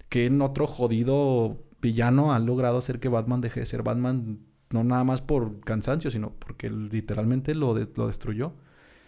Que 0.09 0.27
en 0.27 0.41
otro 0.43 0.67
jodido 0.67 1.59
villano 1.85 2.33
ha 2.33 2.39
logrado 2.39 2.79
hacer 2.79 2.99
que 3.01 3.09
Batman 3.09 3.41
deje 3.41 3.61
de 3.61 3.67
ser 3.67 3.83
Batman, 3.83 4.41
no 4.71 4.83
nada 4.85 5.05
más 5.05 5.21
por 5.23 5.61
cansancio, 5.61 6.11
sino 6.11 6.33
porque 6.39 6.69
literalmente 6.71 7.55
lo, 7.55 7.75
lo 7.75 8.07
destruyó. 8.09 8.53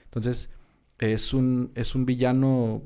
Entonces, 0.04 0.50
es 0.98 1.34
un, 1.34 1.72
es 1.74 1.94
un 1.96 2.06
villano 2.06 2.82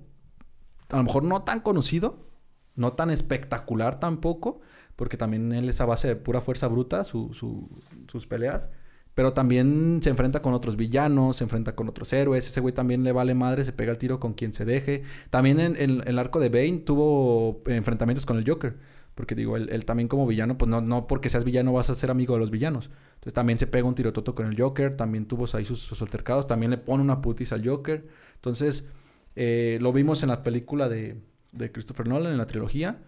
a 0.90 0.96
lo 0.96 1.04
mejor 1.04 1.22
no 1.24 1.42
tan 1.42 1.60
conocido, 1.60 2.26
no 2.74 2.92
tan 2.94 3.10
espectacular 3.10 4.00
tampoco, 4.00 4.60
porque 4.96 5.16
también 5.16 5.52
él 5.52 5.68
es 5.68 5.80
a 5.80 5.86
base 5.86 6.08
de 6.08 6.16
pura 6.16 6.40
fuerza 6.40 6.66
bruta, 6.68 7.04
su- 7.04 7.32
su- 7.32 7.68
sus 8.08 8.26
peleas. 8.26 8.70
Pero 9.14 9.32
también 9.32 10.00
se 10.02 10.10
enfrenta 10.10 10.40
con 10.40 10.54
otros 10.54 10.76
villanos, 10.76 11.36
se 11.38 11.44
enfrenta 11.44 11.74
con 11.74 11.88
otros 11.88 12.12
héroes. 12.12 12.46
Ese 12.48 12.60
güey 12.60 12.72
también 12.74 13.02
le 13.04 13.12
vale 13.12 13.34
madre, 13.34 13.64
se 13.64 13.72
pega 13.72 13.92
el 13.92 13.98
tiro 13.98 14.18
con 14.20 14.34
quien 14.34 14.52
se 14.52 14.64
deje. 14.64 15.02
También 15.30 15.60
en, 15.60 15.76
en- 15.76 16.00
en 16.00 16.08
el 16.08 16.18
arco 16.18 16.38
de 16.40 16.48
Bane 16.48 16.78
tuvo 16.84 17.60
enfrentamientos 17.66 18.24
con 18.26 18.38
el 18.38 18.44
Joker. 18.48 18.78
Porque 19.20 19.34
digo, 19.34 19.58
él, 19.58 19.84
también 19.84 20.08
como 20.08 20.26
villano, 20.26 20.56
pues 20.56 20.70
no, 20.70 20.80
no 20.80 21.06
porque 21.06 21.28
seas 21.28 21.44
villano 21.44 21.74
vas 21.74 21.90
a 21.90 21.94
ser 21.94 22.10
amigo 22.10 22.32
de 22.32 22.40
los 22.40 22.50
villanos. 22.50 22.90
Entonces 23.16 23.34
también 23.34 23.58
se 23.58 23.66
pega 23.66 23.86
un 23.86 23.94
tirototo 23.94 24.34
con 24.34 24.46
el 24.46 24.58
Joker. 24.58 24.94
También 24.96 25.26
tuvo 25.26 25.44
ahí 25.52 25.66
sus, 25.66 26.00
altercados. 26.00 26.46
También 26.46 26.70
le 26.70 26.78
pone 26.78 27.02
una 27.02 27.20
putiza 27.20 27.56
al 27.56 27.68
Joker. 27.68 28.06
Entonces, 28.36 28.88
eh, 29.36 29.76
lo 29.82 29.92
vimos 29.92 30.22
en 30.22 30.30
la 30.30 30.42
película 30.42 30.88
de, 30.88 31.20
de 31.52 31.70
Christopher 31.70 32.08
Nolan, 32.08 32.32
en 32.32 32.38
la 32.38 32.46
trilogía. 32.46 33.02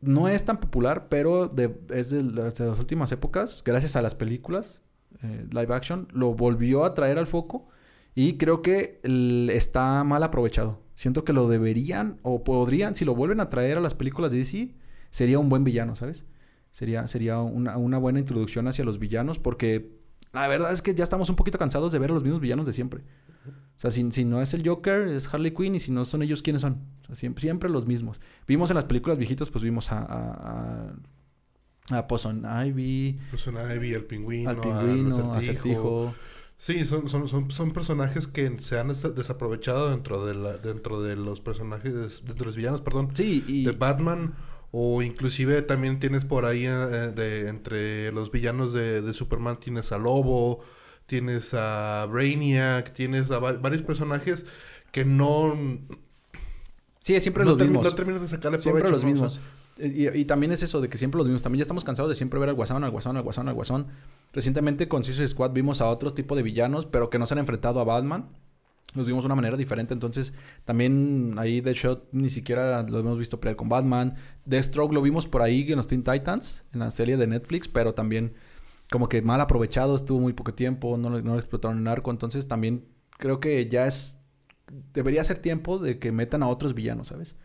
no 0.00 0.28
es 0.28 0.44
tan 0.44 0.58
popular, 0.60 1.08
pero 1.08 1.48
de- 1.48 1.74
es 1.90 2.10
de 2.10 2.22
las, 2.22 2.60
últimas 2.78 3.12
épocas, 3.12 3.62
gracias 3.64 3.96
a 3.96 4.02
las 4.02 4.14
películas 4.14 4.82
eh, 5.22 5.46
live 5.50 5.74
action, 5.74 6.08
lo 6.12 6.34
volvió 6.34 6.84
a 6.84 6.94
traer 6.94 7.18
al 7.18 7.26
foco 7.26 7.68
y 8.14 8.38
creo 8.38 8.62
que 8.62 9.00
está 9.52 10.04
mal 10.04 10.22
aprovechado. 10.22 10.80
Siento 10.94 11.24
que 11.24 11.32
lo 11.32 11.48
deberían 11.48 12.18
o 12.22 12.44
podrían, 12.44 12.94
si 12.96 13.04
lo 13.04 13.14
vuelven 13.14 13.40
a 13.40 13.50
traer 13.50 13.78
a 13.78 13.80
las 13.80 13.94
películas 13.94 14.30
de 14.30 14.38
DC, 14.38 14.74
sería 15.10 15.38
un 15.38 15.48
buen 15.48 15.64
villano, 15.64 15.96
¿sabes? 15.96 16.24
Sería, 16.72 17.06
sería 17.06 17.38
una, 17.38 17.76
una 17.76 17.98
buena 17.98 18.20
introducción 18.20 18.68
hacia 18.68 18.84
los 18.84 18.98
villanos 18.98 19.38
porque 19.38 19.98
la 20.32 20.46
verdad 20.46 20.72
es 20.72 20.82
que 20.82 20.94
ya 20.94 21.02
estamos 21.04 21.28
un 21.30 21.36
poquito 21.36 21.58
cansados 21.58 21.92
de 21.92 21.98
ver 21.98 22.10
a 22.10 22.14
los 22.14 22.22
mismos 22.22 22.40
villanos 22.40 22.66
de 22.66 22.72
siempre. 22.72 23.02
O 23.46 23.80
sea, 23.80 23.90
si, 23.90 24.12
si 24.12 24.24
no 24.24 24.42
es 24.42 24.52
el 24.54 24.66
Joker, 24.68 25.08
es 25.08 25.32
Harley 25.32 25.52
Quinn. 25.52 25.74
Y 25.74 25.80
si 25.80 25.90
no 25.90 26.04
son 26.04 26.22
ellos, 26.22 26.42
¿quiénes 26.42 26.60
son? 26.62 26.82
O 27.02 27.06
sea, 27.06 27.14
siempre, 27.14 27.40
siempre 27.40 27.70
los 27.70 27.86
mismos. 27.86 28.20
Vimos 28.46 28.70
en 28.70 28.76
las 28.76 28.84
películas 28.84 29.18
viejitas, 29.18 29.48
pues 29.50 29.64
vimos 29.64 29.90
a... 29.90 29.98
a, 30.00 30.92
a, 31.90 31.98
a 31.98 32.06
Poison 32.06 32.44
Ivy, 32.66 33.18
una 33.48 33.74
Ivy, 33.74 33.94
al 33.94 34.04
pingüino, 34.04 34.50
al 34.50 34.56
al 34.56 34.62
pingüino, 34.62 35.32
a 35.32 35.38
acertijo. 35.38 36.08
Acertijo. 36.10 36.14
Sí, 36.58 36.84
son, 36.84 37.08
son, 37.08 37.26
son, 37.26 37.50
son 37.50 37.72
personajes 37.72 38.26
que 38.26 38.54
se 38.60 38.78
han 38.78 38.88
des- 38.88 39.14
desaprovechado 39.16 39.90
dentro 39.90 40.24
de 40.26 40.34
la, 40.34 40.58
dentro 40.58 41.02
de 41.02 41.16
los 41.16 41.40
personajes, 41.40 41.92
dentro 42.18 42.34
de 42.34 42.44
los 42.44 42.56
villanos, 42.56 42.82
perdón, 42.82 43.08
Sí, 43.14 43.42
y... 43.48 43.64
de 43.64 43.72
Batman. 43.72 44.34
O 44.72 45.02
inclusive 45.02 45.62
también 45.62 45.98
tienes 45.98 46.24
por 46.24 46.44
ahí 46.44 46.64
eh, 46.66 46.68
de 46.70 47.48
entre 47.48 48.12
los 48.12 48.30
villanos 48.30 48.72
de, 48.72 49.02
de 49.02 49.12
Superman 49.12 49.58
tienes 49.58 49.90
a 49.92 49.98
Lobo, 49.98 50.60
tienes 51.06 51.54
a 51.54 52.06
Brainiac, 52.06 52.92
tienes 52.92 53.30
a 53.32 53.40
va- 53.40 53.54
varios 53.54 53.82
personajes 53.82 54.46
que 54.92 55.04
no, 55.04 55.54
Sí, 57.02 57.14
es 57.14 57.22
siempre 57.22 57.44
no, 57.44 57.50
los 57.52 57.60
mismos. 57.60 57.84
no 57.84 57.94
terminas 57.94 58.20
de 58.22 58.28
sacarle 58.28 58.58
Siempre 58.60 58.90
los 58.90 59.04
mismos. 59.04 59.40
Y, 59.78 60.08
y 60.08 60.24
también 60.26 60.52
es 60.52 60.62
eso 60.62 60.80
de 60.82 60.88
que 60.90 60.98
siempre 60.98 61.16
los 61.18 61.26
mismos. 61.26 61.42
También 61.42 61.60
ya 61.60 61.62
estamos 61.62 61.84
cansados 61.84 62.10
de 62.10 62.14
siempre 62.14 62.38
ver 62.38 62.50
al 62.50 62.54
guasón, 62.54 62.84
al 62.84 62.90
guasón, 62.90 63.16
al 63.16 63.22
guasón, 63.22 63.48
al 63.48 63.54
guasón. 63.54 63.86
Recientemente 64.32 64.88
con 64.88 65.02
Suicide 65.04 65.26
Squad 65.28 65.52
vimos 65.52 65.80
a 65.80 65.86
otro 65.88 66.12
tipo 66.12 66.36
de 66.36 66.42
villanos, 66.42 66.84
pero 66.86 67.08
que 67.08 67.18
no 67.18 67.26
se 67.26 67.34
han 67.34 67.38
enfrentado 67.38 67.80
a 67.80 67.84
Batman. 67.84 68.28
Los 68.94 69.06
vimos 69.06 69.22
de 69.22 69.26
una 69.26 69.34
manera 69.34 69.56
diferente. 69.56 69.94
Entonces, 69.94 70.32
también 70.64 71.34
ahí 71.38 71.60
Deadshot 71.60 72.08
ni 72.12 72.30
siquiera 72.30 72.82
lo 72.82 72.98
hemos 72.98 73.18
visto 73.18 73.40
pelear 73.40 73.56
con 73.56 73.68
Batman. 73.68 74.16
Deathstroke 74.44 74.92
lo 74.92 75.02
vimos 75.02 75.26
por 75.26 75.42
ahí 75.42 75.70
en 75.70 75.76
los 75.76 75.86
Teen 75.86 76.02
Titans, 76.02 76.64
en 76.72 76.80
la 76.80 76.90
serie 76.90 77.16
de 77.16 77.26
Netflix, 77.26 77.68
pero 77.68 77.94
también 77.94 78.34
como 78.90 79.08
que 79.08 79.22
mal 79.22 79.40
aprovechado, 79.40 79.94
estuvo 79.94 80.18
muy 80.18 80.32
poco 80.32 80.54
tiempo, 80.54 80.96
no, 80.98 81.10
no 81.10 81.32
lo 81.32 81.38
explotaron 81.38 81.78
en 81.78 81.88
arco. 81.88 82.10
Entonces, 82.10 82.48
también 82.48 82.84
creo 83.10 83.38
que 83.40 83.66
ya 83.68 83.86
es. 83.86 84.18
Debería 84.92 85.22
ser 85.24 85.38
tiempo 85.38 85.78
de 85.78 85.98
que 85.98 86.12
metan 86.12 86.42
a 86.42 86.48
otros 86.48 86.74
villanos, 86.74 87.08
¿sabes? 87.08 87.36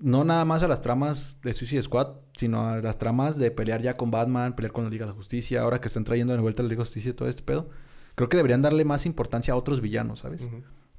no 0.00 0.24
nada 0.24 0.44
más 0.44 0.62
a 0.62 0.68
las 0.68 0.80
tramas 0.80 1.36
de 1.42 1.52
Suicide 1.52 1.82
Squad, 1.82 2.08
sino 2.36 2.68
a 2.68 2.80
las 2.80 2.98
tramas 2.98 3.36
de 3.36 3.50
pelear 3.50 3.82
ya 3.82 3.94
con 3.94 4.10
Batman, 4.10 4.56
pelear 4.56 4.72
con 4.72 4.84
la 4.84 4.90
Liga 4.90 5.04
de 5.04 5.12
la 5.12 5.16
Justicia, 5.16 5.60
ahora 5.60 5.80
que 5.80 5.88
están 5.88 6.04
trayendo 6.04 6.32
de 6.32 6.40
vuelta 6.40 6.62
la 6.62 6.68
Liga 6.68 6.80
de 6.80 6.86
Justicia 6.86 7.10
y 7.10 7.14
todo 7.14 7.28
este 7.28 7.42
pedo. 7.42 7.68
Creo 8.20 8.28
que 8.28 8.36
deberían 8.36 8.62
darle 8.62 8.84
más 8.84 9.06
importancia 9.06 9.54
a 9.54 9.56
otros 9.56 9.80
villanos, 9.80 10.20
¿sabes? 10.20 10.48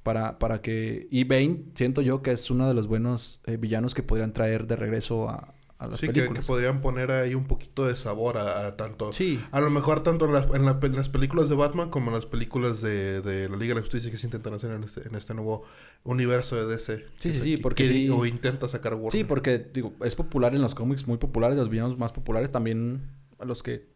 Para, 0.02 0.38
para 0.38 0.60
que... 0.60 1.06
Y 1.10 1.24
Bane, 1.24 1.64
siento 1.74 2.00
yo 2.02 2.22
que 2.22 2.32
es 2.32 2.50
uno 2.50 2.66
de 2.68 2.74
los 2.74 2.86
buenos 2.88 3.40
eh, 3.46 3.56
villanos 3.56 3.94
que 3.94 4.02
podrían 4.02 4.32
traer 4.32 4.66
de 4.66 4.74
regreso 4.74 5.28
a, 5.30 5.54
a 5.78 5.86
las 5.86 6.00
Sí, 6.00 6.06
que, 6.08 6.12
que 6.12 6.20
películas. 6.22 6.46
podrían 6.46 6.80
poner 6.80 7.12
ahí 7.12 7.36
un 7.36 7.44
poquito 7.46 7.86
de 7.86 7.94
sabor 7.96 8.36
a, 8.36 8.66
a 8.66 8.76
tanto. 8.76 9.12
Sí, 9.12 9.40
A 9.52 9.60
lo 9.60 9.70
mejor 9.70 10.00
tanto 10.02 10.24
en, 10.26 10.32
las- 10.32 10.52
en 10.52 10.64
la- 10.64 10.78
en 10.82 10.96
las 10.96 11.08
películas 11.08 11.48
de 11.48 11.54
Batman 11.54 11.88
como 11.90 12.08
en 12.10 12.14
las 12.16 12.26
películas 12.26 12.80
de, 12.80 13.22
de 13.22 13.48
la 13.48 13.56
Liga 13.56 13.74
de 13.74 13.80
la 13.80 13.80
Justicia 13.82 14.10
que 14.10 14.16
se 14.16 14.26
intentan 14.26 14.54
hacer 14.54 14.72
en 14.72 14.82
este, 14.82 15.06
en 15.06 15.14
este 15.14 15.34
nuevo 15.34 15.62
universo 16.02 16.56
de 16.56 16.66
DC. 16.74 17.04
Sí, 17.18 17.30
sí, 17.30 17.38
sí, 17.40 17.56
que- 17.56 17.62
porque 17.62 17.84
que- 17.84 17.88
sí. 17.90 18.08
O 18.10 18.26
intenta 18.26 18.68
sacar 18.68 18.94
Warner. 18.94 19.12
Sí, 19.12 19.22
porque 19.22 19.58
digo, 19.72 19.92
es 20.04 20.16
popular 20.16 20.52
en 20.54 20.62
los 20.62 20.74
cómics 20.74 21.06
muy 21.06 21.18
populares, 21.18 21.56
los 21.56 21.68
villanos 21.68 21.96
más 21.96 22.10
populares 22.10 22.50
también 22.50 23.08
a 23.38 23.44
los 23.44 23.62
que 23.62 23.86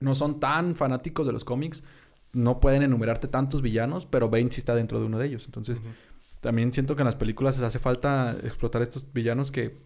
no 0.00 0.14
son 0.16 0.40
tan 0.40 0.74
fanáticos 0.74 1.26
de 1.28 1.32
los 1.32 1.44
cómics 1.44 1.82
no 2.32 2.60
pueden 2.60 2.82
enumerarte 2.82 3.28
tantos 3.28 3.62
villanos, 3.62 4.06
pero 4.06 4.28
Bane 4.28 4.50
sí 4.50 4.60
está 4.60 4.74
dentro 4.74 5.00
de 5.00 5.06
uno 5.06 5.18
de 5.18 5.26
ellos. 5.26 5.46
Entonces, 5.46 5.80
también 6.40 6.72
siento 6.72 6.94
que 6.94 7.02
en 7.02 7.06
las 7.06 7.16
películas 7.16 7.56
les 7.56 7.66
hace 7.66 7.78
falta 7.78 8.36
explotar 8.42 8.82
estos 8.82 9.12
villanos 9.12 9.50
que 9.50 9.78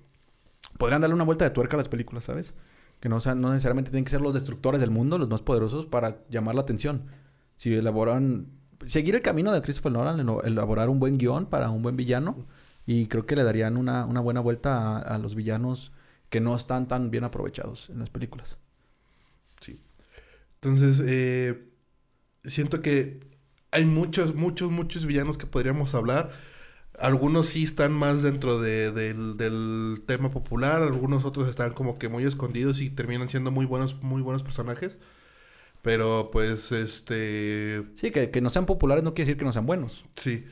podrían 0.79 1.01
darle 1.01 1.15
una 1.15 1.25
vuelta 1.25 1.45
de 1.45 1.51
tuerca 1.51 1.77
a 1.77 1.79
las 1.79 1.89
películas, 1.89 2.25
¿sabes? 2.25 2.55
Que 3.01 3.09
no 3.09 3.21
sean, 3.21 3.41
no 3.41 3.51
necesariamente 3.51 3.91
tienen 3.91 4.05
que 4.05 4.11
ser 4.11 4.21
los 4.21 4.35
destructores 4.35 4.81
del 4.81 4.91
mundo, 4.91 5.19
los 5.19 5.29
más 5.29 5.43
poderosos, 5.43 5.87
para 5.87 6.25
llamar 6.29 6.55
la 6.55 6.63
atención. 6.63 7.07
Si 7.57 7.73
elaboran... 7.75 8.49
Seguir 8.87 9.15
el 9.15 9.23
camino 9.23 9.53
de 9.53 9.63
Christopher 9.63 9.93
Nolan, 9.93 10.19
elaborar 10.45 10.89
un 10.89 10.99
buen 10.99 11.19
guion 11.19 11.47
para 11.47 11.71
un 11.71 11.83
buen 11.83 11.97
villano, 11.97 12.47
y 12.85 13.07
creo 13.07 13.27
que 13.27 13.37
le 13.37 13.45
darían 13.45 13.77
una, 13.77 14.05
una 14.07 14.21
buena 14.21 14.41
vuelta 14.41 14.99
a, 14.99 14.99
a 14.99 15.19
los 15.19 15.37
villanos 15.37 15.93
que 16.31 16.41
no 16.41 16.57
están 16.57 16.89
tan 16.89 17.11
bien 17.11 17.25
aprovechados 17.25 17.91
en 17.91 18.01
las 18.01 18.11
películas. 18.11 18.59
Entonces, 20.61 21.03
eh, 21.05 21.72
siento 22.45 22.81
que 22.83 23.21
hay 23.71 23.87
muchos, 23.87 24.35
muchos, 24.35 24.71
muchos 24.71 25.07
villanos 25.07 25.39
que 25.39 25.47
podríamos 25.47 25.95
hablar. 25.95 26.33
Algunos 26.99 27.47
sí 27.47 27.65
están 27.65 27.93
más 27.93 28.23
dentro 28.23 28.61
de- 28.61 28.93
del, 28.93 29.37
del 29.39 30.03
tema 30.07 30.31
popular, 30.31 30.83
algunos 30.83 31.25
otros 31.25 31.49
están 31.49 31.73
como 31.73 31.99
que 31.99 32.09
muy 32.09 32.25
escondidos 32.25 32.81
y 32.83 32.91
terminan 32.91 33.29
siendo 33.29 33.51
muy 33.51 33.65
buenos, 33.67 34.03
muy 34.03 34.21
buenos 34.23 34.43
personajes. 34.43 34.99
Pero 35.83 36.31
pues, 36.33 36.71
este, 36.73 37.83
Sí, 37.97 38.11
que, 38.13 38.31
que 38.31 38.41
no 38.41 38.51
sean 38.51 38.67
populares 38.67 39.03
no 39.05 39.15
quiere 39.15 39.27
decir 39.27 39.39
que 39.39 39.45
no 39.45 39.53
sean 39.53 39.67
buenos. 39.67 40.05
sí. 40.17 40.45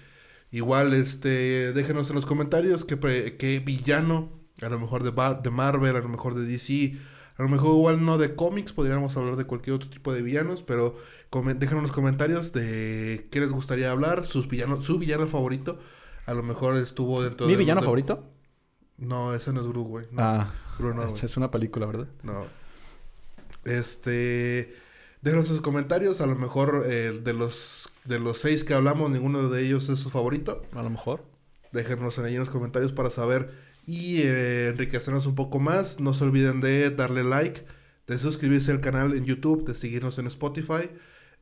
Igual, 0.53 0.95
este, 0.95 1.73
déjenos 1.73 2.11
en 2.11 2.17
los 2.17 2.27
comentarios 2.27 2.85
qué, 2.85 2.99
qué 3.39 3.61
villano, 3.61 4.33
a 4.61 4.69
lo 4.69 4.81
mejor 4.81 5.05
de, 5.05 5.11
Ba- 5.11 5.35
de 5.35 5.51
Marvel, 5.51 5.95
a 5.95 6.01
lo 6.01 6.09
mejor 6.09 6.35
de 6.35 6.45
DC, 6.45 6.97
a 7.37 7.43
lo 7.45 7.49
mejor 7.49 7.71
igual 7.77 8.05
no 8.05 8.19
de 8.19 8.35
cómics, 8.35 8.73
podríamos 8.73 9.17
hablar 9.17 9.37
de 9.37 9.45
cualquier 9.45 9.77
otro 9.77 9.89
tipo 9.91 10.13
de 10.13 10.23
villanos, 10.23 10.65
pero 10.65 10.97
comen- 11.31 11.59
déjenos 11.59 11.79
en 11.81 11.87
los 11.89 11.93
comentarios 11.93 12.53
de 12.53 13.29
qué 13.31 13.41
les 13.41 13.51
gustaría 13.51 13.91
hablar, 13.91 14.27
sus 14.27 14.49
villanos, 14.49 14.85
su 14.85 14.99
villano 14.99 15.27
favorito. 15.27 15.79
A 16.27 16.35
lo 16.35 16.43
mejor 16.43 16.77
estuvo 16.77 17.23
dentro 17.23 17.47
¿Mi 17.47 17.53
de- 17.55 17.59
villano 17.59 17.81
de- 17.81 17.85
favorito? 17.87 18.25
No, 18.99 19.35
ese 19.35 19.53
no 19.53 19.61
es 19.63 19.67
Gru, 19.67 19.85
güey. 19.85 20.07
No, 20.13 20.23
Ah, 20.23 20.53
Gru 20.79 20.93
no, 20.95 21.05
es, 21.17 21.37
una 21.37 21.51
película, 21.51 21.87
¿verdad? 21.87 22.09
No. 22.23 22.45
Este. 23.65 24.75
Déjenos 25.23 25.47
sus 25.47 25.61
comentarios. 25.61 26.21
A 26.21 26.27
lo 26.27 26.37
mejor 26.37 26.85
eh, 26.89 27.21
de 27.23 27.33
los 27.33 27.91
de 28.05 28.19
los 28.19 28.39
seis 28.39 28.65
que 28.65 28.75
hablamos, 28.75 29.11
ninguno 29.11 29.49
de 29.49 29.63
ellos 29.67 29.89
es 29.89 29.99
su 29.99 30.11
favorito. 30.11 30.63
A 30.75 30.83
lo 30.83 30.91
mejor. 30.91 31.25
Déjenos 31.73 32.19
ahí 32.19 32.33
en 32.35 32.41
los 32.41 32.51
comentarios 32.51 32.93
para 32.93 33.11
saber 33.11 33.51
y 33.87 34.23
eh, 34.23 34.69
enriquecernos 34.69 35.27
un 35.27 35.35
poco 35.35 35.59
más. 35.61 36.01
No 36.01 36.15
se 36.15 36.25
olviden 36.25 36.61
de 36.61 36.91
darle 36.91 37.23
like, 37.23 37.65
de 38.07 38.19
suscribirse 38.19 38.71
al 38.73 38.81
canal 38.81 39.15
en 39.15 39.25
YouTube, 39.25 39.67
de 39.67 39.75
seguirnos 39.75 40.19
en 40.19 40.27
Spotify. 40.27 40.91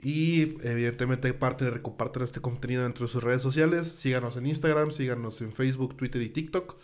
Y 0.01 0.57
evidentemente 0.66 1.34
parte 1.34 1.68
de 1.68 1.82
compartir 1.82 2.22
este 2.22 2.40
contenido 2.40 2.84
dentro 2.84 3.07
de 3.07 3.12
sus 3.12 3.22
redes 3.22 3.42
sociales. 3.42 3.88
Síganos 3.88 4.36
en 4.36 4.46
Instagram, 4.46 4.90
síganos 4.92 5.40
en 5.40 5.53
Facebook, 5.53 5.96
Twitter 5.96 6.22
y 6.22 6.28
TikTok. 6.28 6.76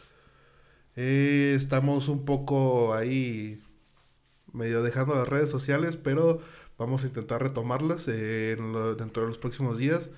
Eh, 0.96 1.54
estamos 1.56 2.08
un 2.08 2.24
poco 2.24 2.94
ahí 2.94 3.62
medio 4.52 4.82
dejando 4.82 5.14
las 5.14 5.28
redes 5.28 5.50
sociales, 5.50 5.96
pero 5.96 6.40
vamos 6.78 7.04
a 7.04 7.06
intentar 7.06 7.42
retomarlas 7.42 8.08
eh, 8.08 8.56
dentro 8.98 9.22
de 9.22 9.28
los 9.28 9.38
próximos 9.38 9.78
días. 9.78 10.10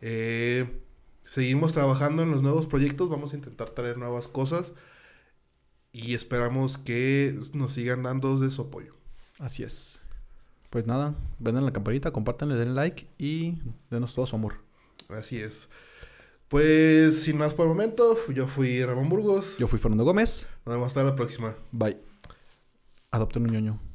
Eh, 0.00 0.82
seguimos 1.22 1.72
trabajando 1.72 2.22
en 2.22 2.30
los 2.30 2.42
nuevos 2.42 2.66
proyectos, 2.66 3.08
vamos 3.08 3.32
a 3.32 3.36
intentar 3.36 3.70
traer 3.70 3.98
nuevas 3.98 4.28
cosas 4.28 4.72
y 5.92 6.14
esperamos 6.14 6.78
que 6.78 7.38
nos 7.52 7.72
sigan 7.72 8.02
dando 8.02 8.38
de 8.38 8.50
su 8.50 8.62
apoyo. 8.62 8.94
Así 9.38 9.62
es. 9.62 9.99
Pues 10.70 10.86
nada, 10.86 11.16
vendan 11.40 11.64
la 11.64 11.72
campanita, 11.72 12.12
compártanle, 12.12 12.54
denle 12.54 12.74
like 12.74 13.08
y 13.18 13.58
denos 13.90 14.14
todo 14.14 14.24
su 14.26 14.36
amor. 14.36 14.54
Así 15.08 15.36
es. 15.36 15.68
Pues 16.48 17.22
sin 17.22 17.38
más 17.38 17.54
por 17.54 17.66
el 17.66 17.70
momento, 17.70 18.16
yo 18.32 18.46
fui 18.46 18.84
Ramón 18.84 19.08
Burgos. 19.08 19.56
Yo 19.58 19.66
fui 19.66 19.78
Fernando 19.78 20.04
Gómez. 20.04 20.48
Nos 20.64 20.74
vemos 20.74 20.86
hasta 20.88 21.02
la 21.02 21.14
próxima. 21.14 21.56
Bye. 21.72 21.98
Adopten 23.10 23.44
un 23.44 23.52
ñoño. 23.52 23.89